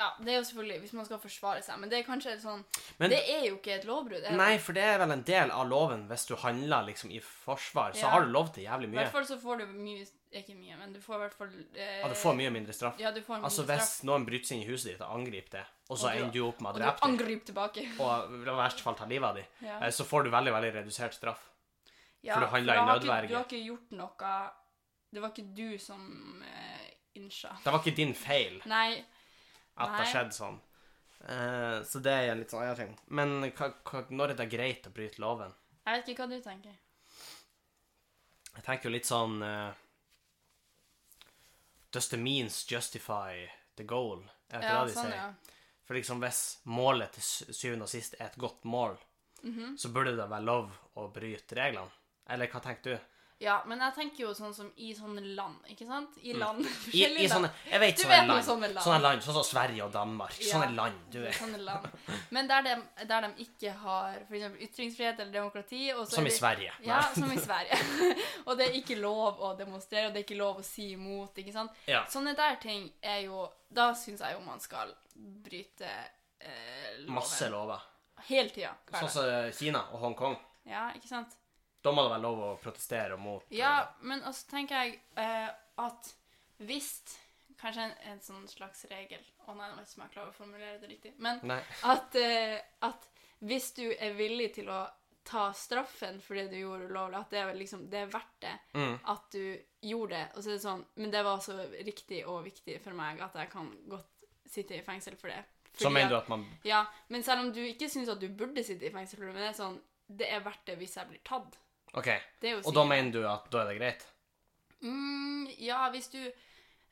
Ja, 0.00 0.06
det 0.24 0.32
er 0.32 0.38
jo 0.38 0.44
selvfølgelig 0.48 0.80
hvis 0.80 0.92
man 0.96 1.04
skal 1.04 1.18
forsvare 1.20 1.62
seg, 1.64 1.76
men 1.80 1.90
det 1.92 1.98
er 1.98 2.06
kanskje 2.06 2.36
sånn 2.40 2.62
Men- 2.98 3.10
Det 3.12 3.18
er 3.28 3.42
jo 3.50 3.56
ikke 3.58 3.74
et 3.74 3.84
lovbrudd. 3.84 4.30
Nei, 4.32 4.54
for 4.58 4.72
det 4.72 4.82
er 4.82 4.98
vel 5.02 5.12
en 5.12 5.22
del 5.28 5.50
av 5.52 5.66
loven 5.68 6.06
hvis 6.08 6.24
du 6.30 6.36
handler 6.40 6.86
liksom 6.86 7.10
i 7.12 7.18
forsvar, 7.20 7.92
så 7.92 8.06
Ja. 8.06 8.10
har 8.14 8.24
du 8.24 8.30
lov 8.32 8.48
til 8.54 8.64
jævlig 8.64 8.84
I 8.84 8.92
mye. 8.94 9.02
hvert 9.04 9.12
fall 9.12 9.26
så 9.26 9.36
får 9.42 9.58
du 9.58 9.66
mye 9.66 10.06
Ikke 10.32 10.54
mye, 10.54 10.76
men 10.78 10.92
du 10.94 11.00
får 11.00 11.16
i 11.16 11.18
hvert 11.24 11.34
fall 11.34 11.48
eh, 11.74 12.00
Ja, 12.00 12.08
du 12.08 12.14
får 12.14 12.36
mye 12.38 12.50
mindre 12.54 12.72
straff. 12.72 12.94
Ja, 13.00 13.10
du 13.10 13.20
får 13.20 13.34
mindre 13.40 13.48
Altså 13.50 13.64
straff. 13.64 13.80
hvis 13.80 14.04
noen 14.04 14.24
bryter 14.24 14.46
seg 14.46 14.56
inn 14.60 14.62
i 14.62 14.70
huset 14.70 14.92
ditt 14.92 15.00
og 15.02 15.10
angriper 15.18 15.50
det, 15.58 15.64
og 15.90 15.98
så 15.98 16.12
ender 16.14 16.30
du 16.32 16.46
opp 16.46 16.60
med 16.60 16.70
å 16.70 16.74
Og 16.76 17.00
du 17.00 17.06
angriper 17.08 17.46
tilbake. 17.50 17.82
og 18.00 18.30
i 18.30 18.44
verste 18.54 18.80
fall 18.80 18.94
tar 18.94 19.08
livet 19.08 19.24
av 19.28 19.34
dem, 19.34 19.44
Ja. 19.60 19.80
så 19.90 20.04
får 20.06 20.24
du 20.24 20.30
veldig, 20.30 20.52
veldig 20.54 20.72
redusert 20.84 21.12
straff. 21.18 21.40
Ja, 22.22 22.34
for 22.34 22.40
du 22.40 22.46
handler 22.46 22.74
i 22.74 22.78
ikke- 22.78 23.28
Du 23.28 23.34
har 23.34 23.44
ikke 23.44 23.66
gjort 23.66 23.90
noe 23.90 24.50
Det 25.12 25.20
var 25.20 25.30
ikke 25.32 25.54
du 25.56 25.78
som 25.78 26.02
uh, 26.42 26.90
innsja. 27.18 27.50
Det 27.64 27.72
var 27.72 27.80
ikke 27.82 27.96
din 27.96 28.14
feil 28.14 28.60
Nei. 28.70 29.04
at 29.76 29.90
det 29.96 30.04
Nei. 30.04 30.10
skjedde 30.12 30.36
sånn. 30.36 30.60
Eh, 31.20 31.82
så 31.84 32.00
det 32.00 32.12
er 32.16 32.30
en 32.32 32.38
litt 32.40 32.48
sånn 32.52 32.62
annen 32.64 32.76
ting. 32.78 32.92
Men 33.12 33.34
hva, 33.52 33.66
hva, 33.84 34.04
når 34.08 34.30
er 34.32 34.38
det 34.38 34.46
greit 34.54 34.86
å 34.88 34.92
bryte 34.94 35.20
loven? 35.20 35.52
Jeg 35.84 35.98
vet 35.98 36.08
ikke 36.14 36.24
hva 36.24 36.30
du 36.30 36.40
tenker. 36.44 36.78
Jeg 38.54 38.64
tenker 38.64 38.88
jo 38.88 38.94
litt 38.94 39.06
sånn 39.10 39.42
eh, 39.44 39.72
Does 41.92 42.08
the 42.08 42.16
means 42.16 42.64
justify 42.70 43.46
the 43.76 43.84
goal? 43.84 44.22
Er 44.50 44.60
det 44.60 44.64
ikke 44.64 44.72
Ja, 44.74 44.84
det 44.84 44.92
de 44.94 44.96
sånn, 44.96 45.10
sier? 45.10 45.16
ja. 45.16 45.56
For 45.86 45.98
liksom 45.98 46.20
hvis 46.22 46.40
målet 46.70 47.12
til 47.16 47.22
sy- 47.26 47.52
syvende 47.52 47.82
og 47.88 47.90
sist 47.90 48.14
er 48.20 48.26
et 48.30 48.38
godt 48.38 48.64
mål, 48.64 48.96
Mhm. 49.42 49.76
så 49.78 49.88
burde 49.92 50.16
det 50.16 50.28
være 50.30 50.44
lov 50.44 50.70
å 50.96 51.08
bryte 51.12 51.56
reglene. 51.56 51.90
Eller 52.28 52.46
hva 52.46 52.60
tenker 52.62 52.82
du? 52.82 52.98
Ja, 53.40 53.54
men 53.64 53.80
jeg 53.80 53.94
tenker 53.96 54.20
jo 54.26 54.30
sånn 54.36 54.52
som 54.52 54.66
i 54.84 54.90
sånne 54.92 55.22
land, 55.32 55.62
ikke 55.72 55.86
sant? 55.88 56.16
I 56.20 56.34
land. 56.36 56.60
Mm. 56.60 56.90
I, 56.92 57.04
i 57.24 57.28
sånne, 57.30 57.48
jeg 57.70 57.80
vet 57.80 58.02
sånne 58.02 58.10
vet 58.12 58.26
land. 58.28 58.44
sånne 58.44 58.68
land. 58.68 58.84
Sånne 58.84 58.98
land, 59.00 59.24
sånn 59.24 59.36
som 59.38 59.46
Sverige 59.48 59.86
og 59.86 59.94
Danmark. 59.94 60.34
Ja. 60.36 60.50
Sånne 60.50 60.68
land, 60.76 60.98
du 61.08 61.16
vet. 61.22 61.38
Sånne 61.38 61.60
land. 61.64 61.86
Men 62.36 62.50
der 62.50 62.66
de, 62.66 62.74
der 63.08 63.24
de 63.24 63.46
ikke 63.46 63.72
har 63.80 64.18
eksempel 64.26 64.66
ytringsfrihet 64.68 65.24
eller 65.24 65.32
demokrati 65.38 65.80
Som 66.12 66.28
er 66.28 66.34
i 66.34 66.36
Sverige. 66.36 66.76
Ja, 66.84 67.00
som 67.16 67.32
i 67.32 67.40
Sverige. 67.48 67.80
og 68.46 68.60
det 68.60 68.68
er 68.68 68.78
ikke 68.82 69.00
lov 69.00 69.40
å 69.40 69.54
demonstrere, 69.56 70.10
og 70.10 70.12
det 70.12 70.20
er 70.20 70.28
ikke 70.28 70.40
lov 70.42 70.60
å 70.60 70.68
si 70.68 70.90
imot, 70.98 71.40
ikke 71.40 71.56
sant? 71.56 71.82
Ja. 71.88 72.04
Sånne 72.12 72.36
der 72.36 72.60
ting 72.60 72.90
er 73.00 73.24
jo 73.24 73.48
Da 73.72 73.94
syns 73.96 74.20
jeg 74.20 74.36
jo 74.36 74.44
man 74.44 74.60
skal 74.60 74.92
bryte 75.16 75.88
eh, 75.88 77.00
loven. 77.06 77.16
Masse 77.22 77.48
lover. 77.48 77.88
Hele 78.28 78.52
tida. 78.52 78.76
Sånn 78.98 79.14
som 79.16 79.52
Kina 79.56 79.86
og 79.94 80.04
Hongkong. 80.04 80.36
Ja, 80.68 80.90
ikke 80.92 81.08
sant? 81.08 81.39
Da 81.82 81.92
må 81.96 82.02
det 82.04 82.10
være 82.12 82.22
lov 82.26 82.38
å 82.44 82.50
protestere 82.60 83.16
mot 83.16 83.44
Ja, 83.56 83.88
men 84.04 84.20
også 84.28 84.50
tenker 84.50 84.82
jeg 84.84 85.00
eh, 85.16 85.50
at 85.80 86.14
hvis 86.60 86.90
Kanskje 87.60 87.82
en, 87.84 87.94
en 88.08 88.20
sånn 88.24 88.46
slags 88.48 88.86
regel 88.88 89.20
Å 89.46 89.52
nei, 89.56 89.66
jeg 89.68 89.76
vet 89.78 89.90
ikke 89.90 89.98
om 90.00 90.04
jeg 90.06 90.12
klarer 90.14 90.30
å 90.30 90.36
formulere 90.36 90.78
det 90.80 90.88
riktig. 90.88 91.10
Men 91.20 91.40
at, 91.84 92.14
eh, 92.16 92.56
at 92.88 93.08
hvis 93.44 93.70
du 93.76 93.86
er 93.92 94.14
villig 94.16 94.50
til 94.54 94.68
å 94.72 94.78
ta 95.30 95.50
straffen 95.54 96.16
for 96.24 96.34
det 96.40 96.46
du 96.50 96.56
gjorde 96.58 96.88
ulovlig, 96.88 97.18
at 97.20 97.30
det 97.32 97.38
er, 97.42 97.50
liksom, 97.56 97.82
det 97.92 97.98
er 98.04 98.12
verdt 98.12 98.38
det 98.40 98.54
Mm. 98.74 98.96
at 99.12 99.26
du 99.32 99.42
gjorde 99.82 100.14
det, 100.16 100.24
og 100.34 100.42
så 100.42 100.48
er 100.50 100.54
det 100.56 100.62
sånn 100.64 100.84
Men 100.96 101.10
det 101.12 101.22
var 101.26 101.40
så 101.44 101.56
riktig 101.84 102.20
og 102.26 102.44
viktig 102.44 102.76
for 102.84 102.96
meg 102.96 103.20
at 103.20 103.34
jeg 103.34 103.50
kan 103.52 103.68
godt 103.88 104.24
sitte 104.48 104.76
i 104.78 104.82
fengsel 104.86 105.16
for 105.20 105.28
det. 105.28 105.42
Så 105.76 105.84
Fordi 105.84 105.94
mener 105.94 106.08
du 106.10 106.16
at 106.16 106.28
man 106.32 106.46
Ja, 106.66 106.84
men 107.08 107.22
selv 107.22 107.44
om 107.44 107.52
du 107.52 107.60
ikke 107.64 107.88
syns 107.92 108.08
at 108.08 108.20
du 108.20 108.28
burde 108.28 108.64
sitte 108.64 108.88
i 108.88 108.92
fengsel 108.94 109.18
for 109.20 109.26
det, 109.28 109.34
men 109.36 109.42
det 109.44 109.50
er 109.52 109.58
sånn 109.60 109.80
Det 110.08 110.28
er 110.32 110.40
verdt 110.42 110.64
det 110.66 110.78
hvis 110.80 110.96
jeg 110.96 111.06
blir 111.12 111.20
tatt. 111.24 111.58
OK. 111.98 112.08
Det 112.40 112.54
Og 112.66 112.74
da 112.74 112.84
mener 112.86 113.10
du 113.12 113.24
at 113.28 113.50
da 113.50 113.64
er 113.64 113.72
det 113.72 113.78
greit? 113.80 114.06
Mm, 114.82 115.48
ja, 115.58 115.90
hvis 115.90 116.08
du 116.12 116.18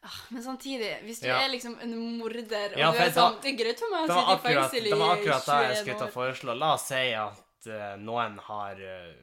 ah, 0.03 0.17
Men 0.31 0.43
samtidig, 0.43 0.91
hvis 1.07 1.21
du 1.21 1.27
Ja. 1.29 1.39
er 1.45 1.49
liksom 1.49 1.79
en 1.81 1.95
morder, 2.19 2.75
og 2.75 2.79
Ja, 2.79 2.91
du 2.93 2.99
er 2.99 3.05
det 3.07 3.15
sånn 3.15 3.41
Det 3.41 3.53
er 3.53 3.57
greit 3.65 3.79
for 3.79 3.91
meg 3.95 4.01
å 4.05 4.19
sitte 4.19 4.35
i 4.35 4.43
fengsel 4.49 4.87
i 4.87 4.91
det 4.91 4.99
var 4.99 5.17
akkurat 5.17 5.47
da 5.47 5.63
jeg 5.63 5.77
skulle 5.83 5.99
ta 5.99 6.05
år. 6.11 6.13
foreslå. 6.13 6.59
La 6.59 6.73
oss 6.75 6.87
si 6.91 7.05
at 7.15 7.67
uh, 7.67 7.97
noen 7.97 8.39
har 8.49 8.75
uh, 8.83 9.15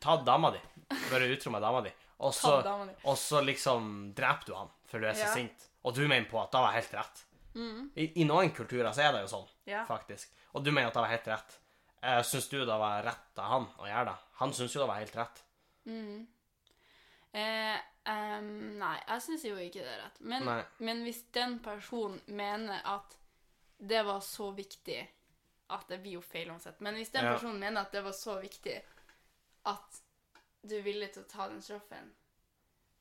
tatt 0.00 0.24
dama 0.26 0.50
di. 0.54 0.60
Vært 1.10 1.30
utro 1.38 1.50
med 1.54 1.62
dama 1.62 1.80
di. 1.82 1.92
Og 2.22 2.34
så, 3.18 3.40
liksom 3.42 4.12
dreper 4.14 4.46
du 4.46 4.54
han 4.54 4.70
for 4.86 5.00
du 5.00 5.06
er 5.08 5.14
så 5.14 5.26
Ja. 5.26 5.34
sint. 5.34 5.68
Og 5.84 5.94
du 5.94 6.06
mener 6.06 6.28
på 6.28 6.40
at 6.42 6.52
det 6.52 6.60
var 6.60 6.72
helt 6.72 6.92
rett. 6.94 7.24
Mm, 7.54 7.90
I, 7.96 8.12
I 8.20 8.24
noen 8.24 8.50
kulturer 8.54 8.92
så 8.92 9.02
er 9.08 9.12
det 9.12 9.22
jo 9.22 9.28
sånn, 9.32 9.48
faktisk. 9.88 10.28
Og 10.54 10.62
du 10.64 10.70
mener 10.70 10.88
at 10.88 10.94
det 10.94 11.00
var 11.02 11.08
helt 11.08 11.26
rett. 11.28 11.58
Uh, 12.02 12.22
syns 12.26 12.48
du 12.48 12.58
det 12.64 12.78
var 12.78 13.02
rett 13.06 13.38
av 13.38 13.50
han 13.52 13.66
å 13.78 13.86
gjøre 13.86 14.04
det? 14.10 14.18
Han 14.42 14.52
syns 14.56 14.74
jo 14.74 14.82
det 14.82 14.90
var 14.90 15.02
helt 15.02 15.16
rett. 15.16 15.42
Mm. 15.86 16.26
Eh, 17.32 17.76
um, 18.04 18.48
nei, 18.80 18.96
jeg 19.06 19.22
syns 19.24 19.44
jo 19.46 19.56
ikke 19.56 19.84
det 19.84 19.92
er 19.94 20.02
rett. 20.02 20.20
Men, 20.20 20.48
men 20.82 21.02
hvis 21.06 21.22
den 21.32 21.58
personen 21.64 22.20
mener 22.26 22.82
at 22.84 23.16
det 23.82 24.02
var 24.06 24.20
så 24.20 24.50
viktig 24.54 25.00
at 25.72 25.88
Det 25.88 26.02
blir 26.02 26.18
jo 26.18 26.20
feil 26.20 26.50
uansett. 26.52 26.80
Men 26.84 26.98
hvis 26.98 27.08
den 27.14 27.24
Ja. 27.24 27.32
personen 27.32 27.60
mener 27.60 27.80
at 27.80 27.92
det 27.92 28.02
var 28.04 28.12
så 28.12 28.34
viktig 28.42 28.74
at 29.64 30.00
du 30.68 30.74
er 30.76 30.82
villig 30.84 31.12
til 31.14 31.22
å 31.22 31.28
ta 31.30 31.46
den 31.48 31.62
straffen, 31.62 32.10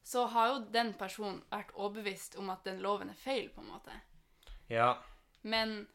så 0.04 0.26
har 0.32 0.48
jo 0.48 0.60
den 0.72 0.94
personen 0.94 1.42
vært 1.52 1.74
overbevist 1.76 2.38
om 2.40 2.50
at 2.50 2.64
den 2.64 2.80
loven 2.80 3.10
er 3.10 3.20
feil, 3.20 3.50
på 3.50 3.60
en 3.62 3.68
måte. 3.68 3.92
Ja. 4.70 5.04
Men 5.44 5.88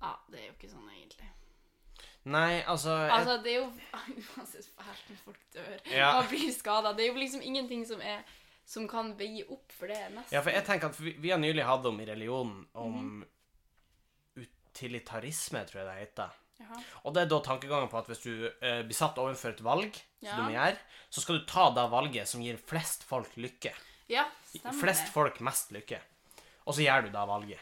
ja, 0.00 0.12
det 0.30 0.40
er 0.40 0.46
jo 0.46 0.52
ikke 0.52 0.70
sånn 0.70 0.88
egentlig. 0.94 1.28
Nei, 2.26 2.62
altså, 2.66 2.90
jeg, 3.04 3.10
Altså, 3.14 3.36
det 3.44 3.52
er 3.52 3.60
jo 3.60 3.68
uansett 4.36 4.66
fælt 4.74 5.10
når 5.12 5.18
folk 5.24 5.42
dør 5.54 5.92
Ja. 5.94 6.08
og 6.18 6.28
blir 6.32 6.50
skada. 6.52 6.92
Det 6.98 7.04
er 7.06 7.12
jo 7.12 7.20
liksom 7.20 7.42
ingenting 7.46 7.84
som, 7.86 8.00
er, 8.02 8.24
som 8.66 8.88
kan 8.90 9.12
veie 9.18 9.44
opp 9.48 9.70
for 9.72 9.86
det, 9.86 10.00
nesten. 10.10 10.34
Ja, 10.34 10.40
for 10.42 10.50
jeg 10.50 10.64
tenker 10.66 10.90
at 10.90 10.98
vi, 11.00 11.12
vi 11.22 11.30
har 11.30 11.38
nylig 11.38 11.62
hatt 11.68 11.86
om 11.86 12.00
i 12.02 12.06
religionen 12.08 12.66
om 12.74 12.96
Mhm. 12.96 13.26
utilitarisme, 14.36 15.62
tror 15.68 15.80
jeg 15.82 15.86
det 15.88 16.00
heter. 16.02 16.34
Jaha. 16.60 16.80
Og 17.04 17.14
det 17.14 17.22
er 17.22 17.30
da 17.30 17.38
tankegangen 17.44 17.88
på 17.92 17.98
at 18.00 18.06
hvis 18.10 18.22
du 18.24 18.32
eh, 18.48 18.82
blir 18.86 18.96
satt 18.96 19.18
overfor 19.20 19.52
et 19.54 19.62
valg, 19.64 19.96
Ja. 20.24 20.30
som 20.34 20.38
du 20.38 20.50
må 20.50 20.54
gjøre, 20.56 20.78
så 21.10 21.20
skal 21.20 21.38
du 21.38 21.44
ta 21.46 21.70
det 21.76 21.90
valget 21.92 22.28
som 22.28 22.42
gir 22.42 22.56
flest 22.56 23.04
folk 23.04 23.30
lykke. 23.36 23.72
Ja, 24.08 24.24
stemmer 24.50 24.80
flest 24.80 25.08
folk 25.12 25.40
mest 25.44 25.70
lykke. 25.74 26.00
Og 26.66 26.74
så 26.74 26.82
gjør 26.86 27.02
du 27.06 27.10
det 27.12 27.26
valget. 27.28 27.60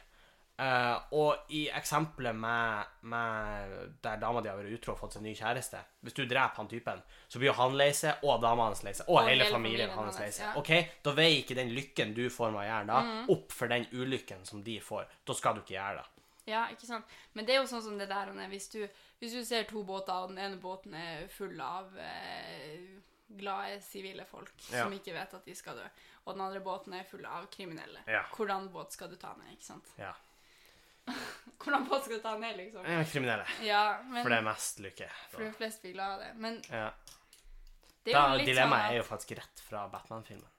Eh, 0.56 0.98
og 1.18 1.48
i 1.50 1.64
eksempelet 1.74 2.36
med, 2.38 2.84
med 3.10 3.72
der 4.04 4.20
dama 4.22 4.38
di 4.40 4.48
har 4.52 4.56
vært 4.60 4.76
utro 4.76 4.92
og 4.92 5.00
fått 5.00 5.16
seg 5.16 5.24
ny 5.24 5.32
kjæreste 5.34 5.80
Hvis 6.06 6.14
du 6.14 6.20
dreper 6.30 6.60
han 6.60 6.68
typen, 6.70 7.00
så 7.26 7.40
blir 7.40 7.48
jo 7.50 7.56
han 7.58 7.74
lei 7.74 7.88
seg, 7.90 8.22
og 8.22 8.38
dama 8.44 8.68
hans 8.68 8.84
lei 8.86 8.92
seg, 8.94 9.08
og, 9.08 9.16
Og 9.18 9.28
hele 9.28 9.48
familien 9.50 9.90
familien 9.90 9.98
hans 9.98 10.20
lei 10.22 10.28
seg. 10.30 10.44
ja. 10.46 10.52
Mhm. 10.52 10.58
OK, 10.60 11.00
da 11.02 11.14
veier 11.18 11.40
ikke 11.42 11.56
den 11.58 11.72
lykken 11.74 12.14
du 12.14 12.28
får 12.30 12.52
med 12.54 12.62
å 12.62 12.68
gjøre 12.68 12.86
det, 12.92 13.34
opp 13.34 13.52
for 13.52 13.66
den 13.74 13.86
ulykken 13.92 14.44
som 14.46 14.62
de 14.62 14.76
får. 14.80 15.08
Da 15.26 15.34
skal 15.34 15.54
du 15.54 15.60
ikke 15.64 15.74
gjøre 15.74 15.96
det. 16.04 16.06
Ja, 16.46 16.66
ikke 16.70 16.86
sant. 16.86 17.04
Men 17.32 17.46
det 17.48 17.54
er 17.56 17.62
jo 17.62 17.66
sånn 17.74 17.82
som 17.82 17.98
det 17.98 18.06
der 18.08 18.30
hvis 18.52 18.68
du, 18.70 18.86
hvis 19.18 19.32
du 19.34 19.42
ser 19.44 19.64
to 19.64 19.82
båter, 19.82 20.12
og 20.14 20.28
den 20.28 20.38
ene 20.38 20.60
båten 20.62 20.94
er 20.94 21.26
full 21.34 21.58
av 21.60 21.90
eh, 21.98 22.78
glade 23.40 23.80
sivile 23.82 24.24
folk 24.28 24.52
Ja. 24.70 24.84
som 24.84 24.92
ikke 24.92 25.14
vet 25.16 25.34
at 25.34 25.44
de 25.44 25.54
skal 25.54 25.74
dø, 25.82 25.88
og 26.26 26.34
den 26.36 26.44
andre 26.46 26.60
båten 26.60 26.94
er 26.94 27.02
full 27.10 27.24
av 27.26 27.46
kriminelle, 27.50 28.04
Ja. 28.06 28.22
hvordan 28.36 28.68
båt 28.70 28.92
skal 28.92 29.08
du 29.08 29.16
ta 29.16 29.34
ned, 29.34 29.50
ikke 29.56 29.64
sant? 29.72 29.90
Ja. 29.98 30.12
Hvordan 31.64 32.20
ta 32.22 32.36
ned, 32.38 32.56
liksom? 32.56 32.84
Ja, 32.84 33.04
Kriminelle. 33.04 33.46
Ja, 33.64 33.82
men 34.04 34.22
For 34.22 34.30
det 34.30 34.38
er 34.38 34.42
mest 34.42 34.80
lykke. 34.84 35.08
for 35.30 35.44
de 35.44 35.52
fleste 35.56 35.82
blir 35.86 35.92
glad 35.96 36.12
av 36.12 36.20
det. 36.20 36.32
Men 36.36 36.60
Ja. 36.70 36.90
det 38.04 38.12
er 38.12 38.18
Da, 38.20 38.28
jo 38.32 38.38
litt 38.38 38.46
dilemmaet 38.50 38.82
sånn 38.84 38.92
er 38.92 38.96
jo 38.96 39.02
faktisk 39.08 39.36
rett 39.38 39.60
fra 39.68 39.88
Batman-filmen. 39.88 40.50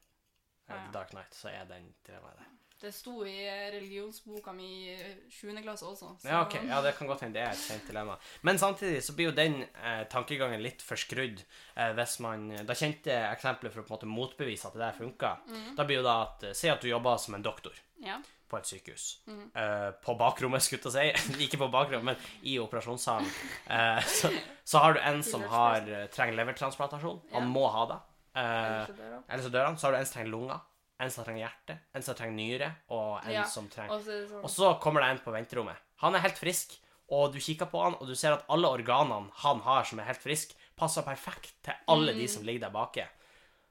Eh, 0.70 0.74
Ja. 0.76 0.92
Dark 0.92 1.10
Knight, 1.12 1.34
så 1.34 1.50
er 1.54 1.66
den 1.66 1.94
dilemmaet 2.08 2.38
der. 2.38 2.46
det 2.82 2.94
sto 2.94 3.24
i 3.26 3.46
eh, 3.48 3.72
religionsboka 3.72 4.52
mi 4.54 4.90
i 4.94 4.98
7. 5.32 5.62
klasse 5.64 5.86
også. 5.86 6.20
så- 6.22 6.28
Ja, 6.28 6.42
ok. 6.42 6.54
Ja, 6.68 6.82
det 6.82 6.96
kan 6.98 7.08
godt 7.08 7.22
hende 7.22 7.34
det 7.40 7.44
er 7.48 7.52
et 7.52 7.58
kjent 7.58 7.88
dilemma. 7.88 8.18
Men 8.44 8.58
samtidig 8.58 9.02
så 9.04 9.16
blir 9.16 9.26
jo 9.26 9.32
den 9.32 9.64
eh, 9.64 10.04
tankegangen 10.06 10.62
litt 10.62 10.82
forskrudd 10.82 11.44
eh, 11.78 11.94
hvis 11.94 12.20
man 12.20 12.50
Da 12.66 12.74
kjente 12.74 13.12
eksempelet 13.32 13.72
for 13.74 13.82
å 13.82 13.86
på 13.88 13.94
en 13.94 13.98
måte 13.98 14.06
motbevise 14.08 14.66
at 14.68 14.74
det 14.74 14.80
der 14.82 14.92
funka. 14.94 15.38
Mm. 15.48 15.76
Da 15.76 15.84
blir 15.84 15.96
jo 15.98 16.04
da 16.04 16.22
at 16.24 16.44
eh, 16.44 16.54
Si 16.54 16.68
at 16.70 16.82
du 16.82 16.88
jobber 16.90 17.18
som 17.18 17.36
en 17.36 17.44
doktor 17.44 17.74
Ja. 18.02 18.22
På 18.50 18.58
et 18.60 18.68
sykehus. 18.70 19.06
Mm. 19.28 19.46
Eh, 19.56 19.92
på 20.06 20.16
bakrommet, 20.20 20.62
skulle 20.62 20.92
jeg 20.94 21.16
si. 21.18 21.44
Ikke 21.48 21.58
på 21.64 21.70
bakrommet, 21.74 22.06
men 22.06 22.44
i 22.46 22.58
operasjonssalen. 22.62 23.30
Eh, 23.68 24.00
så, 24.06 24.30
så 24.64 24.84
har 24.84 24.94
du 24.94 25.00
en 25.02 25.24
som 25.26 25.42
har 25.50 25.82
eh, 25.90 26.06
trenger 26.14 26.38
levertransplantasjon. 26.42 27.22
Han 27.34 27.42
Ja. 27.48 27.50
må 27.50 27.66
ha 27.74 27.86
det. 27.94 28.00
Eh, 28.36 28.44
Ellers 28.46 28.88
så 28.88 28.96
dør 29.00 29.12
han. 29.16 29.24
eller 29.30 29.44
så 29.44 29.50
dør 29.58 29.66
han. 29.70 29.78
Så 29.78 29.88
har 29.88 29.92
du 29.96 29.98
en 30.00 30.06
som 30.06 30.14
trenger 30.20 30.32
lunger, 30.36 30.60
en 31.00 31.12
som 31.12 31.26
trenger 31.26 31.42
hjerte, 31.48 31.78
en 31.96 32.04
som 32.08 32.16
trenger 32.16 32.36
nyre, 32.40 32.72
og 32.90 33.26
en 33.26 33.32
Ja, 33.34 33.44
som 33.50 33.70
trenger 33.70 33.96
Og 33.98 34.02
så 34.06 34.20
sånn 34.30 34.44
og 34.44 34.50
så 34.54 34.74
kommer 34.84 35.02
det 35.06 35.10
en 35.16 35.24
på 35.26 35.34
venterommet. 35.36 35.78
Han 36.04 36.16
er 36.16 36.24
helt 36.26 36.38
frisk, 36.40 36.78
og 37.10 37.34
du 37.34 37.40
kikker 37.40 37.68
på 37.72 37.82
han, 37.84 37.96
og 38.00 38.08
du 38.08 38.16
ser 38.16 38.34
at 38.38 38.46
alle 38.50 38.68
organene 38.68 39.30
han 39.44 39.60
har 39.66 39.84
som 39.86 40.00
er 40.00 40.08
helt 40.10 40.22
friske, 40.24 40.56
passer 40.76 41.02
perfekt 41.08 41.54
til 41.64 41.74
alle 41.88 42.14
de 42.18 42.26
som 42.28 42.44
ligger 42.44 42.66
der 42.68 42.74
bake. 42.76 43.06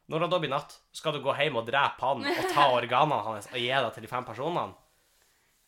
Når 0.08 0.20
det 0.20 0.30
da 0.30 0.38
blir 0.42 0.50
natt, 0.52 0.74
skal 0.92 1.12
du 1.16 1.20
gå 1.24 1.32
hjem 1.38 1.56
og 1.56 1.66
drepe 1.66 2.00
han 2.04 2.24
og 2.28 2.48
ta 2.52 2.66
organene 2.76 3.22
hans 3.24 3.46
og 3.48 3.56
gi 3.56 3.68
det 3.72 3.92
til 3.94 4.02
de 4.04 4.08
fem 4.10 4.24
personene? 4.24 4.74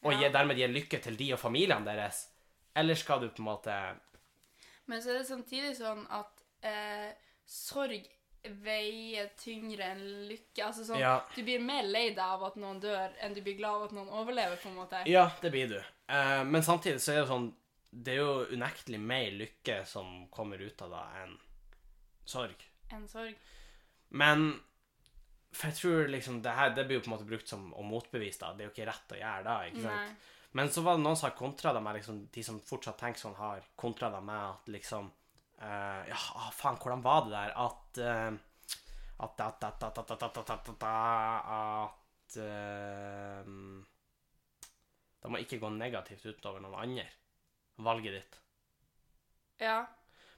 Og 0.04 0.12
Ja. 0.12 0.18
gi, 0.20 0.32
dermed 0.32 0.56
gi 0.60 0.66
lykke 0.68 1.00
til 1.02 1.16
de 1.16 1.32
og 1.32 1.38
familiene 1.40 1.84
deres? 1.84 2.26
Eller 2.76 2.94
skal 2.94 3.20
du 3.20 3.28
på 3.30 3.40
en 3.40 3.48
måte 3.48 3.76
Men 4.86 5.00
så 5.02 5.10
er 5.14 5.18
det 5.22 5.26
samtidig 5.26 5.72
sånn 5.76 6.04
at 6.10 6.42
eh, 6.62 7.12
sorg 7.46 8.04
veier 8.62 9.30
tyngre 9.40 9.82
enn 9.92 10.04
lykke. 10.28 10.62
Altså 10.62 10.84
sånn, 10.86 11.00
Ja. 11.00 11.16
Du 11.34 11.42
blir 11.42 11.58
mer 11.60 11.82
lei 11.82 12.10
deg 12.10 12.18
av 12.22 12.44
at 12.44 12.56
noen 12.56 12.78
dør, 12.80 13.10
enn 13.20 13.34
du 13.34 13.40
blir 13.42 13.56
glad 13.58 13.74
av 13.74 13.82
at 13.88 13.92
noen 13.96 14.08
overlever. 14.08 14.56
på 14.62 14.68
en 14.68 14.76
måte. 14.76 15.02
Ja, 15.06 15.30
det 15.40 15.50
blir 15.50 15.68
du. 15.68 15.78
Eh, 16.08 16.44
men 16.44 16.62
samtidig 16.62 17.00
så 17.00 17.12
er 17.16 17.20
det 17.24 17.28
sånn 17.28 17.54
Det 17.92 18.12
er 18.12 18.16
jo 18.18 18.46
unektelig 18.52 19.00
mer 19.00 19.30
lykke 19.32 19.86
som 19.86 20.28
kommer 20.28 20.58
ut 20.60 20.82
av 20.82 20.90
det, 20.90 21.22
enn 21.22 21.38
sorg. 22.26 22.54
Enn 22.92 23.08
sorg. 23.08 23.34
Men 24.16 24.48
For 25.52 25.70
jeg 25.70 25.78
tror 25.78 26.08
liksom 26.12 26.40
det 26.44 26.52
her 26.56 26.72
Det 26.76 26.84
blir 26.88 26.98
jo 26.98 27.04
på 27.04 27.10
en 27.10 27.14
måte 27.16 27.28
brukt 27.28 27.50
som 27.50 27.68
å 27.76 27.84
motbevise 27.86 28.42
da. 28.42 28.54
Det 28.54 28.64
er 28.64 28.68
jo 28.70 28.74
ikke 28.74 28.88
rett 28.88 29.14
å 29.14 29.20
gjøre 29.20 29.46
da, 29.46 29.58
ikke 29.68 29.84
sant? 29.84 30.10
Nei. 30.16 30.32
Men 30.56 30.70
så 30.72 30.82
var 30.84 30.96
det 30.96 31.04
noen 31.04 31.18
som 31.18 31.28
har 31.28 31.36
kontra 31.36 31.72
det 31.76 31.82
med 31.84 31.98
liksom, 31.98 32.20
De 32.32 32.44
som 32.44 32.60
fortsatt 32.64 32.98
tenker 33.00 33.20
sånn, 33.20 33.36
har 33.40 33.64
kontra 33.76 34.10
det 34.14 34.22
med 34.24 34.42
at 34.50 34.70
liksom 34.72 35.10
uh, 35.10 36.02
Ja, 36.08 36.20
ah, 36.36 36.50
faen, 36.54 36.78
hvordan 36.80 37.04
var 37.04 37.26
det 37.26 37.34
der? 37.34 37.56
At 37.66 38.00
uh, 38.00 38.30
At 39.26 39.42
At 39.44 39.68
At 39.68 39.84
At 39.90 40.00
At 40.04 40.16
At 40.16 40.40
At 40.40 40.54
At 40.54 40.72
At, 40.86 42.36
eh, 42.42 43.44
Det 45.22 45.30
må 45.30 45.38
ikke 45.40 45.60
gå 45.62 45.70
negativt 45.72 46.26
utover 46.26 46.60
noen 46.60 46.74
andre. 46.82 47.06
Valget 47.86 48.16
ditt. 48.18 48.40
Ja. 49.62 49.78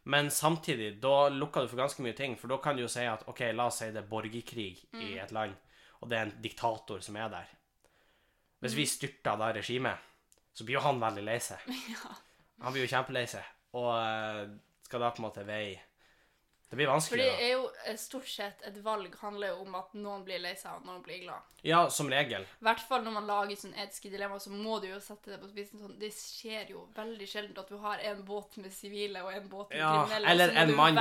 Men 0.09 0.31
samtidig, 0.33 0.95
da 1.03 1.29
lukker 1.29 1.65
du 1.65 1.69
for 1.69 1.83
ganske 1.83 2.03
mye 2.05 2.17
ting. 2.17 2.37
For 2.41 2.49
da 2.49 2.57
kan 2.65 2.77
du 2.77 2.83
jo 2.87 2.91
si 2.93 3.05
at 3.05 3.27
OK, 3.29 3.43
la 3.53 3.69
oss 3.69 3.83
si 3.83 3.91
det 3.93 4.01
er 4.03 4.09
borgerkrig 4.09 4.71
i 4.97 5.11
et 5.21 5.35
land, 5.37 5.53
og 6.01 6.09
det 6.09 6.17
er 6.17 6.29
en 6.29 6.39
diktator 6.43 7.03
som 7.05 7.19
er 7.21 7.29
der. 7.33 7.51
Hvis 8.65 8.77
vi 8.79 8.87
styrter 8.89 9.37
da 9.39 9.51
regimet, 9.55 10.07
så 10.57 10.65
blir 10.65 10.79
jo 10.79 10.87
han 10.87 11.03
veldig 11.03 11.27
lei 11.27 11.37
seg. 11.45 11.69
ja. 11.95 12.17
Han 12.65 12.75
blir 12.75 12.87
jo 12.87 12.91
kjempelei 12.91 13.27
seg. 13.31 13.53
Og 13.79 13.91
eh, 13.93 14.49
skal 14.89 15.05
da 15.05 15.13
på 15.13 15.23
en 15.23 15.29
måte 15.29 15.45
veie 15.47 15.77
Det 16.69 16.77
blir 16.77 16.87
vanskelig. 16.91 17.25
For 17.25 17.39
det 17.39 17.45
er 17.47 17.53
jo 17.55 17.63
eh, 17.89 17.95
stort 17.97 18.27
sett 18.29 18.63
et 18.69 18.77
valg 18.85 19.15
handler 19.23 19.55
jo 19.55 19.63
om 19.65 19.75
at 19.79 19.95
noen 19.97 20.21
blir 20.27 20.37
lei 20.43 20.51
seg, 20.55 20.75
og 20.77 20.85
noen 20.85 20.99
blir 21.03 21.23
glad. 21.23 21.47
Ja, 21.65 21.79
som 21.91 22.11
regel. 22.13 22.43
I 22.45 22.65
hvert 22.67 22.83
fall 22.91 23.01
når 23.07 23.15
man 23.15 23.25
lager 23.27 23.57
sånn 23.57 23.73
etiske 23.81 24.11
dilemmaer, 24.13 24.43
så 24.45 24.53
må 24.53 24.77
du 24.83 24.85
jo 24.91 24.99
sette 25.01 25.33
det 25.33 25.39
på 25.41 25.49
spissen 25.49 25.81
sånn. 25.81 25.95
Det 25.99 26.11
skjer 26.13 26.69
jo 26.75 26.83
veldig 26.95 27.29
sjelden 27.31 27.57
at 27.63 27.73
du 27.73 27.79
har 27.81 28.05
en 28.11 28.21
båt 28.29 28.59
med 28.61 28.71
sivile 28.77 29.23
og 29.25 29.33
en 29.33 29.49
båt 29.49 29.73
med 29.73 29.81
Ja, 29.81 29.95
kriminelle, 30.05 30.29
eller 30.35 30.55
en 30.61 30.75
mann- 30.77 31.01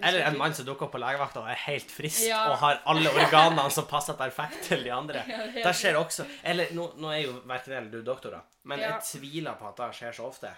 Eller 0.00 0.24
en 0.30 0.38
mann 0.40 0.54
som 0.56 0.64
dukker 0.66 0.88
opp 0.88 0.96
på 0.96 1.02
legevakta 1.04 1.44
og 1.44 1.52
er 1.52 1.60
helt 1.66 1.92
frisk 1.92 2.24
Ja. 2.30 2.40
og 2.50 2.56
har 2.64 2.80
alle 2.86 3.12
organene 3.12 3.68
som 3.70 3.86
passer 3.92 4.14
perfekt 4.18 4.64
til 4.70 4.82
de 4.82 4.90
andre. 4.96 5.22
Ja, 5.28 5.44
Det 5.68 5.76
skjer 5.76 6.00
også 6.00 6.24
Eller 6.42 6.72
nå, 6.72 6.88
nå 6.96 7.12
er 7.12 7.26
jo 7.26 7.36
verken 7.44 7.76
eller 7.76 7.90
du 7.90 8.02
doktorer, 8.02 8.40
men 8.64 8.80
Ja. 8.80 8.96
jeg 8.96 9.20
tviler 9.20 9.60
på 9.60 9.68
at 9.68 9.76
det 9.76 9.92
skjer 10.00 10.12
så 10.16 10.24
ofte. 10.32 10.56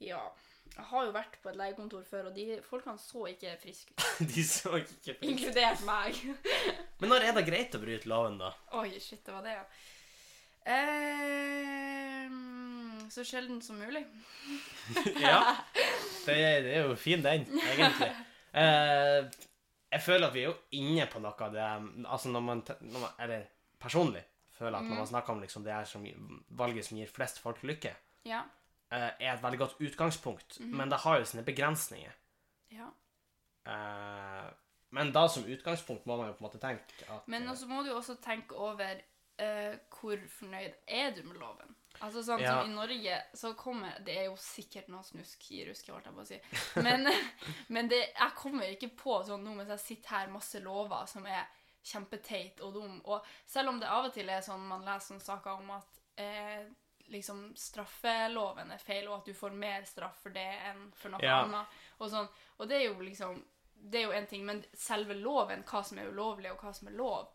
Ja. 0.00 0.24
Jeg 0.78 0.86
har 0.92 1.06
jo 1.08 1.12
vært 1.14 1.36
på 1.42 1.50
et 1.50 1.56
legekontor 1.58 2.04
før, 2.06 2.28
og 2.30 2.36
de 2.36 2.44
folkene 2.62 3.00
så 3.02 3.24
ikke 3.32 3.56
friske 3.58 3.90
ut. 3.92 4.02
De 4.34 4.44
så 4.46 4.76
ikke 4.78 5.16
friske 5.18 5.26
Inkludert 5.32 5.80
meg. 5.86 6.20
Men 7.02 7.10
når 7.12 7.26
er 7.26 7.34
det 7.34 7.46
greit 7.48 7.74
å 7.74 7.80
bryte 7.82 8.10
loven, 8.10 8.38
da? 8.38 8.52
Oi, 8.78 8.92
shit, 9.02 9.24
det 9.26 9.34
var 9.34 9.42
det, 9.42 9.56
ja. 9.58 9.64
Eh, 10.68 12.30
så 13.10 13.24
sjelden 13.26 13.60
som 13.64 13.80
mulig. 13.80 14.04
Ja. 15.20 15.56
Det 16.24 16.34
er, 16.36 16.62
det 16.64 16.72
er 16.78 16.86
jo 16.86 16.94
fin, 16.96 17.20
den, 17.24 17.44
egentlig. 17.58 18.08
Eh, 18.56 19.26
jeg 19.92 20.02
føler 20.04 20.28
at 20.28 20.34
vi 20.36 20.44
er 20.44 20.48
jo 20.48 20.56
inne 20.78 21.04
på 21.10 21.20
noe 21.20 21.36
av 21.44 21.52
det 21.52 21.64
Altså 22.08 22.30
når 22.32 22.42
man, 22.44 22.62
når 22.80 23.02
man 23.02 23.20
Eller 23.24 23.44
personlig 23.80 24.22
føler 24.56 24.78
at 24.78 24.88
når 24.88 24.98
man 25.02 25.10
snakker 25.10 25.32
om 25.34 25.42
liksom 25.44 25.64
det 25.64 25.72
her 25.72 25.84
som 25.88 26.04
valget 26.58 26.88
som 26.88 26.98
gir 26.98 27.10
flest 27.12 27.38
folk 27.42 27.60
lykke, 27.68 27.92
Ja. 28.26 28.42
Eh, 28.92 29.10
er 29.20 29.34
et 29.34 29.42
veldig 29.42 29.58
godt 29.58 29.80
utgangspunkt, 29.80 30.60
men 30.60 30.90
det 30.90 31.02
har 31.04 31.18
jo 31.18 31.28
sine 31.28 31.44
begrensninger. 31.44 32.16
ja. 32.72 32.88
Uh, 33.68 34.48
men 34.90 35.10
da 35.12 35.26
som 35.28 35.44
utgangspunkt 35.44 36.06
må 36.06 36.16
man 36.16 36.30
jo 36.30 36.36
på 36.38 36.40
en 36.40 36.46
måte 36.46 36.60
tenke 36.62 37.08
at 37.12 37.26
Men 37.28 37.44
så 37.44 37.50
også 37.52 37.66
må 37.68 37.82
du 37.82 37.90
jo 37.90 37.96
også 37.98 38.14
tenke 38.24 38.56
over 38.56 39.02
uh, 39.42 39.74
hvor 39.92 40.22
fornøyd 40.38 40.78
er 40.86 41.10
du 41.16 41.22
med 41.26 41.36
loven. 41.36 41.74
Altså 42.00 42.22
sånn 42.22 42.40
Ja. 42.40 42.54
som 42.60 42.70
I 42.70 42.74
Norge 42.74 43.18
så 43.34 43.52
kommer 43.58 43.98
Det 44.06 44.14
er 44.16 44.24
jo 44.28 44.36
sikkert 44.40 44.88
noe 44.88 45.02
snusk 45.02 45.50
i 45.52 45.64
ruske, 45.68 45.92
holdt 45.92 46.06
jeg 46.06 46.14
på 46.14 46.24
å 46.24 46.28
si. 46.28 46.40
Men, 46.86 47.08
men 47.74 47.90
det, 47.90 48.00
jeg 48.14 48.36
kommer 48.38 48.70
ikke 48.72 48.92
på 48.96 49.20
sånn 49.26 49.44
nå 49.44 49.54
mens 49.58 49.72
jeg 49.76 49.84
sitter 49.84 50.16
her, 50.16 50.32
masse 50.32 50.62
lover 50.64 51.06
som 51.10 51.26
er 51.26 51.44
kjempeteit 51.84 52.60
og 52.64 52.74
dum. 52.74 53.00
Og 53.04 53.26
selv 53.46 53.72
om 53.72 53.80
det 53.80 53.88
av 53.90 54.08
og 54.08 54.14
til 54.14 54.30
er 54.30 54.44
sånn 54.44 54.66
man 54.68 54.86
leser 54.86 55.12
sånne 55.12 55.26
saker 55.26 55.60
om 55.62 55.74
at 55.76 56.00
eh, 56.20 56.64
liksom 57.10 57.54
straffeloven 57.56 58.70
er 58.74 58.78
feil, 58.82 59.08
og 59.08 59.20
at 59.20 59.26
du 59.30 59.34
får 59.34 59.54
mer 59.56 59.84
straff 59.88 60.20
for 60.22 60.30
det 60.34 60.48
enn 60.70 60.88
for 60.96 61.10
noe 61.14 61.22
Ja. 61.24 61.42
annet. 61.44 61.66
Og, 62.00 62.10
sånn, 62.12 62.28
og 62.58 62.68
det 62.68 62.76
er 62.82 62.84
jo 62.90 62.98
liksom 63.00 63.44
Det 63.80 64.00
er 64.00 64.08
jo 64.08 64.12
en 64.12 64.26
ting, 64.26 64.44
men 64.44 64.64
selve 64.74 65.14
loven, 65.14 65.62
hva 65.62 65.84
som 65.86 65.98
er 65.98 66.08
ulovlig, 66.10 66.50
og 66.50 66.58
hva 66.58 66.72
som 66.74 66.88
er 66.88 66.96
lov, 66.98 67.28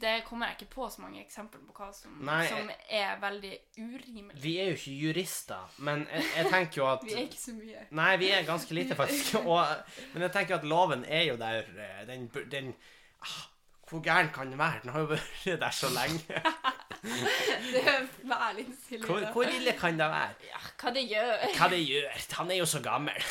det 0.00 0.24
kommer 0.24 0.46
jeg 0.46 0.56
ikke 0.56 0.74
på 0.74 0.86
så 0.90 1.02
mange 1.02 1.20
eksempler 1.20 1.60
på 1.66 1.74
hva 1.76 1.88
som, 1.92 2.14
Nei, 2.24 2.46
som 2.48 2.70
er 2.88 3.18
veldig 3.20 3.50
urimelig. 3.76 4.38
Vi 4.42 4.54
er 4.62 4.70
jo 4.70 4.76
ikke 4.78 4.94
jurister, 5.02 5.68
men 5.84 6.06
jeg, 6.08 6.24
jeg 6.36 6.46
tenker 6.54 6.80
jo 6.80 6.86
at 6.88 7.04
Vi 7.08 7.12
er 7.12 7.26
ikke 7.26 7.42
så 7.42 7.52
mye. 7.58 7.84
Nei, 7.90 8.16
vi 8.16 8.30
er 8.30 8.46
ganske 8.48 8.74
lite, 8.78 8.96
faktisk. 8.96 9.34
Og, 9.44 9.66
men 10.14 10.22
jeg 10.22 10.32
tenker 10.38 10.56
at 10.56 10.64
loven 10.64 11.04
er 11.04 11.22
jo 11.28 11.36
der 11.36 11.68
eh, 11.76 12.06
Den, 12.08 12.28
den 12.50 12.72
ah, 13.20 13.44
Hvor 13.90 14.00
gæren 14.00 14.30
kan 14.32 14.48
den 14.48 14.58
være? 14.58 14.80
Den 14.86 14.90
har 14.96 15.00
jo 15.04 15.06
vært 15.12 15.60
der 15.60 15.70
så 15.70 15.92
lenge. 15.92 16.42
Det 17.72 17.82
er 17.82 18.06
Vær 18.28 18.54
litt. 18.56 18.74
Hvor, 19.04 19.24
hvor 19.34 19.48
ille 19.48 19.72
kan 19.78 19.98
det 19.98 20.08
være? 20.12 20.36
Ja, 20.48 20.60
hva 20.82 20.92
det 20.94 21.04
gjør. 21.08 21.44
Hva 21.56 21.68
det 21.72 21.80
gjør? 21.84 22.22
Han 22.38 22.52
er 22.54 22.60
jo 22.60 22.68
så 22.68 22.80
gammel. 22.84 23.26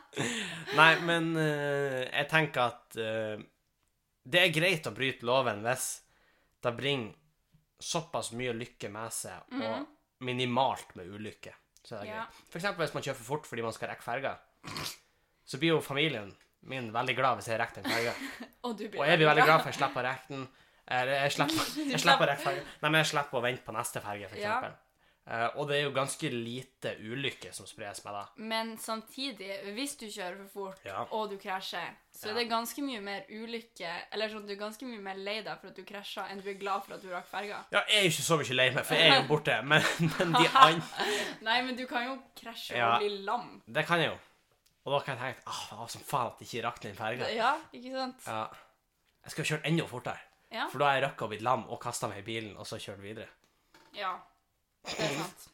Nei, 0.78 0.90
men 1.06 1.30
uh, 1.38 2.02
jeg 2.06 2.28
tenker 2.30 2.70
at 2.70 2.98
uh, 3.00 3.44
det 4.26 4.42
er 4.42 4.54
greit 4.54 4.88
å 4.88 4.94
bryte 4.96 5.26
loven 5.28 5.62
hvis 5.66 5.86
det 6.64 6.72
bringer 6.78 7.14
såpass 7.82 8.32
mye 8.34 8.54
lykke 8.56 8.88
med 8.90 9.12
seg, 9.12 9.52
og 9.60 10.24
minimalt 10.24 10.94
med 10.96 11.10
ulykke. 11.12 11.52
Så 11.84 11.98
er 11.98 12.00
det 12.00 12.08
Ja. 12.10 12.22
greit. 12.24 12.38
For 12.50 12.58
eksempel 12.58 12.86
hvis 12.86 12.94
man 12.96 13.04
kjører 13.04 13.18
for 13.20 13.30
fort 13.34 13.46
fordi 13.46 13.62
man 13.66 13.74
skal 13.76 13.90
rekke 13.92 14.06
ferga, 14.06 14.32
så 15.46 15.60
blir 15.60 15.76
jo 15.76 15.82
familien 15.84 16.32
min 16.66 16.88
veldig 16.94 17.14
glad 17.14 17.38
hvis 17.38 17.50
jeg 17.52 17.60
rekker 17.60 17.84
den 17.84 17.92
ferga. 17.92 18.14
Og 18.66 18.80
Og 18.80 19.04
jeg 19.06 19.20
blir 19.20 19.28
veldig 19.28 19.44
glad 19.44 19.60
for 19.60 19.68
at 19.68 19.74
jeg 19.74 19.78
slipper 19.78 20.02
å 20.02 20.06
rekke 20.08 20.32
den. 20.32 20.46
Eller 20.88 21.12
jeg 21.26 21.32
slipper, 21.32 21.70
jeg 21.92 22.00
slipper. 22.00 22.34
Nei, 22.82 22.90
men 22.90 23.00
jeg 23.02 23.06
slipper 23.14 23.38
å 23.40 23.42
vente 23.42 23.62
på 23.66 23.72
neste 23.74 24.00
ferge, 24.04 24.28
for 24.30 24.38
Ja. 24.42 24.58
Eh, 25.28 25.48
og 25.58 25.66
det 25.66 25.80
er 25.80 25.88
jo 25.88 25.90
ganske 25.90 26.28
lite 26.30 26.92
ulykke 27.02 27.48
som 27.52 27.66
spres 27.66 27.98
med 28.04 28.14
det. 28.14 28.20
Men 28.46 28.68
samtidig, 28.78 29.48
hvis 29.74 29.96
du 29.98 30.04
kjører 30.06 30.36
for 30.44 30.68
fort, 30.68 30.84
Ja. 30.86 31.00
og 31.10 31.30
du 31.32 31.36
krasjer, 31.42 31.96
så 32.14 32.28
Ja. 32.28 32.30
er 32.30 32.34
det 32.38 32.44
ganske 32.52 32.78
mye 32.86 33.00
mer 33.02 33.24
ulykke 33.28 33.90
Eller 34.12 34.28
sånn, 34.28 34.46
du 34.46 34.52
er 34.52 34.60
ganske 34.60 34.86
mye 34.86 35.00
mer 35.02 35.16
lei 35.16 35.42
deg 35.42 35.58
for 35.60 35.66
at 35.72 35.74
du 35.74 35.82
krasja, 35.82 36.28
enn 36.30 36.38
du 36.40 36.48
er 36.48 36.54
glad 36.54 36.84
for 36.84 36.94
at 36.94 37.02
du 37.02 37.08
rakk 37.10 37.26
ferga. 37.26 37.64
Ja, 37.72 37.82
jeg 37.88 37.96
er 37.98 38.02
jo 38.02 38.12
ikke 38.14 38.22
så 38.28 38.38
mye 38.38 38.54
lei 38.54 38.70
meg, 38.70 38.84
for 38.86 38.94
jeg 38.94 39.10
er 39.10 39.16
jo 39.22 39.26
borte. 39.34 39.58
Men, 39.64 39.82
men 39.98 40.32
de 40.38 40.46
andre 40.54 40.82
Nei, 41.48 41.58
men 41.62 41.74
du 41.76 41.86
kan 41.90 42.06
jo 42.06 42.22
krasje 42.40 42.78
og 42.86 43.00
bli 43.02 43.10
lam. 43.24 43.50
Det 43.66 43.84
kan 43.84 43.98
jeg 43.98 44.12
jo. 44.12 44.18
Og 44.86 44.92
da 44.94 45.04
kan 45.04 45.18
jeg 45.18 45.34
tenke 45.34 45.50
ah, 45.50 45.66
det 45.72 45.78
var 45.82 45.88
som 45.88 46.00
faen 46.06 46.26
at 46.30 46.38
jeg 46.38 46.48
ikke 46.52 46.66
rakk 46.68 46.80
den 46.86 46.94
ferga. 46.94 47.34
Ja, 47.34 47.56
ikke 47.74 47.90
sant? 47.98 48.22
Ja. 48.30 48.46
Jeg 49.26 49.30
skulle 49.34 49.46
kjørt 49.50 49.66
enda 49.66 49.84
fortere. 49.90 50.20
Ja. 50.54 50.68
For 50.70 50.78
da 50.80 50.90
har 50.90 50.98
jeg 50.98 51.04
røkka 51.08 51.26
og 51.26 51.32
blitt 51.32 51.44
lam 51.46 51.64
og 51.66 51.80
kasta 51.82 52.08
meg 52.10 52.22
i 52.22 52.26
bilen, 52.26 52.56
og 52.56 52.68
så 52.68 52.78
kjørt 52.80 53.02
videre. 53.02 53.28
Ja. 53.96 54.14
Det 54.86 54.98
er 55.02 55.16
sant. 55.18 55.48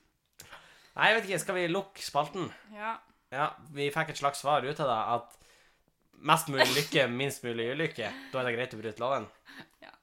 Nei, 0.93 1.07
jeg 1.09 1.17
vet 1.17 1.29
ikke. 1.31 1.43
Skal 1.47 1.57
vi 1.57 1.69
lukke 1.71 2.05
spalten? 2.05 2.51
Ja. 2.75 2.97
Ja, 3.33 3.47
vi 3.73 3.89
fikk 3.95 4.13
et 4.13 4.21
slags 4.21 4.43
svar 4.45 4.67
ut 4.67 4.81
av 4.85 4.91
det. 4.91 4.99
At 5.17 5.39
mest 6.29 6.51
mulig 6.53 6.69
lykke, 6.77 7.07
minst 7.23 7.45
mulig 7.47 7.71
ulykke. 7.73 8.11
Da 8.33 8.43
er 8.43 8.51
det 8.51 8.57
greit 8.59 8.77
å 8.77 8.81
bryte 8.83 9.03
loven. 9.03 9.29
Ja. 9.81 9.95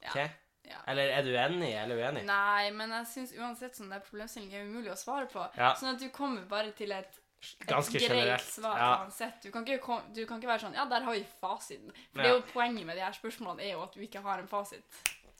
Ja. 0.00 0.14
Ok? 0.14 0.38
Ja. 0.70 0.78
Eller 0.88 1.10
er 1.12 1.26
du 1.26 1.32
enig 1.34 1.72
eller 1.74 1.98
uenig? 1.98 2.22
Nei, 2.28 2.70
men 2.72 2.92
jeg 2.94 3.08
syns 3.10 3.32
uansett 3.36 3.76
sånn 3.76 3.90
er 3.92 4.04
problemstilling 4.06 4.54
er 4.54 4.68
umulig 4.68 4.92
å 4.94 4.98
svare 4.98 5.26
på. 5.28 5.42
Ja. 5.58 5.72
Sånn 5.76 5.96
at 5.96 6.00
du 6.00 6.06
kommer 6.14 6.46
bare 6.48 6.70
til 6.78 6.94
et, 6.94 7.19
et 7.40 7.66
Ganske 7.66 7.92
greit 7.98 8.08
generelt. 8.10 8.42
svar 8.44 8.76
Ja. 8.78 8.90
uansett. 9.04 9.40
Du 9.42 9.50
kan, 9.50 9.64
ikke, 9.64 10.02
du 10.14 10.26
kan 10.26 10.40
ikke 10.40 10.48
være 10.50 10.60
sånn 10.66 10.74
Ja, 10.74 10.84
der 10.84 11.00
har 11.06 11.12
vi 11.14 11.24
fasiten. 11.40 11.90
For 12.12 12.20
Ja. 12.20 12.22
det 12.22 12.30
er 12.30 12.34
jo 12.36 12.42
poenget 12.52 12.86
med 12.86 12.96
de 12.96 13.00
her 13.02 13.12
spørsmålene 13.12 13.62
er 13.64 13.72
jo 13.72 13.82
at 13.82 13.92
du 13.94 14.00
ikke 14.00 14.20
har 14.22 14.38
en 14.38 14.48
fasit. 14.48 14.84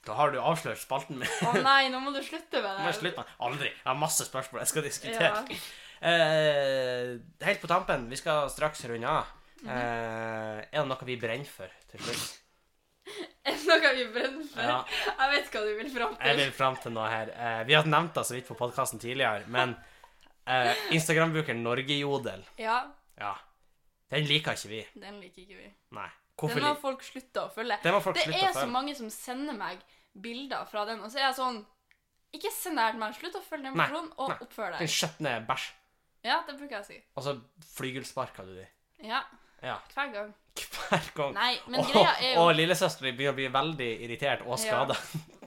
Da 0.06 0.14
har 0.14 0.30
du 0.32 0.38
avslørt 0.40 0.78
spalten 0.80 1.18
min. 1.18 1.28
Å 1.28 1.62
nei, 1.62 1.88
nå 1.92 2.00
må 2.00 2.12
du 2.14 2.22
slutte 2.24 2.62
med 2.62 2.78
det. 2.80 2.94
slutte 2.96 3.24
Aldri. 3.38 3.68
Jeg 3.68 3.84
har 3.84 3.94
masse 4.00 4.24
spørsmål 4.24 4.60
jeg 4.62 4.68
skal 4.68 4.82
diskutere. 4.82 5.44
Ja. 5.44 5.44
Eh, 6.08 7.18
helt 7.44 7.60
på 7.60 7.68
tampen, 7.68 8.08
vi 8.08 8.16
skal 8.16 8.48
straks 8.48 8.84
runde 8.88 9.06
av. 9.06 9.26
Mhm. 9.62 9.68
Eh, 9.68 10.58
er 10.72 10.78
det 10.80 10.86
noe 10.88 11.04
vi 11.04 11.16
brenner 11.20 11.44
for 11.44 11.68
til 11.90 12.00
slutt? 12.00 12.36
Er 13.44 13.52
det 13.56 13.66
noe 13.66 13.92
vi 13.96 14.04
brenner 14.14 14.46
for? 14.48 14.62
Ja. 14.62 14.84
Jeg 15.18 15.30
vet 15.34 15.50
hva 15.52 15.60
du 15.66 15.70
vil 15.82 15.90
fram 15.92 16.16
Jeg 16.20 16.36
vil 16.36 16.50
fram 16.52 16.76
til 16.80 16.92
noe 16.92 17.08
her. 17.10 17.30
Eh, 17.34 17.62
vi 17.68 17.74
har 17.74 17.84
nevnt 17.84 18.14
det 18.14 18.24
så 18.28 18.36
vidt 18.36 18.46
på 18.48 18.56
podkasten 18.56 19.00
tidligere, 19.02 19.44
men 19.48 19.76
eh, 20.50 20.74
Instagram-brukeren 20.96 21.62
Norgejodel, 21.64 22.42
Ja, 22.58 22.78
ja, 23.20 23.34
den 24.10 24.26
liker 24.26 24.56
ikke 24.58 24.68
vi. 24.72 24.82
den 25.00 25.20
liker 25.22 25.42
ikke 25.44 25.56
vi. 25.60 25.68
Nei. 25.96 26.08
Hvorfor 26.40 26.56
Den 26.56 26.64
må 26.64 26.70
lik- 26.74 26.80
folk 26.82 27.02
slutte 27.04 27.42
å 27.44 27.50
følge. 27.52 27.76
Det 27.84 27.92
er 28.42 28.52
så 28.56 28.66
mange 28.70 28.94
som 28.96 29.10
sender 29.12 29.52
meg 29.56 29.78
bilder 30.20 30.64
fra 30.66 30.86
den, 30.88 31.00
og 31.04 31.10
så 31.12 31.18
er 31.20 31.26
jeg 31.30 31.36
sånn 31.36 31.64
Ikke 32.32 32.50
send 32.54 32.76
det 32.78 32.84
her 32.84 32.92
til 32.92 33.00
meg. 33.00 33.14
Slutt 33.18 33.34
å 33.34 33.40
følge 33.42 33.64
den 33.64 33.74
personen, 33.74 34.12
og 34.16 34.28
nei. 34.30 34.36
oppfør 34.44 34.70
Den 34.78 34.86
deg. 34.86 34.88
skjøtne 34.88 35.46
bæsj. 35.48 35.64
Ja, 36.22 36.36
det 36.46 36.54
bruker 36.60 36.76
jeg 36.76 36.82
å 36.84 36.86
si. 36.86 36.98
Og 37.16 37.24
så 37.24 37.32
flygelsparker 37.74 38.46
du 38.46 38.54
de. 38.54 38.66
Ja, 39.08 39.22
Ja. 39.62 39.78
hver 39.94 40.12
gang. 40.12 40.34
hver 40.54 41.08
gang. 41.16 41.34
Nei, 41.34 41.58
men 41.66 41.80
og, 41.80 41.86
greia 41.90 42.14
er 42.20 42.34
jo 42.36 42.40
og 42.44 42.54
lillesøsteren 42.54 43.02
din 43.10 43.16
begynner 43.16 43.32
å 43.32 43.34
bli 43.34 43.48
veldig 43.48 43.90
irritert 44.06 44.46
og 44.46 44.58
skada. 44.62 44.94
Ja, 44.94 45.39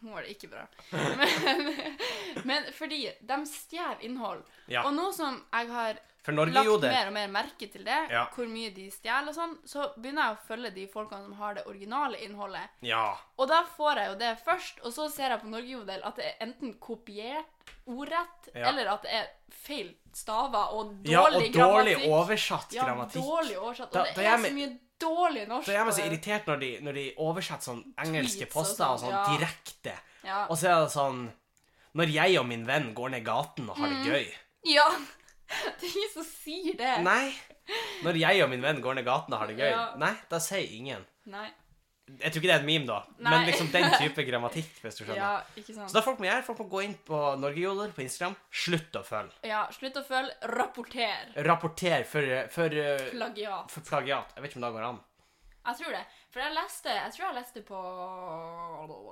hun 0.00 0.12
har 0.12 0.22
det 0.22 0.34
ikke 0.36 0.50
bra. 0.50 0.66
Men, 0.92 1.70
men 2.48 2.64
fordi 2.76 3.00
de 3.20 3.38
stjeler 3.46 4.02
innhold. 4.06 4.42
Ja. 4.70 4.82
Og 4.86 4.94
nå 4.96 5.12
som 5.14 5.42
jeg 5.52 5.68
har 5.70 5.98
lagt 6.26 6.82
mer 6.82 7.06
og 7.06 7.12
mer 7.14 7.28
merke 7.30 7.68
til 7.70 7.84
det, 7.86 7.98
Ja. 8.10 8.24
hvor 8.34 8.48
mye 8.50 8.72
de 8.74 8.88
stjeler 8.90 9.28
og 9.30 9.34
sånn, 9.36 9.52
så 9.64 9.92
begynner 9.96 10.26
jeg 10.26 10.36
å 10.36 10.46
følge 10.48 10.72
de 10.74 10.86
folkene 10.90 11.22
som 11.28 11.36
har 11.38 11.54
det 11.54 11.66
originale 11.70 12.18
innholdet. 12.26 12.68
Ja. 12.82 13.12
Og 13.38 13.46
da 13.48 13.60
får 13.76 13.96
jeg 14.02 14.10
jo 14.10 14.16
det 14.24 14.32
først, 14.44 14.80
og 14.82 14.92
så 14.96 15.06
ser 15.10 15.30
jeg 15.30 15.40
på 15.44 15.52
Norgejodel 15.52 16.02
at 16.04 16.16
det 16.16 16.24
er 16.32 16.46
enten 16.48 16.74
kopiert 16.82 17.46
ordrett, 17.86 18.50
Ja. 18.54 18.68
eller 18.72 18.86
at 18.96 19.02
det 19.06 19.12
er 19.14 19.28
feil 19.54 19.94
staver 20.16 20.72
og 20.74 20.96
dårlig 21.04 21.52
grammatikk. 21.52 21.54
ja, 21.54 21.66
og 21.66 21.76
dårlig 21.76 21.94
grammatikk. 21.94 22.10
oversatt 22.18 22.72
Ja, 22.74 22.82
dårlig 23.14 23.56
oversatt. 23.62 23.86
Og 23.86 23.92
Da- 23.94 24.12
det 24.16 24.26
er 24.26 24.38
så 24.38 24.52
mye 24.54 24.78
dårlig 25.00 25.46
norsk. 25.48 25.66
Så 25.66 25.72
jeg 25.74 25.82
er 25.86 25.90
så 25.96 26.04
irritert 26.06 26.46
når 26.50 26.60
de, 26.62 26.70
når 26.86 26.92
de 27.00 27.04
oversetter 27.24 27.68
sånn 27.70 27.82
engelske 28.04 28.46
poster 28.52 28.86
og 28.88 29.00
sånn, 29.02 29.10
sånn 29.10 29.18
ja. 29.18 29.24
direkte. 29.36 29.94
Ja. 30.26 30.38
Og 30.50 30.58
så 30.58 30.70
er 30.72 30.80
det 30.84 30.92
sånn 30.94 31.20
Når 31.96 32.10
jeg 32.12 32.38
og 32.40 32.46
min 32.48 32.64
venn 32.68 32.88
går 32.96 33.12
ned 33.14 33.24
gaten 33.24 33.68
og 33.70 33.76
har 33.78 33.88
Mm. 33.88 34.00
det 34.04 34.10
gøy 34.12 34.26
ja. 34.74 34.88
Det 35.80 35.86
er 35.86 35.92
ingen 35.94 36.10
som 36.12 36.24
sier 36.26 36.74
det. 36.76 36.94
Nei. 37.06 37.32
Når 38.02 38.18
jeg 38.18 38.42
og 38.42 38.50
min 38.50 38.62
venn 38.62 38.80
går 38.82 38.98
ned 38.98 39.06
gaten 39.06 39.32
og 39.34 39.40
har 39.40 39.46
det 39.52 39.56
gøy 39.60 39.70
Ja. 39.70 39.84
Nei, 39.96 40.14
da 40.28 40.40
sier 40.42 40.66
ingen. 40.76 41.06
Nei. 41.30 41.48
Jeg 42.06 42.30
tror 42.30 42.38
ikke 42.38 42.48
det 42.48 42.54
er 42.54 42.60
et 42.62 42.66
meme, 42.68 42.86
da. 42.86 43.00
Nei. 43.18 43.30
Men 43.32 43.46
liksom 43.48 43.68
den 43.74 43.88
type 43.98 44.22
grammatikk, 44.28 44.68
hvis 44.82 44.94
du 44.94 45.00
skjønner. 45.02 45.18
Ja, 45.18 45.30
ikke 45.58 45.74
sant. 45.74 45.90
Så 45.90 45.96
da 45.98 46.02
folk 46.06 46.20
må 46.22 46.28
gjøre, 46.28 46.44
folk 46.46 46.60
må 46.62 46.66
gå 46.70 46.82
inn 46.86 46.94
på 47.08 47.18
Norgejoler 47.42 47.90
på 47.96 48.04
Instagram. 48.04 48.36
Slutt 48.64 48.94
å 49.00 49.02
følge. 49.08 49.34
Ja, 49.50 49.64
slutt 49.74 49.98
å 49.98 50.04
følge. 50.06 50.36
Rapporter. 50.54 51.32
Rapporter 51.48 52.06
for, 52.06 52.30
for, 52.54 52.70
uh, 52.78 53.10
Plagiat. 53.10 53.74
for 53.74 53.88
plagiat. 53.90 54.36
Jeg 54.36 54.44
vet 54.46 54.54
ikke 54.54 54.62
om 54.62 54.66
det 54.68 54.72
går 54.78 54.88
an. 54.92 55.02
Jeg 55.66 55.80
tror 55.80 55.96
det. 55.96 56.04
For 56.30 56.44
jeg 56.44 56.54
leste 56.54 56.92
Jeg 56.94 57.12
tror 57.16 57.24
jeg 57.26 57.34
leste 57.40 57.62
på 57.66 57.78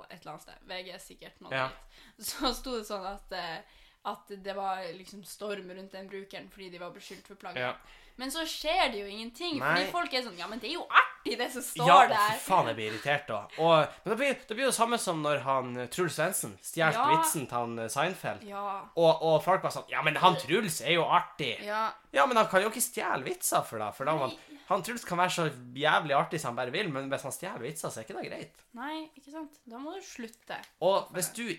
et 0.07 0.19
eller 0.21 0.31
annet 0.31 0.45
sted. 0.45 0.61
VG 0.71 0.99
sikkert. 1.03 1.41
Noe 1.43 1.51
Ja. 1.51 1.65
dritt. 1.67 2.29
Så 2.31 2.53
sto 2.55 2.77
det 2.79 2.85
sånn 2.87 3.05
at 3.11 3.35
eh, 3.35 3.81
at 4.05 4.33
det 4.45 4.53
var 4.57 4.81
liksom 4.95 5.23
storm 5.27 5.69
rundt 5.73 5.91
den 5.97 6.09
brukeren 6.11 6.49
fordi 6.53 6.69
de 6.73 6.81
var 6.81 6.91
beskyldt 6.95 7.27
for 7.27 7.35
plagiat. 7.41 7.75
Ja. 7.75 8.01
Men 8.15 8.31
så 8.31 8.45
skjer 8.47 8.93
det 8.93 8.99
jo 9.01 9.07
ingenting, 9.11 9.57
Nei. 9.59 9.67
fordi 9.73 9.89
folk 9.91 10.13
er 10.15 10.21
sånn 10.23 10.37
Ja, 10.39 10.45
men 10.47 10.61
det 10.63 10.69
er 10.69 10.77
jo 10.77 10.85
artig, 10.87 11.33
det 11.35 11.49
som 11.51 11.63
står 11.65 11.89
Ja, 11.89 11.97
der. 12.07 12.29
fy 12.31 12.37
faen, 12.45 12.69
jeg 12.69 12.77
blir 12.77 12.93
irritert 12.93 13.25
da. 13.27 13.39
Og, 13.59 13.97
men 14.05 14.13
det 14.13 14.17
blir, 14.21 14.37
det 14.47 14.55
blir 14.55 14.63
jo 14.63 14.69
det 14.71 14.77
samme 14.77 14.99
som 15.03 15.19
når 15.25 15.41
han 15.43 15.73
eh, 15.83 15.89
Truls 15.91 16.15
Svendsen 16.15 16.53
stjal 16.63 16.95
Ja. 16.95 17.09
vitsen 17.11 17.43
til 17.49 17.57
han 17.57 17.73
eh, 17.83 17.89
Seinfeld. 17.91 18.45
Ja. 18.47 18.63
Og, 18.95 19.19
og 19.19 19.41
folk 19.43 19.67
var 19.67 19.75
sånn 19.75 19.91
Ja, 19.91 20.05
men 20.07 20.15
han 20.23 20.39
Truls 20.39 20.79
er 20.85 20.95
jo 20.95 21.03
artig. 21.11 21.57
Ja. 21.67 21.89
Ja, 22.15 22.23
men 22.25 22.39
han 22.39 22.47
kan 22.47 22.63
jo 22.63 22.71
ikke 22.71 22.85
stjele 22.87 23.27
vitser 23.27 23.67
for 23.67 23.83
deg. 23.83 23.91
For 23.99 24.07
da, 24.07 24.15
man, 24.23 24.31
han 24.71 24.87
Truls 24.87 25.03
kan 25.03 25.19
være 25.19 25.35
så 25.35 25.49
jævlig 25.75 26.15
artig 26.15 26.39
som 26.39 26.53
han 26.53 26.61
bare 26.63 26.71
vil, 26.71 26.87
men 26.95 27.11
hvis 27.11 27.27
han 27.27 27.35
stjeler 27.35 27.67
vitser, 27.67 27.91
så 27.91 27.99
er 27.99 28.07
ikke 28.07 28.21
det 28.21 28.29
greit. 28.31 28.63
Nei, 28.79 29.09
ikke 29.19 29.35
sant? 29.35 29.59
Da 29.67 29.75
må 29.83 29.91
du 29.91 29.99
slutte. 30.07 30.61
Og 30.87 31.11
hvis 31.11 31.33
du 31.35 31.49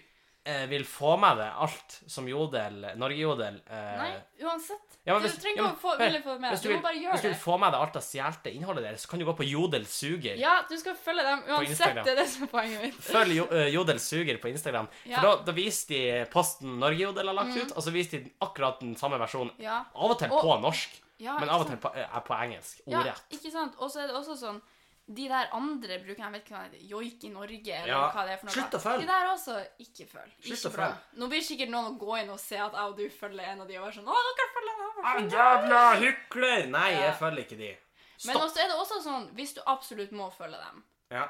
eh, 0.46 0.64
vil 0.70 0.84
få 0.86 1.16
med 1.20 1.40
deg 1.40 1.60
alt 1.66 1.94
som 2.10 2.26
Jodel, 2.30 2.78
Norgejodel 3.00 3.56
eh, 3.66 3.96
Nei, 3.98 4.08
uansett. 4.46 4.96
ja, 5.06 5.16
men 5.16 5.26
du 5.26 5.28
trenger 5.34 5.56
ikke 5.56 5.64
ja, 5.64 5.70
å 5.72 5.80
få, 5.82 5.94
ville 6.00 6.20
få 6.22 6.36
med. 6.38 6.52
deg. 6.54 6.62
Du, 6.62 6.68
du, 6.68 6.74
må 6.76 6.82
bare 6.84 7.00
gjøre 7.00 7.06
det. 7.06 7.14
hvis 7.16 7.24
du 7.24 7.28
vil 7.32 7.40
få 7.42 7.56
med 7.62 7.74
deg 7.74 7.84
alt 7.86 7.98
av 8.00 8.04
stjelte 8.06 8.52
innholdet 8.54 8.86
deres, 8.86 9.04
så 9.04 9.10
kan 9.12 9.22
du 9.22 9.26
gå 9.28 9.34
på 9.40 9.46
Jodel 9.48 9.86
suger. 9.90 10.38
Ja, 10.40 10.54
du 10.70 10.76
skal 10.80 10.98
følge 11.00 11.24
dem 11.26 11.42
uansett. 11.50 11.98
Det 12.02 12.14
er 12.14 12.20
det 12.22 12.28
som 12.32 12.46
er 12.46 12.52
poenget 12.54 12.84
mitt. 12.86 13.00
Følg 13.08 13.36
jo, 13.40 13.48
eh, 13.54 13.68
Jodel 13.74 14.00
suger 14.02 14.38
på 14.42 14.52
Instagram. 14.52 14.88
Ja. 15.04 15.18
For 15.18 15.28
da, 15.28 15.34
da 15.50 15.56
viser 15.56 15.92
de 15.94 16.04
posten 16.32 16.78
Norgejodel 16.82 17.32
har 17.32 17.38
lagt 17.42 17.56
ut, 17.58 17.74
og 17.76 17.82
så 17.86 17.94
viser 17.94 18.22
de 18.22 18.32
akkurat 18.46 18.78
den 18.84 18.94
samme 19.00 19.18
versjonen. 19.22 19.52
Ja. 19.62 19.82
Av 19.94 20.14
og 20.14 20.18
til 20.22 20.30
Og- 20.30 20.42
på 20.46 20.60
norsk, 20.62 21.02
men 21.18 21.48
av 21.48 21.62
og 21.64 21.68
til 21.72 21.78
på, 21.82 21.92
eh, 21.96 22.18
på 22.26 22.38
engelsk. 22.44 22.80
Ja, 22.86 23.02
ikke 23.32 23.50
sant? 23.52 23.74
Og 23.80 23.90
så 23.90 24.02
er 24.04 24.10
det 24.12 24.16
også 24.18 24.36
sånn 24.38 24.62
De 25.08 25.28
der 25.28 25.46
andre 25.54 25.98
brukerne, 26.02 26.26
jeg 26.26 26.32
vet 26.32 26.42
ikke 26.44 26.54
hva 26.56 26.62
det 26.70 26.80
heter, 26.80 26.88
Joik 26.90 27.24
i 27.24 27.28
Norge, 27.30 27.74
eller 27.74 27.86
Ja. 27.92 28.10
hva 28.10 28.24
det 28.26 28.32
er 28.32 28.36
for 28.38 28.46
noe. 28.46 28.54
Slutt 28.56 28.74
å 28.74 28.80
følge. 28.82 29.00
De 29.00 29.06
der 29.06 29.26
også, 29.30 29.66
ikke 29.78 30.06
følg. 30.10 30.32
Slutt 30.42 30.58
Ikke 30.58 30.68
å 30.68 30.72
bra. 30.74 30.86
følge. 30.88 31.20
Nå 31.20 31.28
blir 31.30 31.42
sikkert 31.46 31.68
noen 31.70 31.86
å 31.94 31.98
gå 32.00 32.18
inn 32.22 32.30
og 32.30 32.40
se 32.40 32.56
at 32.56 32.72
jeg 32.72 32.80
og 32.82 32.96
du 32.96 33.08
følger 33.08 33.44
en 33.52 33.60
av 33.60 33.68
de 33.68 33.76
og 33.78 33.84
være 33.86 33.94
sånn 34.00 34.08
Å, 34.10 34.16
dere 34.36 34.48
følger 34.56 35.04
Ah, 35.04 35.18
den! 35.18 35.30
jævla 35.30 35.82
hykler! 36.00 36.66
Nei, 36.68 36.90
Ja. 36.90 36.98
jeg 37.06 37.14
følger 37.20 37.44
ikke 37.44 37.58
de. 37.58 37.76
Men 38.24 38.34
Stopp. 38.36 38.42
også 38.42 38.56
er 38.64 38.68
det 38.68 38.76
også 38.76 39.02
sånn, 39.04 39.34
hvis 39.34 39.54
du 39.54 39.60
absolutt 39.66 40.10
må 40.12 40.32
følge 40.32 40.58
dem, 40.64 40.84
Ja. 41.12 41.28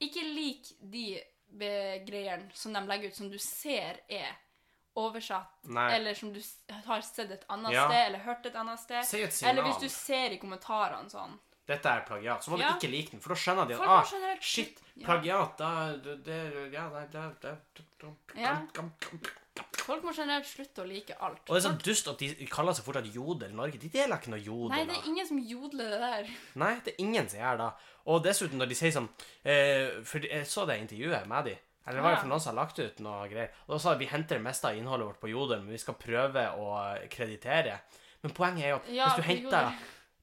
ikke 0.00 0.22
lik 0.34 0.72
de 0.90 1.20
be- 1.50 2.04
greiene 2.06 2.50
som 2.54 2.72
de 2.72 2.80
legger 2.80 3.08
ut, 3.08 3.16
som 3.16 3.30
du 3.30 3.38
ser 3.38 3.98
er 4.08 4.36
oversatt, 4.96 5.48
Nei. 5.64 5.94
eller 5.96 6.14
som 6.14 6.32
du 6.32 6.38
s- 6.40 6.58
har 6.86 7.00
sett 7.02 7.30
et 7.30 7.44
annet 7.50 7.72
Ja. 7.72 7.88
sted, 7.88 8.06
eller 8.06 8.18
hørt 8.20 8.46
et 8.46 8.54
annet 8.54 8.78
sted. 8.78 9.04
Si 9.04 9.22
et 9.22 9.32
signal. 9.32 9.50
Eller 9.58 9.62
hvis 9.72 9.80
du 9.80 9.88
ser 9.88 10.30
i 10.30 10.38
kommentarene 10.38 11.10
sånn. 11.10 11.38
Dette 11.66 11.90
er 11.90 12.04
plagiat. 12.06 12.44
Så 12.44 12.52
må 12.52 12.58
Ja. 12.60 12.70
du 12.70 12.78
ikke 12.78 12.90
like 12.92 13.10
den, 13.10 13.20
for 13.20 13.34
da 13.34 13.38
skjønner 13.42 13.66
de 13.66 13.74
at 13.74 13.80
ah, 13.88 14.38
shit, 14.40 14.78
plagiat, 15.02 15.56
da 15.58 15.96
det, 15.96 16.38
Ja, 16.72 16.88
det, 16.90 17.08
det, 17.42 17.56
det, 17.74 17.84
det 18.00 18.40
Ja. 18.40 18.60
Folk 19.86 20.02
må 20.04 20.12
generelt 20.12 20.46
slutte 20.48 20.82
å 20.82 20.86
like 20.88 21.14
alt. 21.22 21.40
Og 21.48 21.54
det 21.54 21.60
er 21.62 21.68
så 21.68 21.76
dust 21.80 22.08
at 22.10 22.18
de 22.20 22.46
kaller 22.50 22.74
seg 22.76 22.84
fortsatt 22.84 23.06
Jodel 23.14 23.52
Norge. 23.56 23.78
De 23.80 23.88
deler 23.92 24.18
ikke 24.18 24.32
noe 24.34 24.42
Jodel. 24.42 24.72
Nei, 24.74 24.82
det 24.88 24.96
er 24.98 25.06
ingen 25.08 25.28
som 25.28 25.38
jodler 25.38 25.92
det 25.94 26.00
der. 26.02 26.32
Nei, 26.62 26.72
det 26.84 26.92
er 26.94 27.04
ingen 27.04 27.28
som 27.30 27.40
gjør 27.40 27.60
det. 27.62 27.68
Og 28.06 28.24
dessuten, 28.26 28.58
når 28.60 28.70
de 28.70 28.78
sier 28.78 28.92
sånn 28.94 29.08
eh, 29.42 30.02
For 30.06 30.26
jeg 30.26 30.46
så 30.50 30.66
det 30.68 30.76
intervjuet 30.82 31.26
med 31.30 31.48
de. 31.50 31.54
Eller 31.86 32.00
det 32.00 32.02
var 32.04 32.16
jo 32.16 32.20
for 32.24 32.32
noen 32.32 32.42
som 32.42 32.50
har 32.52 32.58
lagt 32.64 32.80
ut 32.82 33.00
noe 33.06 33.28
greier. 33.30 33.52
Og 33.68 33.76
da 33.76 33.78
sa 33.82 33.94
de 33.94 34.02
vi 34.02 34.10
henter 34.10 34.40
det 34.40 34.44
meste 34.44 34.68
av 34.68 34.76
innholdet 34.78 35.06
vårt 35.06 35.20
på 35.22 35.30
Jodel, 35.30 35.62
men 35.62 35.70
vi 35.76 35.78
skal 35.78 35.94
prøve 36.02 36.48
å 36.58 36.70
kreditere. 37.12 37.78
Men 38.24 38.34
poenget 38.34 38.64
er 38.66 38.72
jo 38.74 38.78
at 38.80 38.88
Ja, 38.90 39.06
hvis 39.06 39.20
du 39.22 39.28
henter. 39.30 39.70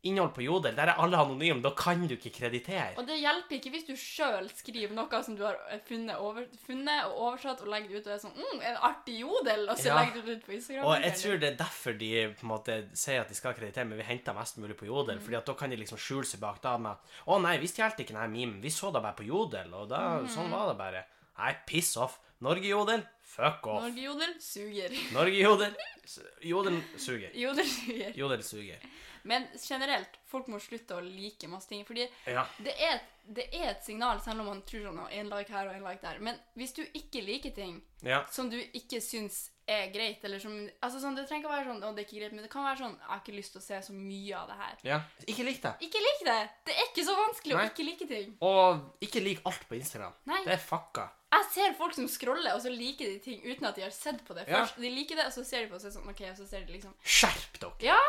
Innhold 0.04 0.34
på 0.36 0.43
Jodel, 0.43 0.76
der 0.76 0.89
er 0.91 0.99
alle 0.99 1.16
anonyme, 1.18 1.62
da 1.64 1.70
kan 1.72 2.01
du 2.08 2.16
ikke 2.18 2.30
kreditere. 2.36 2.97
Og 2.99 3.06
det 3.08 3.16
hjelper 3.22 3.56
ikke 3.56 3.72
hvis 3.72 3.86
du 3.88 3.93
sjøl 3.95 4.49
skriver 4.51 4.91
noe 4.93 5.22
som 5.24 5.36
du 5.39 5.43
har 5.45 5.56
funnet, 5.88 6.18
over, 6.20 6.43
funnet 6.68 7.06
og 7.08 7.18
oversatt, 7.30 7.62
og 7.64 7.68
legger 7.72 7.88
det 7.89 8.01
ut 8.01 8.08
og 8.08 8.14
er 8.14 8.20
sånn 8.20 8.36
mm, 8.36 8.62
'En 8.62 8.78
artig 8.89 9.20
jodel', 9.22 9.70
og 9.70 9.78
så 9.78 9.86
Ja. 9.88 9.95
legger 10.01 10.22
du 10.22 10.22
det 10.28 10.38
ut 10.38 10.45
på 10.45 10.54
Instagram. 10.58 10.86
Og 10.86 11.01
jeg 11.01 11.14
tror 11.22 11.39
det 11.39 11.49
er 11.54 11.56
derfor 11.64 11.97
de 11.97 12.12
på 12.36 12.43
en 12.43 12.49
måte 12.49 12.89
sier 12.93 13.22
at 13.22 13.30
de 13.30 13.36
skal 13.36 13.54
kreditere, 13.54 13.86
men 13.88 13.97
vi 13.97 14.04
henter 14.04 14.34
mest 14.34 14.58
mulig 14.58 14.76
på 14.78 14.86
Jodel. 14.86 15.16
Mm. 15.18 15.24
fordi 15.24 15.38
at 15.38 15.45
da 15.45 15.54
kan 15.54 15.70
de 15.70 15.76
liksom 15.78 15.97
skjule 15.97 16.26
seg 16.26 16.39
bak 16.39 16.62
da 16.62 16.78
med 16.78 16.91
at 16.91 16.99
'Å 17.28 17.41
nei, 17.41 17.58
vi 17.58 17.68
stjal 17.68 17.91
ikke 17.91 18.08
denne 18.14 18.28
memen, 18.30 18.62
vi 18.62 18.70
så 18.70 18.91
da 18.91 18.99
bare 18.99 19.16
på 19.16 19.24
Jodel', 19.28 19.74
og 19.74 19.88
da, 19.89 20.20
Mm. 20.20 20.28
sånn 20.28 20.49
var 20.51 20.68
det 20.70 20.78
bare. 20.78 21.06
Nei, 21.39 21.56
piss 21.66 21.95
off. 21.97 22.20
Norge-Jodel, 22.41 23.08
fuck 23.24 23.66
off. 23.68 23.84
Norge-jodel 23.84 24.36
suger. 24.39 24.89
Norge-Jodel, 25.14 25.74
Jodel 26.43 26.84
suger. 26.97 27.32
Jodel 27.34 27.66
suger. 27.66 28.14
Jodel 28.18 28.43
suger. 28.43 28.78
Men 29.26 29.48
generelt, 29.58 30.18
folk 30.28 30.48
må 30.48 30.60
slutte 30.60 30.96
å 30.98 31.02
like 31.04 31.48
masse 31.48 31.68
ting. 31.70 31.86
Fordi 31.86 32.10
Ja. 32.28 32.46
det 32.60 32.74
er, 32.80 33.02
det 33.26 33.48
er 33.54 33.70
et 33.72 33.84
signal, 33.86 34.20
selv 34.22 34.42
om 34.42 34.48
man 34.48 34.62
tror 34.64 34.84
sånn 34.90 35.08
en 35.12 35.30
like 35.30 35.50
her 35.50 35.68
og 35.70 35.76
en 35.76 35.84
like 35.84 36.02
der. 36.02 36.20
Men 36.20 36.40
hvis 36.58 36.74
du 36.76 36.84
ikke 36.94 37.24
liker 37.26 37.52
ting 37.56 37.82
Ja. 38.04 38.26
som 38.30 38.50
du 38.50 38.58
ikke 38.58 39.00
syns 39.02 39.50
er 39.66 39.88
greit, 39.94 40.20
eller 40.26 40.40
som 40.40 40.52
altså 40.82 41.00
sånn, 41.00 41.16
Det 41.16 41.26
trenger 41.30 41.46
ikke 41.46 41.54
å 41.54 41.56
være 41.56 41.66
sånn 41.72 41.84
å, 41.84 41.96
det 41.96 42.02
er 42.04 42.08
ikke 42.10 42.20
greit, 42.20 42.34
men 42.34 42.44
det 42.44 42.52
kan 42.52 42.66
være 42.66 42.80
sånn 42.84 42.98
Jeg 43.00 43.08
har 43.08 43.20
ikke 43.22 43.36
lyst 43.38 43.52
til 43.54 43.62
å 43.62 43.64
se 43.64 43.78
så 43.82 43.94
mye 43.94 44.34
av 44.36 44.48
det 44.50 44.58
her. 44.58 44.78
ja. 44.84 45.02
Ikke 45.26 45.46
lik 45.46 45.62
det. 45.62 45.74
Ikke 45.88 46.02
lik 46.04 46.26
det! 46.26 46.50
Det 46.66 46.74
er 46.76 46.84
ikke 46.92 47.06
så 47.08 47.16
vanskelig 47.16 47.56
Nei. 47.56 47.64
å 47.64 47.72
ikke 47.72 47.86
like 47.86 48.08
ting. 48.10 48.38
Og 48.42 49.00
ikke 49.02 49.24
lik 49.24 49.40
alt 49.46 49.64
på 49.70 49.76
Instagram. 49.80 50.14
Nei. 50.26 50.44
Det 50.44 50.52
er 50.54 50.58
fucka. 50.58 51.10
Jeg 51.34 51.46
ser 51.52 51.74
folk 51.74 51.94
som 51.96 52.08
scroller, 52.08 52.54
og 52.54 52.62
så 52.62 52.70
liker 52.70 53.06
de 53.08 53.20
ting 53.20 53.40
uten 53.42 53.66
at 53.66 53.76
de 53.76 53.82
har 53.84 53.90
sett 53.90 54.20
på 54.28 54.36
det 54.36 54.48
Ja. 54.50 54.66
først. 54.66 54.76
De 54.82 54.90
liker 54.90 55.16
det, 55.16 55.26
og 55.28 55.32
så 55.32 55.46
ser 55.46 55.62
de 55.64 55.68
på 55.72 55.76
og 55.76 55.82
så 55.82 55.88
er 55.88 55.92
det 55.92 55.98
sånn, 55.98 56.10
ok, 56.10 56.22
og 56.30 56.38
så 56.38 56.48
ser 56.50 56.66
de 56.66 56.74
liksom 56.74 56.94
Skjerp 57.02 57.60
dere! 57.60 57.74
Ja! 57.80 58.00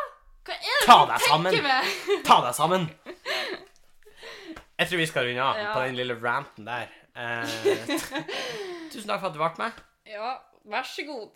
Hva 0.45 0.53
er 0.53 0.61
det 0.61 0.85
Ta 0.85 0.97
du 1.05 1.11
deg 1.11 1.19
tenker 1.19 1.29
sammen. 1.29 1.63
med? 1.63 2.23
Ta 2.27 2.41
deg 2.45 2.55
sammen! 2.55 2.89
Jeg 4.75 4.89
tror 4.89 4.99
vi 4.99 5.05
skal 5.07 5.25
runde 5.29 5.41
av 5.43 5.57
Ja. 5.57 5.73
på 5.73 5.85
den 5.85 5.95
lille 5.95 6.17
ranten 6.21 6.65
der. 6.67 6.89
Eh, 7.15 7.45
tusen 8.91 9.07
takk 9.07 9.21
for 9.21 9.29
at 9.29 9.33
du 9.33 9.39
ble 9.39 9.51
med. 9.57 9.77
Ja, 10.11 10.33
vær 10.67 10.83
så 10.83 11.05
god. 11.07 11.31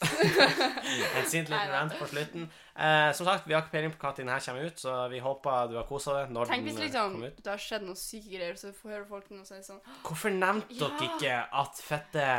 En 1.18 1.26
sint 1.30 1.48
liten 1.48 1.56
Neida. 1.56 1.78
rant 1.80 1.96
på 1.98 2.08
slutten. 2.12 2.50
Eh, 2.76 3.12
som 3.16 3.26
sagt, 3.30 3.48
vi 3.48 3.54
har 3.56 3.64
ikke 3.64 3.72
peiling 3.78 3.94
på 3.96 4.04
når 4.04 4.18
denne 4.20 4.36
her 4.36 4.44
kommer 4.44 4.68
ut, 4.68 4.78
så 4.84 4.98
vi 5.10 5.20
håper 5.24 5.70
du 5.72 5.78
har 5.80 5.88
kosa 5.88 6.18
deg 6.20 6.34
når 6.36 6.52
Tenk 6.52 6.66
den 6.66 6.68
hvis 6.68 6.80
eh, 6.80 6.86
liksom 6.90 7.14
kommer 7.16 7.32
ut. 7.32 7.42
det 7.44 7.52
har 7.54 7.64
skjedd 7.64 7.88
noen 7.88 7.96
syke 8.04 8.30
greier, 8.36 8.56
så 8.60 8.74
får 8.76 8.90
høre 8.98 9.08
folk 9.10 9.32
noe 9.32 9.46
si 9.48 9.62
sånn 9.64 9.82
Hvorfor 10.04 10.36
nevnte 10.36 10.76
Ja. 10.76 10.88
dere 11.00 11.10
ikke 11.16 11.36
at 11.64 11.82
fette 11.84 12.30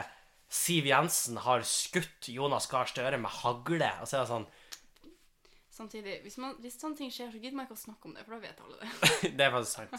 Siv 0.51 0.85
Jensen 0.91 1.37
har 1.39 1.61
skutt 1.63 2.27
Jonas 2.29 2.67
Gahr 2.67 2.85
Støre 2.91 3.17
med 3.23 3.31
hagle? 3.31 3.91
Og 4.03 4.09
så 4.11 4.19
er 4.19 4.25
det 4.27 4.33
sånn 4.35 4.47
Samtidig, 5.81 6.19
hvis, 6.21 6.35
man, 6.37 6.53
hvis 6.61 6.75
sånne 6.77 6.93
ting 6.99 7.09
skjer, 7.09 7.31
så 7.33 7.39
gidder 7.41 7.57
man 7.57 7.65
ikke 7.65 7.73
å 7.79 7.81
snakke 7.81 8.05
om 8.05 8.13
det, 8.13 8.21
for 8.27 8.37
da 8.37 8.41
vet 8.43 8.59
alle 8.61 8.77
det. 8.83 8.89
Det 9.39 9.45
er 9.47 9.55
faktisk 9.55 9.79
sant. 9.79 9.95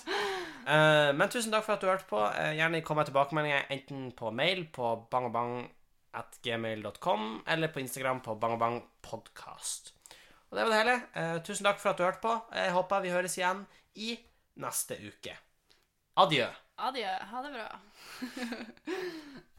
Uh, 0.67 1.09
men 1.17 1.31
tusen 1.33 1.53
takk 1.55 1.65
for 1.65 1.73
at 1.73 1.81
du 1.81 1.89
hørte 1.89 2.05
på. 2.05 2.21
Uh, 2.21 2.53
gjerne 2.53 2.85
kom 2.85 3.01
med 3.01 3.09
tilbakemeldinger 3.09 3.65
enten 3.73 4.13
på 4.19 4.29
mail 4.37 4.69
på 4.77 5.09
bangabang.gmail.com 5.09 7.21
eller 7.55 7.73
på 7.73 7.81
Instagram 7.81 8.21
på 8.21 8.37
bangabangpodkast. 8.45 9.89
Og 10.51 10.53
det 10.53 10.61
var 10.61 10.69
det 10.69 10.81
hele. 10.83 11.01
Uh, 11.17 11.41
tusen 11.49 11.65
takk 11.65 11.81
for 11.81 11.89
at 11.95 11.97
du 11.97 12.05
hørte 12.05 12.25
på. 12.29 12.37
Jeg 12.61 12.77
håper 12.77 13.01
vi 13.01 13.17
høres 13.17 13.41
igjen 13.41 13.65
i 13.97 14.21
neste 14.61 15.01
uke. 15.01 15.33
Adjø. 16.21 16.45
Adjø. 16.77 17.09
Ha 17.31 17.37
det 17.47 17.51
bra. 17.57 17.69